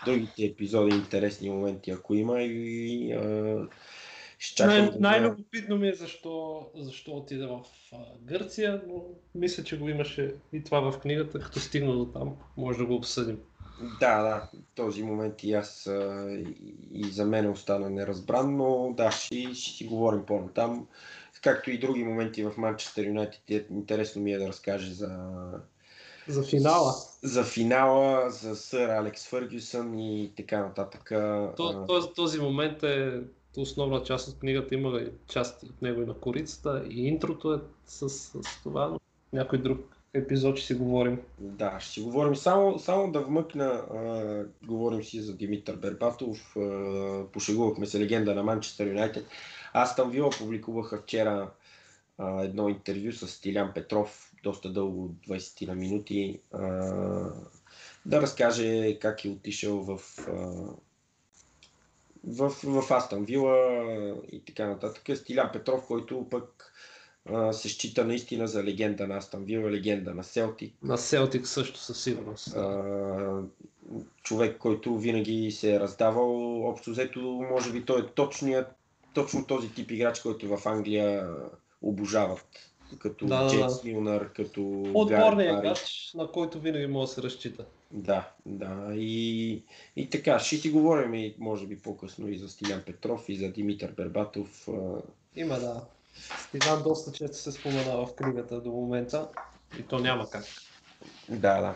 другите 0.06 0.46
епизоди 0.46 0.96
интересни 0.96 1.50
моменти, 1.50 1.92
ако 1.92 2.16
има 2.16 2.42
и 2.42 3.12
а, 3.14 3.58
ще 4.40 4.56
чакам 4.56 4.78
Най- 4.78 4.92
да 4.92 5.00
най-любопитно 5.00 5.78
ми 5.78 5.88
е 5.88 5.94
защо, 5.94 6.66
защо 6.76 7.12
отиде 7.12 7.46
в 7.46 7.62
а, 7.94 7.98
Гърция, 8.22 8.82
но 8.88 9.04
мисля, 9.36 9.64
че 9.64 9.80
го 9.80 9.90
имаше 9.90 10.36
и 10.54 10.64
това 10.64 10.92
в 10.92 11.00
книгата. 11.00 11.40
Като 11.40 11.60
стигна 11.60 11.94
до 11.94 12.06
там, 12.06 12.36
може 12.58 12.78
да 12.78 12.86
го 12.86 12.96
обсъдим. 12.96 13.40
Да, 14.00 14.22
да, 14.24 14.50
този 14.76 15.04
момент 15.04 15.44
и 15.44 15.54
аз 15.54 15.88
а, 15.88 16.28
и, 16.32 16.76
и 16.94 17.04
за 17.04 17.26
мен 17.26 17.50
остана 17.50 17.90
неразбран, 17.90 18.58
но 18.58 18.94
да, 18.98 19.12
ще, 19.12 19.54
ще 19.54 19.72
си 19.72 19.86
говорим 19.86 20.26
по-натам. 20.26 20.88
Както 21.46 21.72
и 21.72 21.80
други 21.80 22.04
моменти 22.04 22.44
в 22.44 22.54
Манчестър 22.58 23.06
Юнайтед, 23.06 23.70
интересно 23.70 24.22
ми 24.22 24.34
е 24.34 24.38
да 24.38 24.48
разкаже 24.48 24.94
за, 24.94 25.20
За 26.28 26.44
финала. 26.44 26.94
за 27.24 27.44
финала, 27.44 28.30
за 28.30 28.56
сър 28.56 28.90
Алекс 28.90 29.28
Фъргюсън 29.28 30.00
и 30.00 30.32
така 30.38 30.60
нататък. 30.60 31.12
То, 31.58 31.86
този, 31.88 32.08
този 32.16 32.40
момент 32.40 32.84
е 32.84 33.22
основна 33.58 34.04
част 34.04 34.28
от 34.28 34.40
книгата, 34.40 34.76
има 34.76 35.00
и 35.00 35.08
част 35.28 35.64
от 35.64 35.82
него 35.82 36.02
и 36.02 36.06
на 36.06 36.14
корицата, 36.14 36.86
и 36.90 37.08
интрото 37.08 37.54
е 37.54 37.58
с, 37.86 38.10
с 38.10 38.42
това, 38.64 38.88
но 38.88 39.00
някой 39.34 39.62
друг 39.62 39.95
епизод 40.16 40.58
ще 40.58 40.68
си 40.68 40.74
говорим. 40.74 41.22
Да, 41.40 41.80
ще 41.80 41.92
си 41.92 42.02
говорим 42.02 42.36
само, 42.36 42.80
само 42.80 43.12
да 43.12 43.22
вмъкна, 43.22 43.66
а, 43.66 44.46
говорим 44.68 45.04
си 45.04 45.22
за 45.22 45.36
Димитър 45.36 45.76
Бербатов, 45.76 46.56
а, 46.58 47.24
пошегувахме 47.34 47.86
се 47.86 48.00
легенда 48.00 48.36
на 48.36 48.44
Манчестър 48.44 48.88
Юнайтед. 48.88 49.28
Аз 49.74 49.96
там 49.96 50.12
Вила 50.12 50.30
публикуваха 50.30 50.98
вчера 50.98 51.52
а, 52.18 52.44
едно 52.44 52.70
интервю 52.70 53.12
с 53.12 53.28
Стилян 53.28 53.72
Петров, 53.76 54.32
доста 54.44 54.70
дълго, 54.70 55.16
20 55.28 55.68
на 55.68 55.76
минути, 55.76 56.40
а, 56.52 56.64
да 58.06 58.22
разкаже 58.22 59.00
как 59.00 59.26
е 59.26 59.30
отишъл 59.30 59.80
в, 59.80 60.00
а, 60.28 60.34
в, 62.28 62.50
в 62.64 62.92
Астан 62.92 63.26
Вила 63.26 63.58
и 64.32 64.46
така 64.46 64.68
нататък. 64.68 65.18
Стилян 65.18 65.50
Петров, 65.54 65.88
който 65.88 66.28
пък 66.30 66.74
а, 67.34 67.54
се 67.54 67.70
счита 67.70 68.06
наистина 68.06 68.48
за 68.48 68.64
легенда 68.64 69.08
на 69.08 69.18
Астан 69.18 69.44
Вила, 69.44 69.72
легенда 69.72 70.14
на 70.14 70.24
Селтик. 70.24 70.74
На 70.84 70.98
Селтик 70.98 71.48
също 71.48 71.80
със 71.80 72.04
сигурност. 72.04 72.56
А, 72.56 73.42
човек, 74.24 74.58
който 74.58 74.98
винаги 74.98 75.52
се 75.52 75.76
е 75.76 75.80
раздавал. 75.80 76.62
Общо 76.70 76.92
взето, 76.92 77.22
може 77.52 77.72
би 77.72 77.86
той 77.86 78.02
е 78.02 78.08
точният, 78.08 78.68
точно 79.14 79.46
този 79.46 79.74
тип 79.74 79.92
играч, 79.92 80.20
който 80.20 80.58
в 80.58 80.66
Англия 80.66 81.30
обожават. 81.82 82.72
Като 83.00 83.26
Да, 83.26 83.44
да, 83.44 83.50
Джеймс 83.50 83.82
да. 83.82 83.88
Милнар, 83.90 84.34
като 84.34 84.84
Отборният 84.94 85.60
играч, 85.60 86.12
на 86.16 86.32
който 86.32 86.60
винаги 86.60 86.88
може 86.88 87.08
да 87.10 87.14
се 87.14 87.24
разчита. 87.24 87.66
Да, 87.92 88.30
да. 88.46 88.96
И, 88.96 89.64
и 89.96 90.10
така, 90.10 90.40
ще 90.40 90.58
си 90.58 90.70
говорим 90.70 91.14
и 91.14 91.36
може 91.40 91.68
би 91.68 91.80
по-късно 91.80 92.30
и 92.30 92.38
за 92.38 92.50
Стилян 92.50 92.82
Петров, 92.86 93.30
и 93.30 93.36
за 93.36 93.52
Димитър 93.52 93.92
Бербатов. 93.92 94.68
Има 95.36 95.60
да. 95.60 95.82
Стиган 96.48 96.84
доста 96.84 97.12
често 97.12 97.38
се 97.38 97.52
споменава 97.52 98.06
в 98.06 98.16
книгата 98.16 98.62
до 98.62 98.72
момента 98.72 99.30
и 99.80 99.84
то 99.84 100.00
няма 100.00 100.30
как. 100.30 100.46
Да, 101.30 101.62
да. 101.62 101.76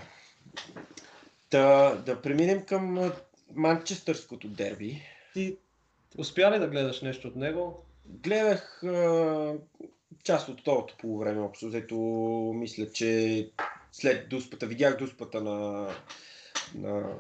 Да, 1.52 1.96
да 1.96 2.22
преминем 2.22 2.66
към 2.66 3.12
Манчестърското 3.56 4.48
дерби. 4.48 5.02
Ти 5.34 5.58
успя 6.18 6.52
ли 6.52 6.60
да 6.60 6.68
гледаш 6.68 7.02
нещо 7.02 7.28
от 7.28 7.36
него? 7.36 7.86
Гледах 8.06 8.84
а, 8.84 9.54
част 10.24 10.50
от 10.50 10.62
второто 10.62 10.96
полувреме, 11.00 11.42
общо 11.42 11.68
взето 11.68 11.96
мисля, 12.56 12.92
че 12.92 13.52
след 13.92 14.30
дуспата, 14.30 14.68
видях 14.68 14.98
дуспата 14.98 15.42
на, 15.42 15.90
на, 16.76 17.14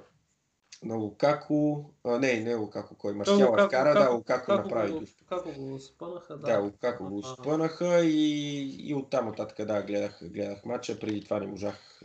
на 0.84 0.96
Лукако, 0.96 1.86
а, 2.04 2.20
не, 2.20 2.34
не 2.34 2.56
Лукако, 2.56 2.96
кой 2.96 3.14
Марсиал 3.14 3.38
Лукако- 3.42 3.68
вкара, 3.68 3.94
да, 3.94 4.00
Лукако- 4.02 4.14
Лукако 4.14 4.52
Лукако 4.52 4.52
направи 4.64 4.92
го- 4.92 5.00
дуспата. 5.00 5.26
Како 5.30 5.52
го 5.54 5.80
спънаха, 5.80 6.38
да. 6.38 6.48
Да, 6.48 6.60
Лукако 6.60 7.04
го 7.06 7.24
спънаха 7.24 8.00
и, 8.00 8.60
и 8.82 8.96
оттам 8.96 9.26
нататък, 9.26 9.68
да, 9.68 9.82
гледах, 9.82 10.20
гледах 10.24 10.66
матча, 10.66 11.00
преди 11.00 11.24
това 11.24 11.40
не 11.40 11.48
можах, 11.48 12.02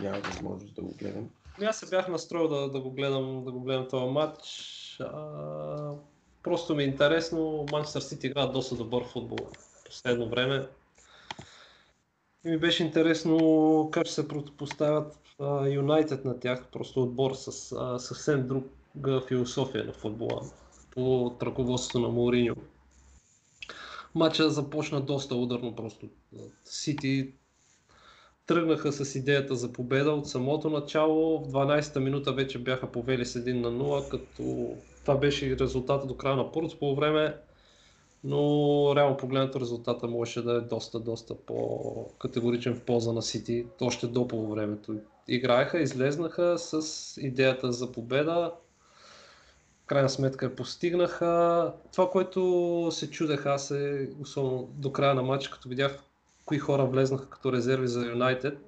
няма 0.00 0.20
възможност 0.20 0.74
да 0.74 0.82
го 0.82 0.90
гледам. 0.90 1.30
Ами 1.58 1.66
Аз 1.66 1.78
се 1.78 1.86
бях 1.86 2.08
настроил 2.08 2.48
да, 2.48 2.68
да, 2.68 2.80
го 2.80 2.90
гледам, 2.90 3.44
да 3.44 3.52
го 3.52 3.60
гледам 3.60 3.88
този 3.88 4.06
матч. 4.06 4.44
А, 5.00 5.92
просто 6.42 6.74
ми 6.74 6.82
е 6.82 6.86
интересно. 6.86 7.66
Манчестър 7.72 8.00
Сити 8.00 8.26
играят 8.26 8.52
доста 8.52 8.74
добър 8.74 9.04
футбол 9.04 9.38
в 9.38 9.84
последно 9.86 10.28
време. 10.28 10.68
И 12.44 12.50
ми 12.50 12.58
беше 12.58 12.84
интересно 12.84 13.38
как 13.92 14.04
ще 14.04 14.14
се 14.14 14.28
противопоставят 14.28 15.18
Юнайтед 15.70 16.24
на 16.24 16.40
тях. 16.40 16.66
Просто 16.72 17.02
отбор 17.02 17.34
с 17.34 17.72
а, 17.78 17.98
съвсем 17.98 18.46
друга 18.46 19.20
философия 19.28 19.84
на 19.84 19.92
футбола. 19.92 20.40
По 20.90 21.36
ръководството 21.42 21.98
на 21.98 22.08
Моуриньо. 22.08 22.54
Матча 24.14 24.50
започна 24.50 25.00
доста 25.00 25.36
ударно 25.36 25.74
просто. 25.74 26.06
Сити 26.64 27.32
тръгнаха 28.46 28.92
с 28.92 29.14
идеята 29.14 29.56
за 29.56 29.72
победа 29.72 30.10
от 30.10 30.28
самото 30.28 30.70
начало. 30.70 31.38
В 31.38 31.48
12-та 31.48 32.00
минута 32.00 32.32
вече 32.32 32.58
бяха 32.58 32.92
повели 32.92 33.24
с 33.24 33.40
1 33.40 33.52
на 33.52 33.72
0, 33.72 34.08
като 34.08 34.68
това 35.00 35.16
беше 35.16 35.58
резултата 35.58 36.06
до 36.06 36.16
края 36.16 36.36
на 36.36 36.52
първото 36.52 36.78
по 36.78 36.94
време. 36.94 37.36
Но 38.24 38.92
реално 38.96 39.16
погледнато 39.16 39.60
резултата 39.60 40.06
можеше 40.06 40.42
да 40.42 40.52
е 40.52 40.60
доста, 40.60 41.00
доста 41.00 41.34
по-категоричен 41.34 42.74
в 42.74 42.80
полза 42.80 43.12
на 43.12 43.22
Сити, 43.22 43.66
още 43.80 44.06
до 44.06 44.28
полувремето. 44.28 44.94
Играеха, 45.28 45.80
излезнаха 45.80 46.58
с 46.58 46.82
идеята 47.20 47.72
за 47.72 47.92
победа. 47.92 48.52
Крайна 49.86 50.08
сметка 50.08 50.54
постигнаха. 50.54 51.72
Това, 51.92 52.10
което 52.10 52.88
се 52.92 53.10
чудех 53.10 53.46
аз 53.46 53.70
е, 53.70 54.08
особено 54.20 54.68
до 54.72 54.92
края 54.92 55.14
на 55.14 55.22
матча, 55.22 55.50
като 55.50 55.68
видях 55.68 55.98
кои 56.44 56.58
хора 56.58 56.84
влезнаха 56.84 57.30
като 57.30 57.52
резерви 57.52 57.88
за 57.88 58.06
Юнайтед. 58.06 58.58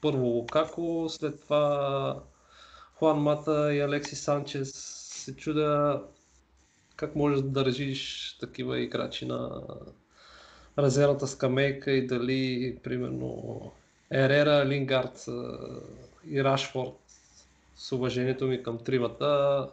Първо 0.00 0.26
Лукако, 0.26 1.06
след 1.08 1.40
това 1.40 2.22
Хуан 2.94 3.18
Мата 3.18 3.74
и 3.74 3.80
Алекси 3.80 4.16
Санчес. 4.16 4.72
Се 5.24 5.36
чудя 5.36 6.02
как 6.96 7.16
можеш 7.16 7.40
да 7.40 7.48
държиш 7.48 8.36
такива 8.40 8.80
играчи 8.80 9.26
на 9.26 9.62
резервната 10.78 11.26
скамейка 11.26 11.90
и 11.90 12.06
дали, 12.06 12.78
примерно, 12.82 13.72
Ерера, 14.12 14.66
Лингард 14.66 15.26
и 16.28 16.44
Рашфорд, 16.44 16.92
с 17.76 17.92
уважението 17.92 18.46
ми 18.46 18.62
към 18.62 18.78
тримата, 18.78 19.68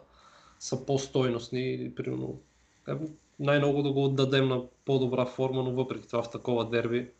са 0.58 0.86
по-стойностни 0.86 1.92
примерно, 1.96 2.40
ами, 2.86 3.08
най-много 3.40 3.82
да 3.82 3.92
го 3.92 4.04
отдадем 4.04 4.48
на 4.48 4.62
по-добра 4.84 5.26
форма, 5.26 5.62
но 5.62 5.72
въпреки 5.72 6.06
това 6.06 6.22
в 6.22 6.30
такова 6.30 6.68
дерби, 6.70 7.10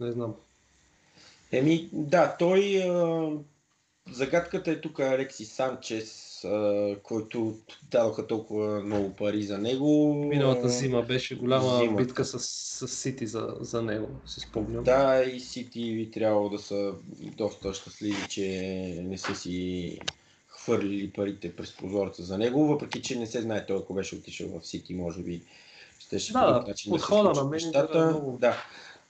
не 0.00 0.12
знам. 0.12 0.34
Еми, 1.52 1.88
да, 1.92 2.36
той. 2.38 2.82
А, 2.82 3.30
загадката 4.10 4.70
е 4.70 4.80
тук 4.80 5.00
Алекси 5.00 5.44
Санчес. 5.44 6.31
А, 6.44 6.96
който 7.02 7.54
дадоха 7.90 8.26
толкова 8.26 8.80
много 8.80 9.10
пари 9.10 9.42
за 9.42 9.58
него. 9.58 10.14
Миналата 10.14 10.68
зима 10.68 11.02
беше 11.02 11.36
голяма 11.36 11.78
Зимата. 11.78 12.02
битка 12.04 12.24
с, 12.24 12.38
с 12.38 12.88
Сити 12.88 13.26
за, 13.26 13.54
за 13.60 13.82
него, 13.82 14.08
си 14.26 14.40
спомням. 14.40 14.84
Да, 14.84 15.22
и 15.24 15.40
Сити 15.40 15.94
би 15.94 16.10
трябвало 16.10 16.48
да 16.48 16.58
са 16.58 16.92
доста 17.36 17.74
щастливи, 17.74 18.28
че 18.28 18.48
не 19.02 19.18
са 19.18 19.34
си 19.34 19.98
хвърлили 20.48 21.10
парите 21.10 21.56
през 21.56 21.76
прозореца 21.76 22.22
за 22.22 22.38
него, 22.38 22.66
въпреки 22.66 23.02
че 23.02 23.18
не 23.18 23.26
се 23.26 23.40
знае 23.42 23.66
той, 23.66 23.76
ако 23.76 23.94
беше 23.94 24.14
отишъл 24.14 24.48
в 24.50 24.66
Сити, 24.66 24.94
може 24.94 25.22
би 25.22 25.42
щеше 25.98 26.32
Да, 26.32 26.46
по 26.46 26.54
друг 26.54 26.68
начин 26.68 26.92
да 26.92 26.98
се 26.98 27.06
случат 27.06 27.36
е 27.38 27.50
нещата. 27.50 28.06
много- 28.06 28.38
Да. 28.40 28.56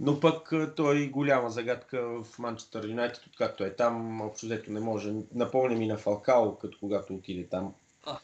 Но 0.01 0.20
пък 0.20 0.53
той 0.76 1.09
голяма 1.09 1.51
загадка 1.51 2.22
в 2.22 2.38
Манчестър 2.38 2.88
Юнайтед, 2.88 3.26
откакто 3.26 3.64
е 3.64 3.70
там, 3.70 4.20
общо 4.20 4.47
взето 4.47 4.72
не 4.72 4.80
може. 4.80 5.12
Напомня 5.34 5.76
ми 5.76 5.86
на 5.86 5.97
Фалкао, 5.97 6.59
като 6.59 6.78
когато 6.80 7.14
отиде 7.14 7.47
там. 7.47 7.74
А. 8.07 8.18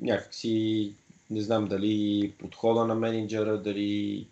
Някакси 0.00 0.94
не 1.30 1.40
знам 1.40 1.66
дали 1.66 2.32
подхода 2.38 2.86
на 2.86 2.94
менеджера, 2.94 3.58
дали 3.58 4.26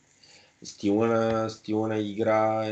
стила 0.63 1.07
на, 1.07 1.51
стила 1.51 1.89
на 1.89 1.99
игра, 1.99 2.65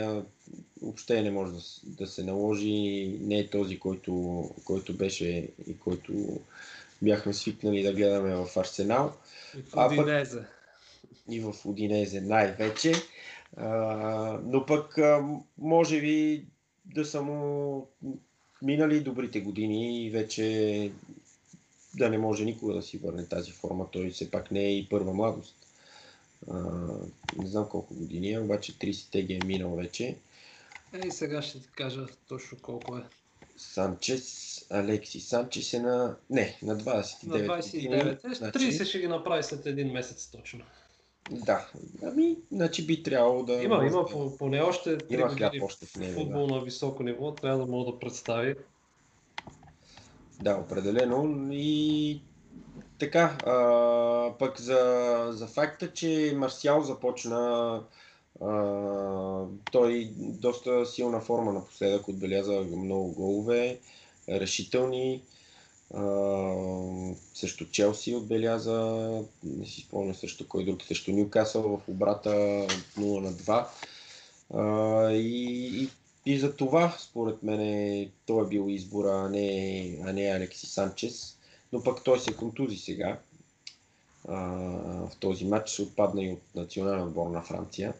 въобще 0.82 1.22
не 1.22 1.30
може 1.30 1.53
да, 1.53 1.61
да 1.84 2.07
се 2.07 2.24
наложи. 2.24 3.18
Не 3.20 3.38
е 3.38 3.51
този, 3.51 3.78
който, 3.78 4.45
който 4.64 4.95
беше 4.95 5.49
и 5.66 5.78
който 5.78 6.12
бяхме 7.03 7.32
свикнали 7.32 7.82
да 7.82 7.92
гледаме 7.92 8.34
в 8.34 8.57
Арсенал 8.57 9.12
А, 9.72 9.88
пък-. 9.88 10.47
И 11.31 11.41
в 11.41 11.55
Удинезе 11.64 12.20
най-вече. 12.20 12.93
Но 14.43 14.64
пък 14.66 14.99
може 15.59 16.01
би 16.01 16.47
да 16.87 17.05
са 17.05 17.22
му 17.22 17.87
минали 18.62 19.01
добрите 19.01 19.41
години 19.41 20.05
и 20.05 20.11
вече 20.11 20.93
да 21.95 22.11
не 22.11 22.18
може 22.18 22.45
никога 22.45 22.75
да 22.75 22.83
си 22.83 22.99
върне 22.99 23.27
тази 23.27 23.53
форма. 23.53 23.87
Той 23.93 24.11
все 24.11 24.31
пак 24.31 24.51
не 24.51 24.61
е 24.61 24.79
и 24.79 24.89
първа 24.89 25.12
младост. 25.12 25.57
Не 27.39 27.47
знам 27.47 27.68
колко 27.68 27.95
години 27.95 28.33
е, 28.33 28.41
обаче 28.41 28.72
30-те 28.72 29.22
ги 29.22 29.35
е 29.35 29.47
минал 29.47 29.77
вече. 29.77 30.16
Ей, 31.05 31.11
сега 31.11 31.43
ще 31.43 31.61
ти 31.61 31.68
кажа 31.77 32.07
точно 32.29 32.59
колко 32.62 32.97
е. 32.97 33.03
Санчес, 33.57 34.66
Алекси 34.70 35.20
Санчес 35.20 35.75
е 35.75 35.81
на... 35.81 36.16
Не, 36.31 36.59
на 36.62 36.77
29 36.79 37.27
На 37.27 37.39
29. 37.39 38.33
Е, 38.33 38.35
Значи, 38.35 38.59
30 38.59 38.85
ще 38.85 38.99
ги 38.99 39.09
направи 39.09 39.43
след 39.43 39.66
един 39.66 39.93
месец 39.93 40.31
точно. 40.31 40.64
Да, 41.31 41.68
ами, 42.03 42.37
значи 42.53 42.87
би 42.87 43.03
трябвало 43.03 43.43
да... 43.43 43.62
Има, 43.62 43.87
има 43.87 43.91
да- 43.91 44.07
по- 44.07 44.37
поне 44.37 44.61
още 44.61 44.99
3 44.99 45.14
Има 45.14 45.29
години 45.29 45.61
още 45.62 45.87
в 45.87 45.97
него, 45.97 46.20
футбол 46.20 46.47
на 46.47 46.61
високо 46.61 47.03
ниво, 47.03 47.33
трябва 47.33 47.59
да 47.59 47.66
мога 47.66 47.93
да 47.93 47.99
представи. 47.99 48.55
Да, 50.41 50.57
определено. 50.57 51.49
И 51.53 52.20
така, 52.99 53.39
а, 53.47 54.39
пък 54.39 54.61
за, 54.61 55.27
за 55.31 55.47
факта, 55.47 55.93
че 55.93 56.35
Марсиал 56.37 56.83
започна 56.83 57.83
а, 58.41 59.45
той 59.70 60.11
доста 60.16 60.87
силна 60.87 61.20
форма 61.20 61.53
напоследък, 61.53 62.09
отбеляза 62.09 62.61
много 62.61 63.12
голове, 63.12 63.79
решителни. 64.29 65.22
Също 67.35 67.70
Челси 67.70 68.14
отбеляза, 68.14 69.09
не 69.45 69.66
си 69.66 69.80
спомня 69.80 70.14
също 70.14 70.49
кой 70.49 70.64
друг, 70.64 70.82
също 70.82 71.12
Ньюкасъл 71.12 71.62
в 71.62 71.89
обрата 71.89 72.30
0 72.30 73.20
на 73.20 73.32
2. 73.32 73.66
А, 74.55 75.12
и, 75.12 75.82
и, 75.82 75.91
и 76.26 76.39
за 76.39 76.57
това, 76.57 76.97
според 76.99 77.43
мен, 77.43 78.11
той 78.26 78.45
е 78.45 78.49
бил 78.49 78.66
избора, 78.68 79.11
а 79.11 79.28
не, 79.28 79.99
а 80.05 80.12
не 80.12 80.26
Алекси 80.26 80.66
Санчес. 80.66 81.39
Но 81.72 81.82
пък 81.82 82.05
той 82.05 82.20
се 82.20 82.37
контузи 82.37 82.76
сега. 82.76 83.18
А, 84.28 84.37
в 85.07 85.11
този 85.20 85.45
матч 85.45 85.80
отпадна 85.80 86.24
и 86.24 86.32
от 86.32 86.43
национален 86.55 87.03
отбор 87.03 87.30
на 87.30 87.43
Франция. 87.43 87.95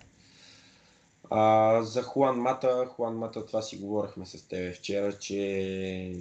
А, 1.31 1.83
за 1.83 2.03
Хуан 2.03 2.37
Мата, 2.37 2.87
Хуан 2.87 3.17
Мата, 3.17 3.47
това 3.47 3.63
си 3.63 3.77
говорихме 3.77 4.27
с 4.27 4.43
теб 4.43 4.75
вчера, 4.75 5.19
че 5.19 6.17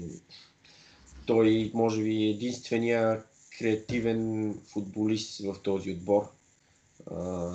той 1.26 1.72
може 1.74 2.04
би 2.04 2.24
е 2.24 2.30
единствения 2.30 3.24
креативен 3.60 4.54
футболист 4.74 5.40
в 5.40 5.56
този 5.64 5.92
отбор, 5.92 6.24
а, 7.12 7.52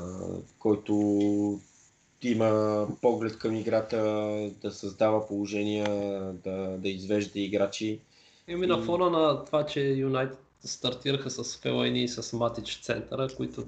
който 0.59 0.95
има 2.23 2.87
поглед 3.03 3.39
към 3.39 3.57
играта, 3.57 3.97
да 4.63 4.71
създава 4.71 5.27
положения, 5.27 5.89
да, 6.45 6.79
да 6.79 6.89
извежда 6.89 7.41
играчи. 7.41 8.01
Еми 8.49 8.67
на 8.67 8.83
фона 8.83 9.11
на 9.11 9.45
това, 9.45 9.67
че 9.67 9.81
Юнайтед 9.81 10.39
стартираха 10.65 11.31
с 11.31 11.57
Фелайни 11.57 12.05
и 12.05 12.09
с 12.09 12.37
Матич 12.37 12.81
центъра, 12.83 13.29
които... 13.37 13.65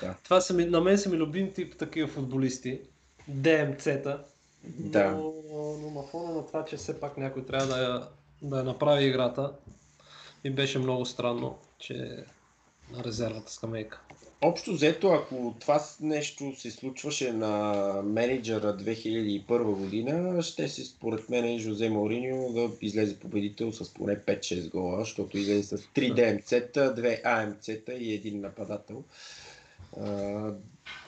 Да. 0.00 0.14
Това 0.24 0.40
са 0.40 0.54
ми, 0.54 0.64
на 0.64 0.80
мен 0.80 0.98
са 0.98 1.10
ми 1.10 1.16
любим 1.16 1.52
тип 1.52 1.76
такива 1.78 2.08
футболисти. 2.08 2.80
ДМЦ-та. 3.28 4.24
Да. 4.64 5.10
Но, 5.10 5.32
но 5.80 5.90
на 5.90 6.02
фона 6.02 6.34
на 6.34 6.46
това, 6.46 6.64
че 6.64 6.76
все 6.76 7.00
пак 7.00 7.16
някой 7.16 7.46
трябва 7.46 7.66
да 7.66 8.08
да 8.44 8.64
направи 8.64 9.04
играта, 9.04 9.52
ми 10.44 10.50
беше 10.50 10.78
много 10.78 11.06
странно, 11.06 11.58
че 11.78 11.94
е 11.94 12.24
на 12.96 13.04
резервната 13.04 13.52
скамейка. 13.52 14.00
Общо 14.42 14.72
взето, 14.72 15.08
ако 15.08 15.54
това 15.60 15.80
нещо 16.00 16.52
се 16.56 16.70
случваше 16.70 17.32
на 17.32 17.72
менеджера 18.04 18.76
2001 18.76 19.62
година, 19.62 20.42
ще 20.42 20.68
се 20.68 20.84
според 20.84 21.28
мен 21.28 21.58
Жозе 21.58 21.90
Мауриньо 21.90 22.52
да 22.52 22.70
излезе 22.80 23.18
победител 23.18 23.72
с 23.72 23.94
поне 23.94 24.18
5-6 24.18 24.70
гола, 24.70 24.98
защото 24.98 25.38
излезе 25.38 25.62
с 25.62 25.78
3 25.78 26.14
ДМЦ-та, 26.14 26.94
2 26.94 27.20
АМЦ-та 27.24 27.92
и 27.92 28.14
един 28.14 28.40
нападател. 28.40 29.04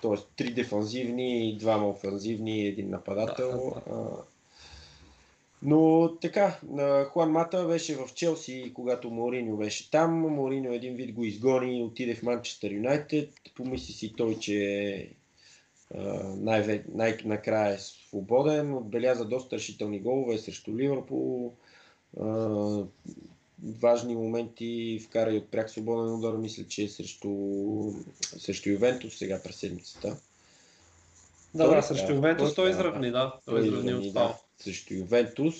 Тоест 0.02 0.28
3 0.36 0.54
дефанзивни, 0.54 1.58
2 1.60 1.90
офанзивни 1.90 2.60
и 2.60 2.66
един 2.66 2.90
нападател. 2.90 3.74
Да, 3.86 3.92
А, 3.92 4.35
Но 5.68 6.12
така, 6.20 6.60
Хуан 7.12 7.30
Мата 7.30 7.66
беше 7.66 7.96
в 7.96 8.14
Челси, 8.14 8.72
когато 8.74 9.10
Мориньо 9.10 9.56
беше 9.56 9.90
там. 9.90 10.18
Мориньо 10.18 10.72
един 10.72 10.94
вид 10.94 11.14
го 11.14 11.24
изгони 11.24 11.78
и 11.78 11.82
отиде 11.82 12.14
в 12.14 12.22
Манчестър 12.22 12.70
Юнайтед. 12.70 13.30
Помисли 13.54 13.92
си 13.92 14.14
той, 14.16 14.38
че 14.38 15.10
най- 16.36 16.84
най-накрая 16.94 17.74
е 17.74 17.78
свободен. 17.78 18.74
Отбеляза 18.74 19.24
доста 19.24 19.56
решителни 19.56 20.00
голове 20.00 20.38
срещу 20.38 20.78
Ливърпул. 20.78 21.52
Важни 23.80 24.14
моменти 24.14 25.00
вкара 25.04 25.34
и 25.34 25.38
от 25.38 25.50
пряк 25.50 25.70
свободен 25.70 26.14
удар, 26.14 26.36
мисля, 26.36 26.64
че 26.68 26.82
е 26.82 26.88
срещу, 26.88 27.30
срещу 28.20 28.70
Ювентус 28.70 29.18
сега 29.18 29.40
през 29.44 29.56
седмицата. 29.56 30.16
Да, 31.54 31.68
да, 31.68 31.78
ли 31.78 31.82
срещу? 31.82 32.12
Ювентус 32.12 32.54
Той 32.54 32.70
трябва, 32.70 32.70
изравни, 32.70 33.10
да. 33.10 33.34
Той 33.46 33.66
изравни 33.66 34.12
фал. 34.12 34.34
Срещу 34.58 34.94
Ювентус, 34.94 35.54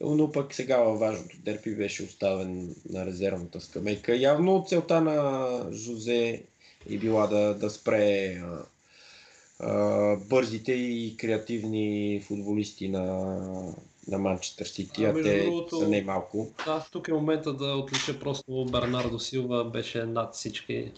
но 0.00 0.32
пък 0.32 0.54
сега 0.54 0.78
във 0.78 0.98
важното 1.00 1.36
дерби 1.38 1.74
беше 1.74 2.02
оставен 2.02 2.74
на 2.90 3.06
резервната 3.06 3.60
скамейка. 3.60 4.16
Явно 4.16 4.64
целта 4.68 5.00
на 5.00 5.48
Жозе 5.72 6.42
е 6.90 6.98
била 6.98 7.26
да, 7.26 7.54
да 7.54 7.70
спре 7.70 8.34
а, 8.34 8.58
а, 9.60 10.16
бързите 10.16 10.72
и 10.72 11.16
креативни 11.16 12.20
футболисти 12.26 12.88
на, 12.88 13.04
на 14.08 14.18
Манчестър 14.18 14.66
Сити, 14.66 15.04
А, 15.04 15.08
а, 15.08 15.22
те 15.22 15.44
другото- 15.44 15.78
са 15.80 15.88
не 15.88 16.02
малко. 16.02 16.52
Да, 16.66 16.86
тук 16.92 17.08
е 17.08 17.12
момента 17.12 17.52
да 17.52 17.66
отлича 17.66 18.18
просто 18.18 18.64
Бернардо 18.72 19.18
Силва, 19.18 19.64
беше 19.64 20.04
над 20.04 20.34
всички. 20.34 20.92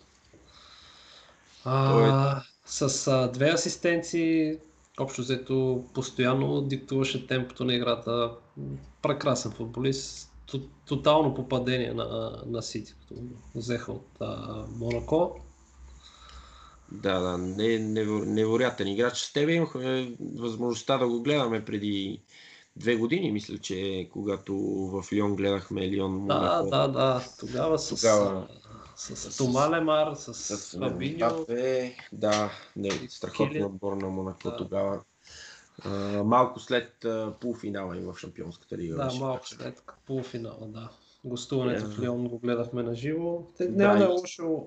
А, 1.65 2.43
с 2.67 3.07
а, 3.07 3.31
две 3.33 3.49
асистенции, 3.49 4.57
общо 5.01 5.23
взето 5.23 5.85
постоянно 5.95 6.61
диктуваше 6.61 7.27
темпото 7.27 7.65
на 7.65 7.75
играта. 7.75 8.31
Прекрасен 9.03 9.53
футболист. 9.53 10.33
Тотално 10.87 11.35
попадение 11.35 11.95
на, 11.95 12.33
на 12.47 12.63
Сити, 12.63 12.95
като 13.01 13.21
взеха 13.55 13.93
от 13.93 14.09
а, 14.21 14.65
Монако. 14.77 15.37
Да, 16.93 17.21
да, 17.21 17.39
не, 17.39 17.65
нево- 17.65 18.25
невероятен 18.25 18.89
играч. 18.89 19.17
С 19.19 19.33
тебе 19.33 19.53
имахме 19.53 20.17
възможността 20.37 20.99
да 20.99 21.09
го 21.09 21.23
гледаме 21.23 21.65
преди 21.65 22.21
две 22.77 22.97
години, 22.97 23.33
мисля, 23.33 23.59
че 23.59 24.09
когато 24.13 24.55
в 24.93 25.13
Лион 25.13 25.37
гледахме 25.37 25.91
Лион 25.91 26.27
Да, 26.27 26.63
да, 26.63 26.89
да. 26.89 27.25
Тогава 27.41 27.79
с, 27.79 28.01
Тогава- 28.01 28.49
с, 28.97 29.17
с, 29.17 29.33
с- 29.33 29.37
Тома 29.37 29.71
Лемар, 29.71 30.15
с, 30.15 30.35
С 30.35 30.79
Фабиньо. 30.79 31.47
Да, 32.13 32.51
не, 32.77 32.91
страхотен 33.09 33.65
отбор 33.65 33.93
на 33.93 34.09
Монако 34.09 34.51
Да. 34.51 34.57
тогава. 34.57 35.01
А, 35.85 35.89
малко 36.25 36.61
след 36.61 37.05
а, 37.05 37.35
полуфинала 37.41 37.97
им 37.97 38.05
в 38.05 38.19
Шампионската 38.19 38.79
лига. 38.79 38.97
Да, 38.97 39.05
малко 39.05 39.25
матчът. 39.25 39.61
след 39.61 39.83
полуфинала, 40.07 40.67
да. 40.67 40.89
Гостуването 41.25 41.83
Да. 41.83 41.91
в 41.91 42.01
Лион 42.01 42.29
го 42.29 42.39
гледахме 42.39 42.83
на 42.83 42.95
живо. 42.95 43.43
Да, 43.61 43.69
Няма 43.69 43.99
да 43.99 44.05
е 44.05 44.07
и- 44.07 44.11
лошо 44.11 44.67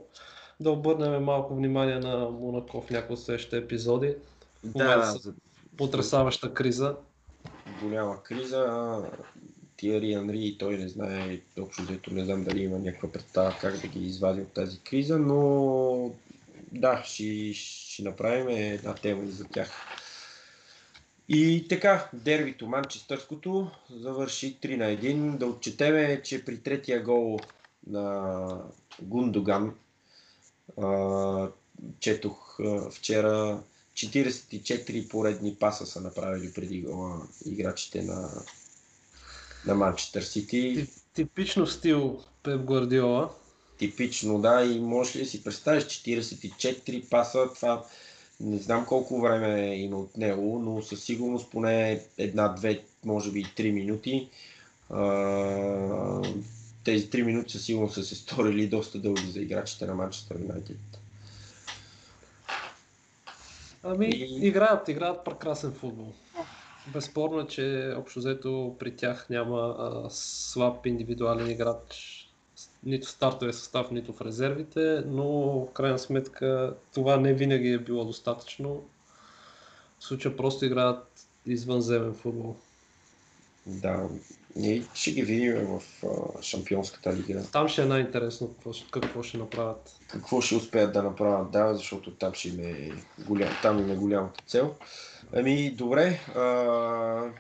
да 0.60 0.72
обърнем 0.72 1.24
малко 1.24 1.56
внимание 1.56 2.00
на 2.00 2.18
Монако 2.30 2.82
в 2.82 2.90
някои 2.90 3.14
от 3.14 3.22
следващите 3.22 3.58
епизоди. 3.58 4.16
Да, 4.64 4.84
момента 4.84 5.14
да, 5.14 5.20
за 5.20 5.34
Потресаваща 5.78 6.54
криза. 6.54 6.96
голяма 7.82 8.24
криза. 8.24 9.02
Тиери 9.80 10.14
Анри 10.14 10.46
и 10.46 10.58
той 10.58 10.78
не 10.78 10.88
знае, 10.88 11.40
общо 11.60 11.84
взето 11.84 12.14
не 12.14 12.26
знам 12.26 12.44
дали 12.44 12.64
има 12.64 12.80
някаква 12.80 13.12
представа 13.12 13.56
как 13.62 13.82
да 13.82 13.88
ги 13.88 14.06
извади 14.06 14.42
от 14.42 14.54
тази 14.54 14.80
криза, 14.80 15.20
но 15.20 16.12
да, 16.72 17.04
ще, 17.06 17.54
ще 17.54 18.04
направим 18.04 18.48
една 18.50 18.96
тема 18.96 19.24
и 19.24 19.28
за 19.28 19.46
тях. 19.46 19.72
И 21.30 21.66
така, 21.70 22.10
дербито 22.14 22.68
манчестърското 22.68 23.72
завърши 23.90 24.58
3 24.62 24.78
на 24.78 24.86
1. 24.86 25.38
Да 25.38 25.46
отчетеме, 25.46 26.22
че 26.24 26.46
при 26.46 26.58
третия 26.58 27.04
гол 27.04 27.40
на 27.88 28.64
Гундоган, 29.02 29.76
четох 32.00 32.60
вчера, 32.92 33.64
44 33.94 35.10
поредни 35.10 35.56
паса 35.56 35.86
са 35.86 36.02
направили 36.02 36.54
преди 36.54 36.82
гола 36.82 37.28
играчите 37.46 38.02
на, 38.02 38.30
на 39.66 39.76
Манчестър 39.76 40.22
Сити. 40.22 40.88
Типично 41.14 41.68
стил 41.68 42.20
Пеп 42.44 42.62
Гвардиола. 42.62 43.30
Типично, 43.78 44.42
да. 44.42 44.64
И 44.64 44.80
можеш 44.80 45.16
ли 45.16 45.20
да 45.20 45.26
си 45.26 45.44
представиш 45.44 45.84
44 45.84 47.10
паса, 47.10 47.50
това 47.56 47.86
не 48.40 48.58
знам 48.58 48.86
колко 48.86 49.22
време 49.22 49.76
има 49.76 49.98
от 49.98 50.18
него, 50.18 50.60
но 50.60 50.82
със 50.82 51.04
сигурност 51.04 51.52
поне 51.52 52.02
една, 52.18 52.48
две, 52.48 52.84
може 53.06 53.32
би 53.32 53.46
три 53.56 53.72
минути. 53.72 54.30
тези 56.84 57.10
три 57.10 57.24
минути 57.24 57.52
със 57.52 57.66
сигурност 57.66 57.94
са 57.94 58.04
се 58.04 58.16
сторили 58.16 58.68
доста 58.68 59.00
дълги 59.00 59.32
за 59.32 59.40
играчите 59.40 59.86
на 59.86 59.96
Манчестър 59.96 60.40
Юнайтед. 60.40 60.78
Ами, 63.84 64.08
и... 64.08 64.48
играят, 64.48 64.88
играят 64.88 65.26
прекрасен 65.26 65.72
футбол. 65.74 66.14
Безспорно, 66.94 67.48
че 67.48 67.94
общо 67.98 68.20
взето 68.20 68.76
при 68.80 68.96
тях 68.96 69.30
няма 69.30 69.76
а, 69.80 70.10
слаб 70.10 70.86
индивидуален 70.86 71.50
играч 71.50 72.26
нито 72.84 73.08
в 73.08 73.12
стартовия 73.12 73.54
състав, 73.54 73.92
нито 73.92 74.14
в 74.14 74.22
резервите, 74.22 75.04
но 75.06 75.26
в 75.66 75.72
крайна 75.74 76.00
сметка 76.00 76.76
това 76.94 77.18
не 77.18 77.34
винаги 77.34 77.70
е 77.70 77.80
било 77.80 78.06
достатъчно. 78.06 78.84
В 80.00 80.04
случая 80.04 80.38
просто 80.38 80.66
играят 80.66 81.28
извънземен 81.46 82.14
футбол. 82.14 82.56
Да, 83.70 84.10
ние 84.56 84.84
ще 84.94 85.12
ги 85.12 85.22
видим 85.22 85.56
в 85.56 85.82
а, 86.06 86.42
Шампионската 86.42 87.16
лига. 87.16 87.44
Там 87.52 87.68
ще 87.68 87.82
е 87.82 87.86
най-интересно 87.86 88.48
какво, 88.54 88.72
какво 88.92 89.24
ще 89.24 89.38
направят. 89.38 90.00
Какво 90.08 90.42
ще 90.42 90.56
успеят 90.56 90.94
да 90.94 91.04
направят, 91.04 91.52
да, 91.52 91.74
защото 91.74 92.12
там 92.12 92.34
ще 92.34 92.48
им 92.48 92.60
е, 92.60 92.92
голям, 93.28 93.50
там 93.62 93.80
им 93.80 93.92
е 93.92 93.96
голямата 93.96 94.44
цел. 94.48 94.76
Ами, 95.34 95.72
добре. 95.72 96.20
А, 96.36 97.32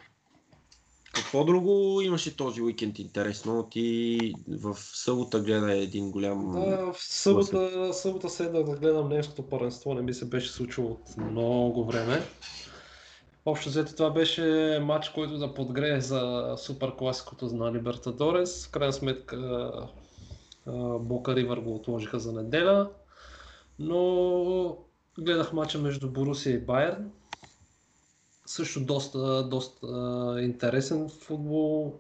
какво 1.14 1.44
друго 1.44 2.02
имаше 2.02 2.38
този 2.38 2.62
уикенд 2.62 3.00
интересно? 3.00 3.68
Ти 3.72 4.20
в 4.48 4.78
събота 4.80 5.40
гледа 5.40 5.78
един 5.78 6.12
голям... 6.12 6.52
Да, 6.52 6.94
в 6.94 6.96
събота, 7.00 7.94
събота 7.94 8.30
седнах 8.30 8.64
да 8.64 8.76
гледам 8.76 9.10
немското 9.10 9.44
паренство, 9.44 9.94
не 9.94 10.02
ми 10.02 10.14
се 10.14 10.26
беше 10.26 10.52
случило 10.52 10.88
от 10.90 11.18
много 11.18 11.86
време. 11.86 12.22
Общо 13.50 13.70
взето 13.70 13.96
това 13.96 14.10
беше 14.10 14.80
матч, 14.84 15.10
който 15.10 15.38
да 15.38 15.54
подгрее 15.54 16.02
за 16.02 16.54
супер 16.58 16.96
класикото 16.96 17.46
на 17.46 17.74
Либертадорес. 17.74 18.68
В 18.68 18.72
крайна 18.72 18.94
сметка 18.94 19.72
Бока 21.00 21.36
Ривър 21.36 21.58
го 21.58 21.76
отложиха 21.76 22.20
за 22.20 22.34
неделя. 22.34 22.90
Но 23.80 24.78
гледах 25.20 25.54
матча 25.54 25.80
между 25.80 26.12
Борусия 26.12 26.54
и 26.56 26.66
Байерн 26.66 27.12
също 28.46 28.86
доста, 28.86 29.44
доста 29.44 29.88
интересен 30.42 31.10
футбол. 31.10 31.94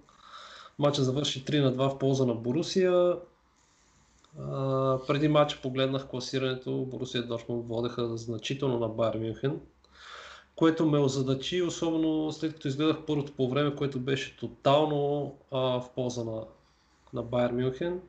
Матчът 0.80 1.06
завърши 1.06 1.46
3 1.46 1.64
на 1.64 1.74
2 1.74 1.90
в 1.90 2.00
полза 2.00 2.26
на 2.26 2.34
Борусия. 2.36 3.16
Преди 5.08 5.28
матча 5.28 5.60
погледнах 5.62 6.08
класирането. 6.08 6.86
Борусия 6.86 7.24
Дортмунд 7.24 7.68
водеха 7.68 8.18
значително 8.18 8.80
на 8.80 8.90
Байер 8.90 9.16
Мюнхен, 9.20 9.60
което 10.60 10.86
ме 10.86 11.00
озадачи, 11.00 11.62
особено 11.62 12.32
след 12.32 12.54
като 12.54 12.68
изгледах 12.68 12.98
първото 13.08 13.32
по 13.32 13.50
време, 13.50 13.76
което 13.76 14.00
беше 14.00 14.38
тотално 14.38 15.36
а, 15.52 15.60
в 15.60 15.90
полза 15.96 16.24
на, 16.24 16.44
на 17.14 17.24
Байер 17.24 17.52
Мюнхен. 17.52 18.02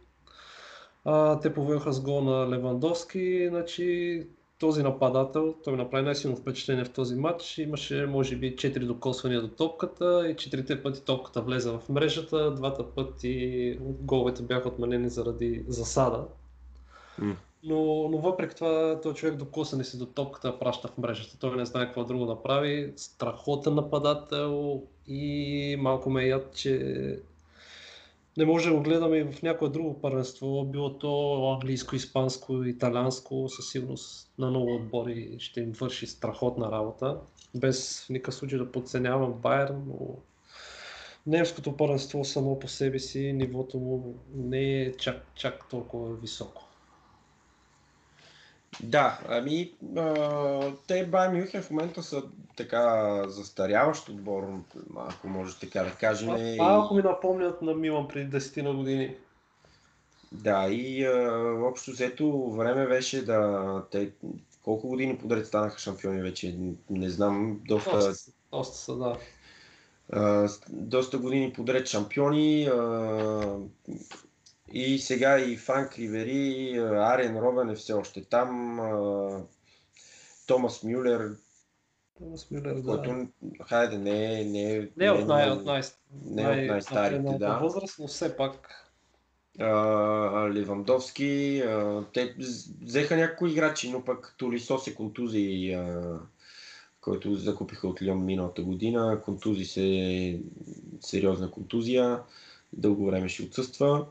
А, 1.04 1.40
те 1.40 1.54
повеха 1.54 1.92
с 1.92 2.00
гол 2.00 2.20
на 2.20 2.50
Левандовски, 2.50 3.48
значи 3.48 4.26
този 4.58 4.82
нападател, 4.82 5.54
той 5.64 5.72
ми 5.72 5.78
направи 5.78 6.04
най-силно 6.04 6.36
впечатление 6.36 6.84
в 6.84 6.92
този 6.92 7.14
матч. 7.14 7.58
Имаше, 7.58 8.06
може 8.06 8.36
би, 8.36 8.56
4 8.56 8.86
докосвания 8.86 9.40
до 9.40 9.48
топката 9.48 10.28
и 10.30 10.34
4 10.34 10.82
пъти 10.82 11.04
топката 11.04 11.42
влезе 11.42 11.70
в 11.70 11.80
мрежата, 11.88 12.54
двата 12.54 12.90
пъти 12.94 13.76
головете 13.80 14.42
бяха 14.42 14.68
отменени 14.68 15.08
заради 15.08 15.64
засада. 15.68 16.24
Mm. 17.20 17.34
Но, 17.62 18.08
но 18.08 18.18
въпреки 18.18 18.54
това, 18.54 19.00
този 19.00 19.16
човек 19.16 19.36
докосане 19.36 19.84
си 19.84 19.98
до 19.98 20.06
топката 20.06 20.58
праща 20.58 20.88
в 20.88 20.98
мрежата. 20.98 21.38
Той 21.38 21.56
не 21.56 21.64
знае 21.64 21.84
какво 21.84 22.04
друго 22.04 22.26
да 22.26 22.42
прави. 22.42 22.92
Страхотен 22.96 23.74
нападател 23.74 24.82
и 25.06 25.76
малко 25.78 26.10
ме 26.10 26.26
яд, 26.26 26.54
че 26.56 26.96
не 28.36 28.46
може 28.46 28.68
да 28.68 28.76
го 28.76 28.82
гледаме 28.82 29.16
и 29.16 29.24
в 29.24 29.42
някое 29.42 29.68
друго 29.68 30.00
първенство, 30.00 30.64
било 30.64 30.98
то 30.98 31.52
английско, 31.52 31.96
испанско, 31.96 32.64
италианско, 32.64 33.48
със 33.48 33.70
сигурност 33.70 34.32
на 34.38 34.50
много 34.50 34.74
отбори 34.74 35.36
ще 35.38 35.60
им 35.60 35.72
върши 35.72 36.06
страхотна 36.06 36.72
работа. 36.72 37.20
Без 37.54 38.04
в 38.06 38.08
никакъв 38.08 38.34
случай 38.34 38.58
да 38.58 38.72
подценявам 38.72 39.32
Байерн, 39.32 39.82
но 39.86 40.16
немското 41.26 41.76
първенство 41.76 42.24
само 42.24 42.58
по 42.58 42.68
себе 42.68 42.98
си, 42.98 43.32
нивото 43.32 43.78
му 43.78 44.14
не 44.34 44.82
е 44.82 44.92
чак, 44.92 45.26
чак 45.34 45.68
толкова 45.68 46.14
високо. 46.14 46.69
Да, 48.82 49.18
ами 49.28 49.72
а, 49.96 50.72
те 50.86 51.06
Бай 51.06 51.28
Мюнхен 51.28 51.62
в 51.62 51.70
момента 51.70 52.02
са 52.02 52.22
така 52.56 53.24
застаряващ 53.28 54.08
отбор, 54.08 54.46
ако 54.96 55.28
може 55.28 55.58
така 55.58 55.82
да 55.82 55.90
кажем. 55.90 56.30
А, 56.30 56.62
малко 56.64 56.94
ми 56.94 57.02
напомнят 57.02 57.62
на 57.62 57.74
Милан 57.74 58.08
преди 58.08 58.36
10 58.36 58.62
на 58.62 58.74
години. 58.74 59.16
Да, 60.32 60.68
и 60.70 61.04
а, 61.04 61.10
общо 61.62 61.90
взето 61.90 62.50
време 62.50 62.86
беше 62.86 63.24
да... 63.24 63.82
Те, 63.90 64.10
колко 64.64 64.88
години 64.88 65.18
подред 65.18 65.46
станаха 65.46 65.78
шампиони 65.78 66.22
вече? 66.22 66.56
Не 66.90 67.10
знам, 67.10 67.60
доста... 67.68 67.90
Доста, 67.90 68.32
доста 68.52 68.76
са, 68.76 68.96
да. 68.96 69.16
А, 70.12 70.48
доста 70.68 71.18
години 71.18 71.52
подред 71.52 71.86
шампиони. 71.86 72.66
А, 72.66 73.56
и 74.72 74.98
сега 74.98 75.38
и 75.38 75.56
Франк 75.56 75.98
Ривери, 75.98 76.78
Арен 76.78 77.38
Робен 77.38 77.70
е 77.70 77.74
все 77.74 77.92
още 77.92 78.24
там, 78.24 78.80
Томас 80.46 80.82
Мюлер, 80.82 81.30
Томас 82.18 82.50
Мюлер, 82.50 82.74
да. 82.74 82.82
който, 82.82 83.28
хайде, 83.68 83.98
не, 83.98 84.44
не, 84.44 84.88
не, 84.96 85.06
е 85.06 85.10
от, 85.10 85.26
най, 85.26 85.50
от, 85.50 85.64
най, 85.64 85.82
не 86.24 86.42
най, 86.42 86.62
от 86.62 86.70
най-старите, 86.70 87.38
да. 87.38 87.58
възраст, 87.58 87.98
но 87.98 88.06
все 88.06 88.36
пак. 88.36 88.86
Левандовски, 90.54 91.62
те 92.14 92.34
взеха 92.82 93.16
някои 93.16 93.50
играчи, 93.50 93.90
но 93.90 94.04
пък 94.04 94.34
Толисо 94.38 94.78
се 94.78 94.94
контузи, 94.94 95.38
uh, 95.38 96.18
който 97.00 97.34
закупиха 97.34 97.88
от 97.88 98.02
Лион 98.02 98.24
миналата 98.24 98.62
година. 98.62 99.20
Контузи 99.24 99.64
се 99.64 100.40
сериозна 101.00 101.50
контузия, 101.50 102.22
дълго 102.72 103.06
време 103.06 103.28
ще 103.28 103.42
отсъства. 103.42 104.06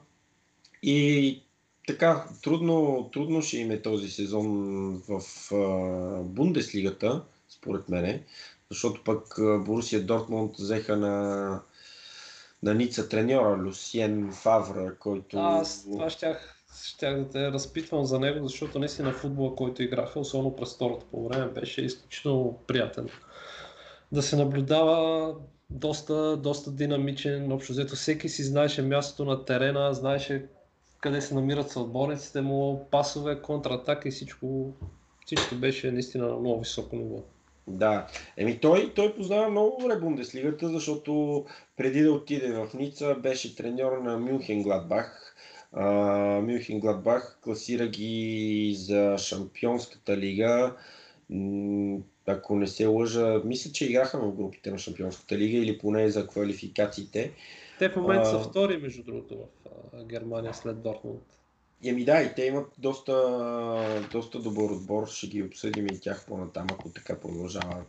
И 0.83 1.41
така, 1.87 2.25
трудно, 2.43 3.09
трудно 3.13 3.41
ще 3.41 3.57
им 3.57 3.71
е 3.71 3.81
този 3.81 4.09
сезон 4.09 4.47
в 5.09 5.21
а, 5.53 6.23
Бундеслигата, 6.23 7.21
според 7.49 7.89
мене, 7.89 8.23
защото 8.69 9.03
пък 9.03 9.35
Борусия 9.65 10.03
Дортмунд 10.03 10.57
взеха 10.57 10.97
на, 10.97 11.61
на 12.63 12.73
Ница 12.73 13.09
треньора 13.09 13.57
Люсиен 13.57 14.31
Фавра, 14.31 14.95
който... 14.95 15.39
Аз 15.39 15.83
това 15.83 16.09
щях, 16.09 16.63
щях 16.83 17.19
да 17.19 17.29
те 17.29 17.51
разпитвам 17.51 18.05
за 18.05 18.19
него, 18.19 18.47
защото 18.47 18.79
наистина 18.79 19.11
футбола, 19.11 19.55
който 19.55 19.83
играха, 19.83 20.19
особено 20.19 20.55
през 20.55 20.75
второто 20.75 21.05
по 21.11 21.27
време, 21.27 21.51
беше 21.51 21.81
изключително 21.81 22.59
приятен. 22.67 23.09
Да 24.11 24.21
се 24.21 24.35
наблюдава 24.35 25.35
доста, 25.69 26.37
доста 26.37 26.71
динамичен, 26.71 27.51
общо 27.51 27.71
взето 27.71 27.95
всеки 27.95 28.29
си 28.29 28.43
знаеше 28.43 28.81
мястото 28.81 29.25
на 29.25 29.45
терена, 29.45 29.93
знаеше 29.93 30.45
къде 31.01 31.21
се 31.21 31.35
намират 31.35 31.71
съотборниците 31.71 32.41
му, 32.41 32.87
пасове, 32.91 33.41
контратака 33.41 34.07
и 34.07 34.11
всичко, 34.11 34.73
всичко 35.25 35.55
беше 35.55 35.91
наистина 35.91 36.27
на 36.27 36.37
много 36.37 36.59
високо 36.59 36.95
ниво. 36.95 37.23
Да, 37.67 38.07
еми 38.37 38.59
той, 38.59 38.93
той 38.95 39.15
познава 39.15 39.49
много 39.49 39.77
добре 39.81 39.95
Бундеслигата, 39.99 40.69
защото 40.69 41.45
преди 41.77 42.01
да 42.01 42.11
отиде 42.11 42.53
в 42.53 42.67
Ница 42.73 43.15
беше 43.15 43.55
треньор 43.55 43.97
на 43.97 44.17
Мюнхен 44.17 44.63
Гладбах. 44.63 45.35
Мюнхен 46.41 46.79
Гладбах 46.79 47.39
класира 47.43 47.87
ги 47.87 48.75
за 48.77 49.17
Шампионската 49.17 50.17
лига. 50.17 50.75
Ако 52.27 52.55
не 52.55 52.67
се 52.67 52.85
лъжа, 52.85 53.41
мисля, 53.45 53.71
че 53.71 53.85
играха 53.85 54.19
в 54.19 54.35
групите 54.35 54.71
на 54.71 54.77
Шампионската 54.77 55.37
лига 55.37 55.57
или 55.57 55.77
поне 55.77 56.09
за 56.09 56.27
квалификациите. 56.27 57.31
Те 57.79 57.89
в 57.89 57.95
момента 57.95 58.29
са 58.29 58.39
втори, 58.39 58.77
между 58.77 59.03
другото, 59.03 59.37
в 59.93 60.05
Германия 60.05 60.53
след 60.53 60.81
Дортмунд. 60.81 61.23
Еми 61.83 62.05
да, 62.05 62.21
и 62.21 62.33
те 62.35 62.45
имат 62.45 62.67
доста, 62.77 63.13
доста 64.11 64.39
добър 64.39 64.69
отбор, 64.69 65.07
ще 65.07 65.27
ги 65.27 65.43
обсъдим 65.43 65.87
и 65.87 65.99
тях 65.99 66.25
по-натам, 66.25 66.67
ако 66.71 66.89
така 66.89 67.19
продължава 67.19 67.83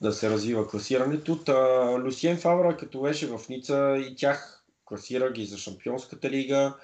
да 0.00 0.12
се 0.12 0.30
развива 0.30 0.68
класирането. 0.68 1.36
Та, 1.36 1.98
Люсиен 1.98 2.36
Фавра, 2.36 2.76
като 2.76 3.00
беше 3.00 3.26
в 3.26 3.40
Ница, 3.48 4.04
и 4.08 4.16
тях 4.16 4.64
класира 4.84 5.32
ги 5.32 5.46
за 5.46 5.58
Шампионската 5.58 6.30
лига. 6.30 6.74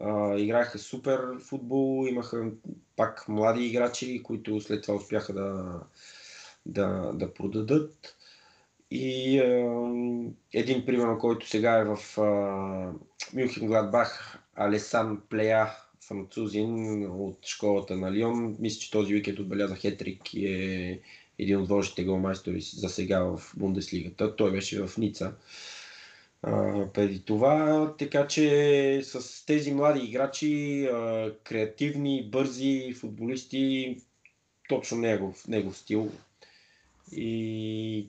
Uh, 0.00 0.36
играеха 0.36 0.78
супер 0.78 1.20
футбол, 1.40 2.06
имаха 2.08 2.50
пак 2.96 3.28
млади 3.28 3.66
играчи, 3.66 4.22
които 4.22 4.60
след 4.60 4.82
това 4.82 4.94
успяха 4.94 5.32
да, 5.32 5.80
да, 6.66 7.12
да 7.14 7.34
продадат. 7.34 8.15
И 8.90 9.40
uh, 9.40 10.32
един 10.52 10.86
пример, 10.86 11.18
който 11.18 11.48
сега 11.48 11.78
е 11.78 11.84
в 11.84 11.98
Мюнхен 13.34 13.66
Гладбах, 13.66 14.38
Алесан 14.54 15.22
Плея, 15.28 15.68
французин 16.08 17.04
от 17.10 17.46
школата 17.46 17.96
на 17.96 18.12
Лион. 18.12 18.56
Мисля, 18.58 18.80
че 18.80 18.90
този 18.90 19.14
уикенд 19.14 19.38
отбеляза 19.38 19.76
хетрик 19.76 20.34
и 20.34 20.46
е 20.46 21.00
един 21.38 21.60
от 21.60 21.68
водещите 21.68 22.04
голмайстори 22.04 22.60
за 22.60 22.88
сега 22.88 23.22
в 23.24 23.52
Бундеслигата. 23.56 24.36
Той 24.36 24.52
беше 24.52 24.86
в 24.86 24.98
Ница 24.98 25.32
а, 26.42 26.86
преди 26.92 27.20
това. 27.20 27.94
Така 27.98 28.26
че 28.26 29.00
с 29.04 29.46
тези 29.46 29.74
млади 29.74 30.00
играчи, 30.04 30.84
а, 30.86 31.32
креативни, 31.44 32.28
бързи 32.30 32.94
футболисти, 32.94 33.96
точно 34.68 34.98
негов, 34.98 35.48
негов 35.48 35.76
стил. 35.76 36.10
И, 37.12 38.08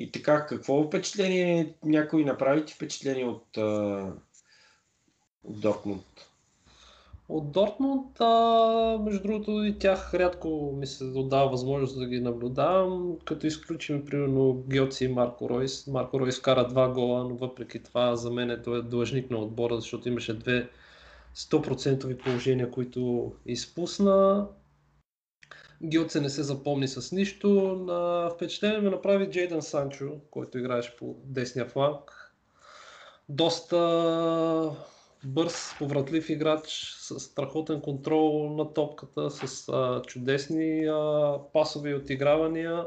и 0.00 0.12
така, 0.12 0.46
какво 0.46 0.84
впечатление 0.84 1.74
някой 1.84 2.24
направи 2.24 2.64
впечатление 2.74 3.24
от, 3.24 3.56
от 5.44 5.60
Дортмунд? 5.60 6.04
От 7.28 7.52
Дортмунд, 7.52 8.20
а, 8.20 8.98
между 9.04 9.22
другото, 9.22 9.64
и 9.64 9.78
тях 9.78 10.14
рядко 10.14 10.72
ми 10.76 10.86
се 10.86 11.04
отдава 11.04 11.50
възможност 11.50 11.98
да 11.98 12.06
ги 12.06 12.20
наблюдавам, 12.20 13.16
като 13.24 13.46
изключим 13.46 14.04
примерно 14.04 14.64
Геоци 14.68 15.04
и 15.04 15.08
Марко 15.08 15.48
Ройс. 15.48 15.86
Марко 15.86 16.20
Ройс 16.20 16.40
кара 16.40 16.68
два 16.68 16.88
гола, 16.88 17.24
но 17.24 17.36
въпреки 17.36 17.82
това 17.82 18.16
за 18.16 18.30
мен 18.30 18.50
е 18.50 18.62
той 18.62 18.78
е 18.78 18.82
длъжник 18.82 19.30
на 19.30 19.38
отбора, 19.38 19.76
защото 19.76 20.08
имаше 20.08 20.38
две 20.38 20.68
100% 21.36 22.22
положения, 22.22 22.70
които 22.70 23.32
изпусна. 23.46 24.46
Гилце 25.82 26.20
не 26.20 26.30
се 26.30 26.42
запомни 26.42 26.88
с 26.88 27.12
нищо. 27.12 27.48
На 27.86 28.30
впечатление 28.34 28.78
ме 28.78 28.90
направи 28.90 29.30
Джейдън 29.30 29.62
Санчо, 29.62 30.12
който 30.30 30.58
играеше 30.58 30.96
по 30.96 31.16
десния 31.24 31.66
фланг. 31.66 32.32
Доста 33.28 34.76
бърз, 35.24 35.74
повратлив 35.78 36.30
играч, 36.30 36.94
с 36.98 37.20
страхотен 37.20 37.80
контрол 37.80 38.54
на 38.56 38.72
топката, 38.72 39.30
с 39.30 39.68
а, 39.68 40.02
чудесни 40.02 40.86
а, 40.86 41.34
пасови 41.52 41.94
отигравания. 41.94 42.86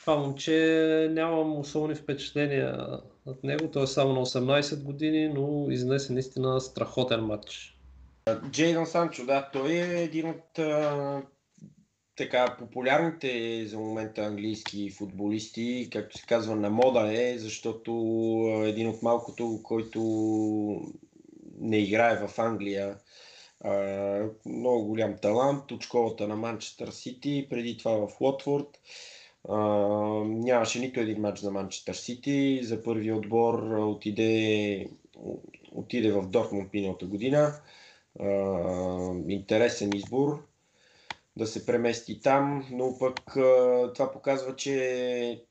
Това 0.00 0.16
момче 0.16 1.08
нямам 1.10 1.58
особени 1.58 1.94
впечатления 1.94 3.00
от 3.26 3.44
него. 3.44 3.70
Той 3.70 3.82
е 3.82 3.86
само 3.86 4.12
на 4.12 4.20
18 4.20 4.82
години, 4.82 5.28
но 5.28 5.70
изнесе 5.70 6.12
наистина 6.12 6.60
страхотен 6.60 7.20
матч. 7.20 7.78
Джейдън 8.50 8.86
Санчо, 8.86 9.26
да, 9.26 9.50
той 9.52 9.72
е 9.72 10.02
един 10.02 10.30
от 10.30 10.58
а, 10.58 11.22
така 12.20 12.56
популярните 12.58 13.66
за 13.66 13.78
момента 13.78 14.22
английски 14.22 14.90
футболисти, 14.90 15.88
както 15.92 16.18
се 16.18 16.26
казва, 16.26 16.56
на 16.56 16.70
мода 16.70 17.22
е, 17.22 17.38
защото 17.38 17.92
един 18.66 18.88
от 18.88 19.02
малкото, 19.02 19.60
който 19.62 20.00
не 21.60 21.78
играе 21.78 22.26
в 22.26 22.38
Англия, 22.38 22.96
много 24.46 24.86
голям 24.86 25.16
талант 25.22 25.70
от 25.70 25.82
школата 25.82 26.28
на 26.28 26.36
Манчестър 26.36 26.88
Сити, 26.88 27.46
преди 27.50 27.76
това 27.76 27.92
в 27.92 28.20
Лотфорд. 28.20 28.80
нямаше 30.24 30.80
нито 30.80 31.00
един 31.00 31.20
матч 31.20 31.40
за 31.40 31.50
Манчестър 31.50 31.94
Сити. 31.94 32.60
За 32.62 32.82
първи 32.82 33.12
отбор 33.12 33.62
отиде, 33.62 34.86
отиде 35.72 36.12
в 36.12 36.28
Дортмунд 36.28 36.72
миналата 36.72 37.06
година. 37.06 37.54
интересен 39.28 39.90
избор 39.94 40.49
да 41.40 41.46
се 41.46 41.66
премести 41.66 42.20
там, 42.20 42.66
но 42.70 42.98
пък 42.98 43.20
това 43.94 44.12
показва, 44.12 44.56
че 44.56 45.42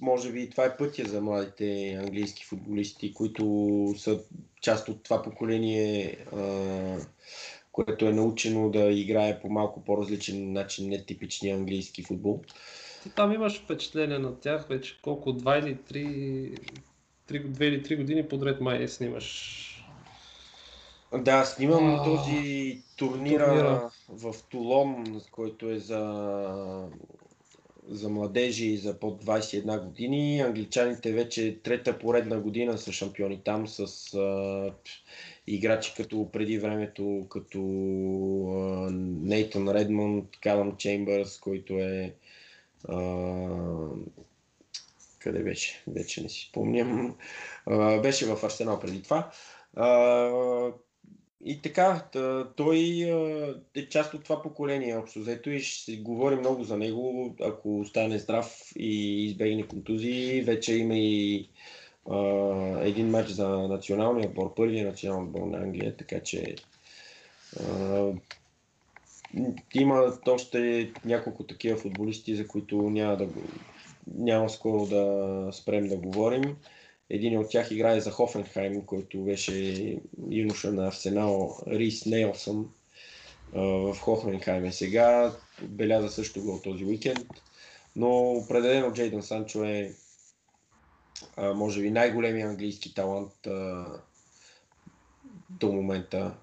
може 0.00 0.32
би 0.32 0.50
това 0.50 0.64
е 0.64 0.76
пътя 0.76 1.04
за 1.08 1.20
младите 1.20 1.98
английски 2.04 2.44
футболисти, 2.44 3.14
които 3.14 3.94
са 3.98 4.20
част 4.60 4.88
от 4.88 5.02
това 5.02 5.22
поколение, 5.22 6.18
което 7.72 8.06
е 8.06 8.12
научено 8.12 8.70
да 8.70 8.80
играе 8.80 9.40
по 9.40 9.48
малко 9.48 9.84
по-различен 9.84 10.52
начин, 10.52 10.88
не 10.88 11.04
типичния 11.04 11.56
английски 11.56 12.02
футбол. 12.02 12.42
Ти 13.02 13.10
там 13.10 13.32
имаш 13.32 13.60
впечатление 13.60 14.18
на 14.18 14.40
тях 14.40 14.68
вече 14.68 14.98
колко, 15.02 15.32
два 15.32 15.58
или 15.58 15.76
три, 15.76 16.54
три, 17.26 17.38
две 17.38 17.66
или 17.66 17.82
три 17.82 17.96
години 17.96 18.28
подред 18.28 18.60
май 18.60 18.88
снимаш 18.88 19.64
да, 21.14 21.44
снимам 21.44 21.94
а, 21.94 22.04
този 22.04 22.82
турнира, 22.96 23.46
турнира 23.46 23.90
в 24.08 24.34
Тулон, 24.50 25.20
който 25.32 25.70
е 25.70 25.78
за, 25.78 26.88
за 27.88 28.08
младежи 28.08 28.66
и 28.66 28.76
за 28.76 28.98
под 28.98 29.24
21 29.24 29.84
години. 29.84 30.40
Англичаните 30.40 31.12
вече 31.12 31.58
трета 31.62 31.98
поредна 31.98 32.40
година 32.40 32.78
са 32.78 32.92
шампиони 32.92 33.40
там 33.44 33.68
с 33.68 34.14
а, 34.14 34.74
играчи 35.46 35.94
като 35.96 36.28
преди 36.32 36.58
времето, 36.58 37.26
като 37.30 37.58
Нейтан 39.22 39.68
Редмонд, 39.68 40.24
Калъм 40.42 40.76
Чеймбърс, 40.76 41.38
който 41.40 41.72
е 41.72 42.14
а, 42.88 42.98
къде 45.18 45.42
беше? 45.42 45.82
Вече 45.86 46.22
не 46.22 46.28
си 46.28 46.48
спомням. 46.50 47.16
А, 47.66 48.00
беше 48.00 48.26
в 48.26 48.44
Арсенал 48.44 48.80
преди 48.80 49.02
това. 49.02 49.30
А, 49.76 49.88
и 51.44 51.62
така, 51.62 52.04
той 52.56 52.78
е 53.74 53.88
част 53.88 54.14
от 54.14 54.24
това 54.24 54.42
поколение, 54.42 54.96
общо 54.96 55.20
взето, 55.20 55.50
и 55.50 55.60
ще 55.60 55.84
се 55.84 55.96
говори 55.96 56.36
много 56.36 56.64
за 56.64 56.76
него, 56.76 57.34
ако 57.42 57.80
остане 57.80 58.18
здрав 58.18 58.72
и 58.76 59.24
избегне 59.24 59.66
контузии. 59.66 60.42
Вече 60.42 60.74
има 60.74 60.94
и 60.96 61.48
а, 62.10 62.16
един 62.80 63.10
матч 63.10 63.30
за 63.30 63.48
националния 63.48 64.28
отбор, 64.28 64.54
първия 64.54 64.86
национален 64.86 65.24
отбор 65.24 65.46
на 65.46 65.58
Англия, 65.58 65.96
така 65.96 66.20
че 66.20 66.54
а, 67.60 68.12
има 69.74 70.12
още 70.26 70.90
няколко 71.04 71.44
такива 71.44 71.76
футболисти, 71.76 72.36
за 72.36 72.46
които 72.46 72.76
няма, 72.76 73.16
да, 73.16 73.28
няма 74.14 74.50
скоро 74.50 74.86
да 74.86 75.48
спрем 75.52 75.88
да 75.88 75.96
говорим. 75.96 76.56
Един 77.10 77.38
от 77.38 77.50
тях 77.50 77.70
играе 77.70 78.00
за 78.00 78.10
Хофенхайм, 78.10 78.86
който 78.86 79.24
беше 79.24 79.96
юноша 80.30 80.72
на 80.72 80.88
Арсенал 80.88 81.58
Рис 81.66 82.06
Нейлсън 82.06 82.68
в 83.52 83.96
Хофенхайм 84.00 84.64
е 84.64 84.72
сега. 84.72 85.32
Отбеляза 85.62 86.08
също 86.08 86.42
гол 86.42 86.60
този 86.64 86.84
уикенд. 86.84 87.26
Но 87.96 88.32
определено 88.32 88.92
Джейдън 88.92 89.22
Санчо 89.22 89.64
е 89.64 89.94
може 91.54 91.82
би 91.82 91.90
най-големия 91.90 92.48
английски 92.48 92.94
талант 92.94 93.48
до 95.50 95.72
момента. 95.72 96.34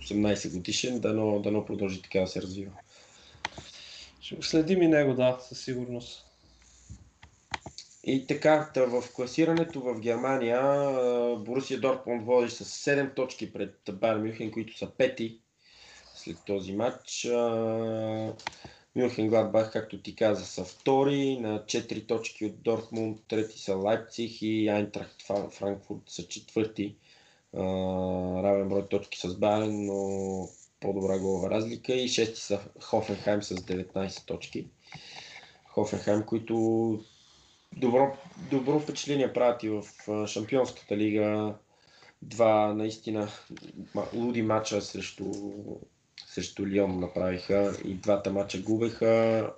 18 0.00 0.52
годишен, 0.52 1.00
дано, 1.00 1.40
дано 1.42 1.64
продължи 1.64 2.02
така 2.02 2.20
да 2.20 2.26
се 2.26 2.42
развива. 2.42 2.72
Ще 4.20 4.42
следим 4.42 4.82
и 4.82 4.88
него, 4.88 5.14
да, 5.14 5.38
със 5.40 5.64
сигурност. 5.64 6.31
И 8.04 8.26
така, 8.26 8.70
в 8.76 9.04
класирането 9.14 9.80
в 9.80 10.00
Германия 10.00 10.60
Борусия 11.38 11.80
Дортмунд 11.80 12.26
води 12.26 12.50
с 12.50 12.64
7 12.64 13.16
точки 13.16 13.52
пред 13.52 13.78
Бар 13.92 14.16
Мюхен, 14.16 14.50
които 14.50 14.78
са 14.78 14.90
пети 14.90 15.40
след 16.14 16.36
този 16.46 16.72
матч. 16.72 17.28
Мюнхен 18.96 19.28
Гладбах, 19.28 19.72
както 19.72 20.02
ти 20.02 20.16
каза, 20.16 20.44
са 20.44 20.64
втори, 20.64 21.36
на 21.36 21.64
4 21.64 22.06
точки 22.08 22.44
от 22.44 22.62
Дортмунд, 22.62 23.20
трети 23.28 23.58
са 23.58 23.76
Лайпциг 23.76 24.42
и 24.42 24.68
Айнтрахт 24.68 25.22
Франкфурт 25.50 26.02
са 26.06 26.28
четвърти. 26.28 26.96
равен 27.54 28.68
брой 28.68 28.88
точки 28.88 29.18
с 29.18 29.34
Барен, 29.38 29.86
но 29.86 30.48
по-добра 30.80 31.18
голова 31.18 31.50
разлика 31.50 31.94
и 31.94 32.08
шести 32.08 32.40
са 32.40 32.60
Хофенхайм 32.80 33.42
с 33.42 33.54
19 33.54 34.26
точки. 34.26 34.66
Хофенхайм, 35.68 36.26
които 36.26 37.04
добро, 37.76 38.16
добро 38.50 38.80
впечатление 38.80 39.32
правят 39.32 39.62
и 39.62 39.68
в 39.68 39.82
Шампионската 40.26 40.96
лига. 40.96 41.54
Два 42.22 42.74
наистина 42.74 43.28
луди 44.14 44.42
матча 44.42 44.80
срещу, 44.80 45.32
срещу 46.26 46.66
Лион 46.66 47.00
направиха 47.00 47.72
и 47.84 47.94
двата 47.94 48.32
матча 48.32 48.58
губеха. 48.58 49.52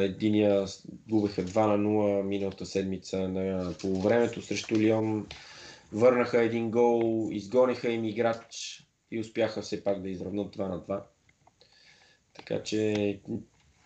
Единия 0.00 0.66
губеха 1.08 1.44
2 1.44 1.66
на 1.66 1.88
0 1.88 2.22
миналата 2.22 2.66
седмица 2.66 3.28
на 3.28 3.74
полувремето 3.80 4.42
срещу 4.42 4.76
Лион. 4.76 5.26
Върнаха 5.92 6.42
един 6.42 6.70
гол, 6.70 7.28
изгониха 7.32 7.90
им 7.90 8.04
играч 8.04 8.80
и 9.10 9.20
успяха 9.20 9.62
все 9.62 9.84
пак 9.84 10.02
да 10.02 10.10
изравнат 10.10 10.56
2 10.56 10.68
на 10.68 10.80
2. 10.80 11.02
Така 12.34 12.62
че 12.62 13.20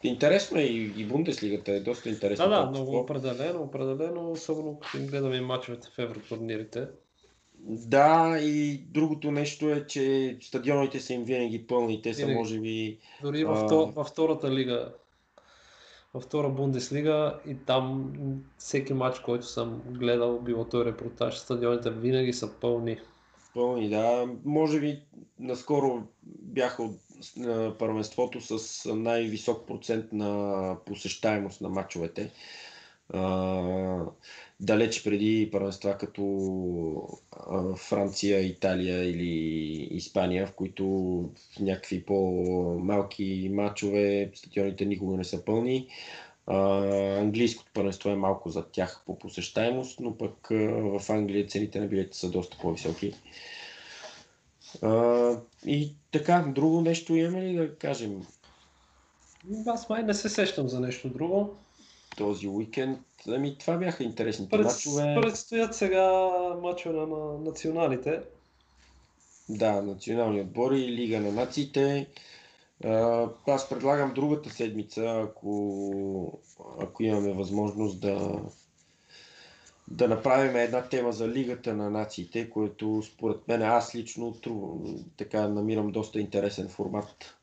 интересно 0.02 0.60
е 0.60 0.62
и, 0.62 0.92
и 0.96 1.06
Бундеслигата 1.06 1.72
е 1.72 1.80
доста 1.80 2.08
интересно. 2.08 2.48
Да, 2.48 2.62
да, 2.62 2.70
много 2.70 2.98
определено, 2.98 3.62
определено, 3.62 4.30
особено 4.30 4.78
като 4.78 5.06
гледаме 5.06 5.40
мачовете 5.40 5.88
в 5.94 5.98
евротурнирите. 5.98 6.86
Да, 7.60 8.38
и 8.40 8.78
другото 8.78 9.30
нещо 9.30 9.70
е, 9.70 9.86
че 9.86 10.36
стадионите 10.40 11.00
са 11.00 11.14
им 11.14 11.24
винаги 11.24 11.66
пълни. 11.66 12.02
Те 12.02 12.14
са, 12.14 12.20
винаги. 12.20 12.38
може 12.38 12.60
би. 12.60 12.98
Дори 13.22 13.42
а... 13.42 13.46
във, 13.46 13.94
във 13.94 14.06
втората 14.06 14.50
лига, 14.50 14.92
във 16.14 16.22
втора 16.22 16.48
Бундеслига 16.48 17.40
и 17.46 17.56
там 17.66 18.14
всеки 18.58 18.94
матч, 18.94 19.18
който 19.18 19.46
съм 19.46 19.82
гледал, 19.86 20.40
било 20.40 20.64
той 20.64 20.84
репортаж, 20.84 21.38
стадионите 21.38 21.90
винаги 21.90 22.32
са 22.32 22.52
пълни. 22.60 22.98
Пълни, 23.54 23.88
да. 23.88 24.28
Може 24.44 24.80
би 24.80 25.02
наскоро 25.38 26.02
бяха 26.42 26.82
от 26.82 26.96
първенството 27.78 28.40
с 28.40 28.84
най-висок 28.94 29.66
процент 29.66 30.12
на 30.12 30.76
посещаемост 30.86 31.60
на 31.60 31.68
матчовете 31.68 32.30
далеч 34.60 35.04
преди 35.04 35.48
първенства 35.52 35.98
като 35.98 37.18
Франция, 37.76 38.46
Италия 38.46 39.10
или 39.10 39.28
Испания, 39.90 40.46
в 40.46 40.52
които 40.52 40.86
в 41.56 41.60
някакви 41.60 42.04
по-малки 42.04 43.50
матчове 43.52 44.30
стадионите 44.34 44.84
никога 44.84 45.16
не 45.16 45.24
са 45.24 45.44
пълни. 45.44 45.88
английското 47.18 47.70
първенство 47.74 48.10
е 48.10 48.16
малко 48.16 48.50
за 48.50 48.64
тях 48.70 49.02
по 49.06 49.18
посещаемост, 49.18 50.00
но 50.00 50.16
пък 50.16 50.48
в 50.50 51.02
Англия 51.08 51.46
цените 51.46 51.80
на 51.80 51.86
билетите 51.86 52.18
са 52.18 52.30
доста 52.30 52.58
по-високи. 52.62 53.14
И 55.66 55.94
така, 56.12 56.44
друго 56.54 56.80
нещо 56.80 57.14
имаме 57.14 57.42
ли 57.42 57.56
да 57.56 57.76
кажем? 57.76 58.26
Аз 59.66 59.88
май 59.88 60.02
не 60.02 60.14
се 60.14 60.28
сещам 60.28 60.68
за 60.68 60.80
нещо 60.80 61.08
друго 61.08 61.56
този 62.16 62.48
уикенд. 62.48 62.98
Ами 63.28 63.58
това 63.58 63.76
бяха 63.76 64.04
интересните 64.04 64.50
Пред, 64.50 64.64
мачове. 64.64 65.16
Предстоят 65.22 65.74
сега 65.74 66.28
мачове 66.62 67.06
на 67.06 67.38
националите. 67.38 68.20
Да, 69.48 69.82
национални 69.82 70.40
отбори, 70.40 70.78
Лига 70.78 71.20
на 71.20 71.32
нациите. 71.32 72.06
Аз 73.46 73.68
предлагам 73.68 74.14
другата 74.14 74.50
седмица, 74.50 75.20
ако, 75.24 76.38
ако 76.80 77.02
имаме 77.02 77.32
възможност 77.32 78.00
да, 78.00 78.40
да 79.90 80.08
направим 80.08 80.56
една 80.56 80.82
тема 80.82 81.12
за 81.12 81.28
Лигата 81.28 81.74
на 81.74 81.90
нациите, 81.90 82.50
което 82.50 83.02
според 83.02 83.48
мен 83.48 83.62
аз 83.62 83.94
лично 83.94 84.36
така 85.16 85.48
намирам 85.48 85.92
доста 85.92 86.20
интересен 86.20 86.68
формат. 86.68 87.36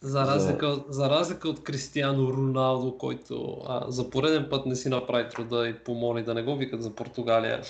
За 0.00 0.20
разлика, 0.20 0.74
за... 0.74 0.84
за 0.88 1.10
разлика 1.10 1.48
от 1.48 1.62
Кристиано 1.62 2.32
Роналдо, 2.32 2.98
който 2.98 3.62
а, 3.66 3.90
за 3.90 4.10
пореден 4.10 4.46
път 4.50 4.66
не 4.66 4.76
си 4.76 4.88
направи 4.88 5.28
труда 5.28 5.68
и 5.68 5.74
помоли 5.84 6.22
да 6.22 6.34
не 6.34 6.42
го 6.42 6.56
викат 6.56 6.82
за 6.82 6.94
Португалия. 6.94 7.62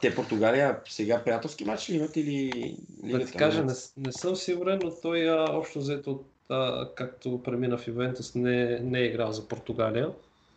Те 0.00 0.14
Португалия 0.14 0.80
сега 0.88 1.22
приятелски 1.24 1.64
матч 1.64 1.90
ли 1.90 1.94
имат 1.94 2.16
или 2.16 2.76
Да 3.02 3.26
ти 3.26 3.32
кажа, 3.32 3.64
не, 3.64 3.72
не 3.96 4.12
съм 4.12 4.36
сигурен, 4.36 4.80
но 4.84 4.90
той 5.02 5.28
а, 5.28 5.46
общо 5.52 5.78
взето, 5.78 6.20
а, 6.48 6.88
както 6.94 7.42
премина 7.42 7.78
в 7.78 7.88
Ивентус, 7.88 8.34
не, 8.34 8.78
не 8.78 8.98
е 8.98 9.04
играл 9.04 9.32
за 9.32 9.48
Португалия. 9.48 10.10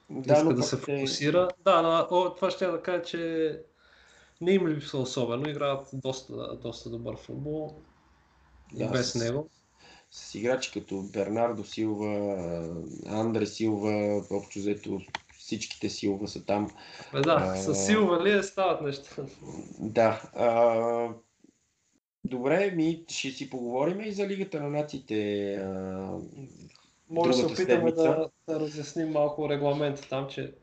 Да, 0.09 0.33
Иска 0.33 0.53
да 0.53 0.63
се 0.63 0.75
е... 0.75 0.79
фокусира. 0.79 1.47
Да, 1.63 1.81
да 1.81 2.07
о, 2.11 2.35
това 2.35 2.51
ще 2.51 2.65
я 2.65 2.71
да 2.71 2.81
кажа, 2.81 3.03
че 3.03 3.61
не 4.41 4.51
им 4.51 4.67
липсва 4.67 4.99
особено. 4.99 5.49
Играят 5.49 5.89
доста, 5.93 6.57
доста 6.57 6.89
добър 6.89 7.17
футбол. 7.17 7.75
Да, 8.73 8.83
и 8.83 8.87
без 8.87 9.11
с... 9.11 9.15
него 9.15 9.49
с 10.11 10.35
играчи 10.35 10.71
като 10.71 11.01
Бернардо 11.13 11.63
Силва, 11.63 12.13
Андре 13.07 13.45
Силва, 13.45 14.23
общо 14.31 14.59
взето 14.59 14.99
всичките 15.39 15.89
Силва 15.89 16.27
са 16.27 16.45
там. 16.45 16.69
Бе, 17.13 17.21
да, 17.21 17.37
а, 17.41 17.55
с 17.55 17.75
Силва 17.75 18.23
ли 18.23 18.37
е 18.37 18.43
стават 18.43 18.81
неща? 18.81 19.25
Да. 19.79 20.29
А, 20.33 21.09
добре, 22.23 22.71
ми 22.71 23.05
ще 23.07 23.29
си 23.31 23.49
поговорим 23.49 24.01
и 24.01 24.11
за 24.11 24.27
Лигата 24.27 24.61
на 24.61 24.69
нациите. 24.69 25.53
А, 25.53 26.11
Може 27.09 27.29
да 27.29 27.37
се 27.37 27.45
опитаме 27.45 27.91
да, 27.91 28.29
да 28.49 28.59
разясним 28.59 29.11
малко 29.11 29.49
регламента 29.49 30.09
там, 30.09 30.27
че 30.29 30.53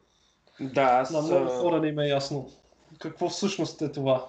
да, 0.60 0.82
аз... 0.82 1.10
на 1.10 1.22
много 1.22 1.48
хора 1.48 1.80
не 1.80 1.88
им 1.88 1.98
е 1.98 2.08
ясно. 2.08 2.50
Какво 2.98 3.28
всъщност 3.28 3.82
е 3.82 3.92
това. 3.92 4.28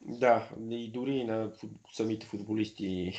Да, 0.00 0.48
и 0.70 0.90
дори 0.90 1.24
на 1.24 1.50
самите 1.92 2.26
футболисти 2.26 3.12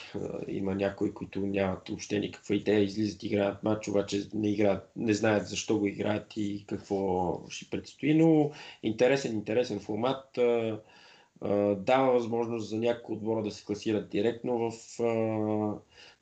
има 0.48 0.76
някои, 0.76 1.14
които 1.14 1.40
нямат 1.40 1.90
въобще 1.90 2.20
никаква 2.20 2.56
идея, 2.56 2.84
излизат, 2.84 3.24
играят 3.24 3.64
матч, 3.64 3.88
обаче 3.88 4.24
не, 4.34 4.52
играят, 4.52 4.92
не 4.96 5.14
знаят 5.14 5.48
защо 5.48 5.80
го 5.80 5.88
играят 5.88 6.38
и 6.38 6.66
какво 6.68 7.40
ще 7.50 7.70
предстои, 7.70 8.14
но 8.14 8.52
интересен, 8.84 9.34
интересен 9.34 9.80
формат 9.80 10.40
дава 11.78 12.12
възможност 12.12 12.70
за 12.70 12.78
някои 12.78 13.16
отбора 13.16 13.44
да 13.44 13.52
се 13.52 13.66
класират 13.66 14.10
директно 14.10 14.72
в, 14.72 15.00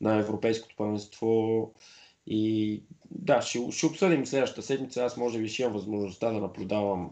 на 0.02 0.18
Европейското 0.20 0.76
първенство 0.76 1.72
и 2.28 2.84
да, 3.12 3.42
ще, 3.42 3.72
ще 3.72 3.86
обсъдим 3.86 4.26
следващата 4.26 4.62
седмица. 4.62 5.04
Аз 5.04 5.18
може 5.18 5.40
би 5.40 5.50
ще 5.50 5.62
имам 5.62 5.74
възможността 5.74 6.32
да 6.32 6.40
наблюдавам 6.40 7.12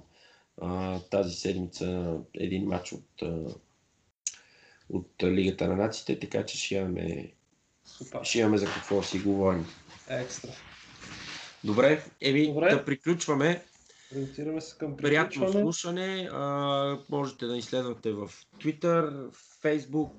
а, 0.61 0.99
тази 0.99 1.35
седмица 1.35 2.17
един 2.33 2.67
матч 2.67 2.91
от, 2.91 3.21
от 4.89 5.23
Лигата 5.23 5.67
на 5.67 5.75
нациите, 5.75 6.19
така 6.19 6.45
че 6.45 6.57
ще 6.57 6.75
имаме, 6.75 7.31
ще 8.23 8.39
имаме 8.39 8.57
за 8.57 8.65
какво 8.65 9.03
си 9.03 9.19
говорим. 9.19 9.65
Екстра. 10.09 10.51
Добре, 11.63 12.03
еми 12.21 12.47
Добре. 12.47 12.69
да 12.69 12.85
приключваме. 12.85 13.63
Ориентираме 14.11 14.61
се 14.61 14.77
към 14.77 14.97
Приятно 14.97 15.51
слушане. 15.51 16.29
А, 16.31 16.97
можете 17.09 17.45
да 17.45 17.53
ни 17.53 17.61
следвате 17.61 18.11
в 18.11 18.31
Twitter, 18.59 19.29
Facebook, 19.63 20.11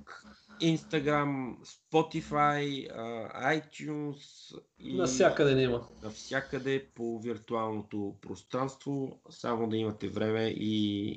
Instagram, 0.60 1.56
Spotify, 1.64 2.90
iTunes 3.60 4.54
и 4.78 4.94
навсякъде 4.94 5.54
не 5.54 5.62
има. 5.62 5.88
Навсякъде 6.02 6.86
по 6.94 7.20
виртуалното 7.20 8.14
пространство, 8.20 9.20
само 9.30 9.68
да 9.68 9.76
имате 9.76 10.08
време 10.08 10.46
и 10.46 11.10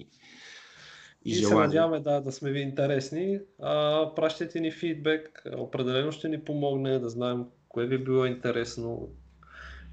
и, 1.25 1.31
и 1.31 1.35
се 1.35 1.55
надяваме 1.55 1.99
да, 1.99 2.21
да 2.21 2.31
сме 2.31 2.51
ви 2.51 2.59
интересни. 2.59 3.39
А, 3.61 4.09
пращайте 4.15 4.59
ни 4.59 4.71
фидбек, 4.71 5.43
определено 5.57 6.11
ще 6.11 6.29
ни 6.29 6.43
помогне 6.43 6.99
да 6.99 7.09
знаем 7.09 7.45
кое 7.69 7.85
ви 7.85 7.97
било 7.97 8.25
интересно, 8.25 9.09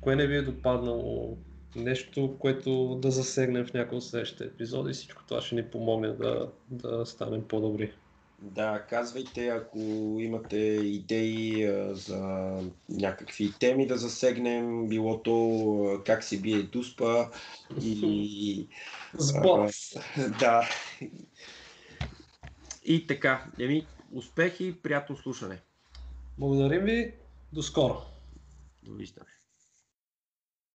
кое 0.01 0.17
не 0.17 0.27
ви 0.27 0.37
е 0.37 0.43
допаднало, 0.43 1.39
нещо, 1.77 2.37
което 2.39 2.95
да 2.95 3.11
засегнем 3.11 3.67
в 3.67 3.75
някои 3.75 3.99
от 3.99 4.05
следващите 4.05 4.45
епизоди. 4.45 4.93
Всичко 4.93 5.23
това 5.29 5.41
ще 5.41 5.55
ни 5.55 5.71
помогне 5.71 6.09
да, 6.09 6.51
да 6.71 7.07
станем 7.07 7.49
по-добри. 7.49 7.93
Да, 8.43 8.87
казвайте, 8.89 9.49
ако 9.49 9.79
имате 10.21 10.57
идеи 10.83 11.67
а, 11.67 11.95
за 11.95 12.21
някакви 12.89 13.53
теми 13.61 13.87
да 13.87 13.99
засегнем, 13.99 14.89
било 14.89 15.23
то 15.23 16.03
как 16.07 16.25
се 16.25 16.41
бие 16.41 16.63
дуспа 16.63 17.31
и... 17.83 18.69
Сбор. 19.19 19.71
Да. 20.41 20.69
И 22.85 23.07
така, 23.07 23.47
еми, 23.61 23.87
успехи, 24.13 24.83
приятно 24.83 25.17
слушане. 25.17 25.61
Благодарим 26.39 26.85
ви, 26.85 27.15
до 27.53 27.63
скоро. 27.63 28.03
Довиждане. 28.83 29.40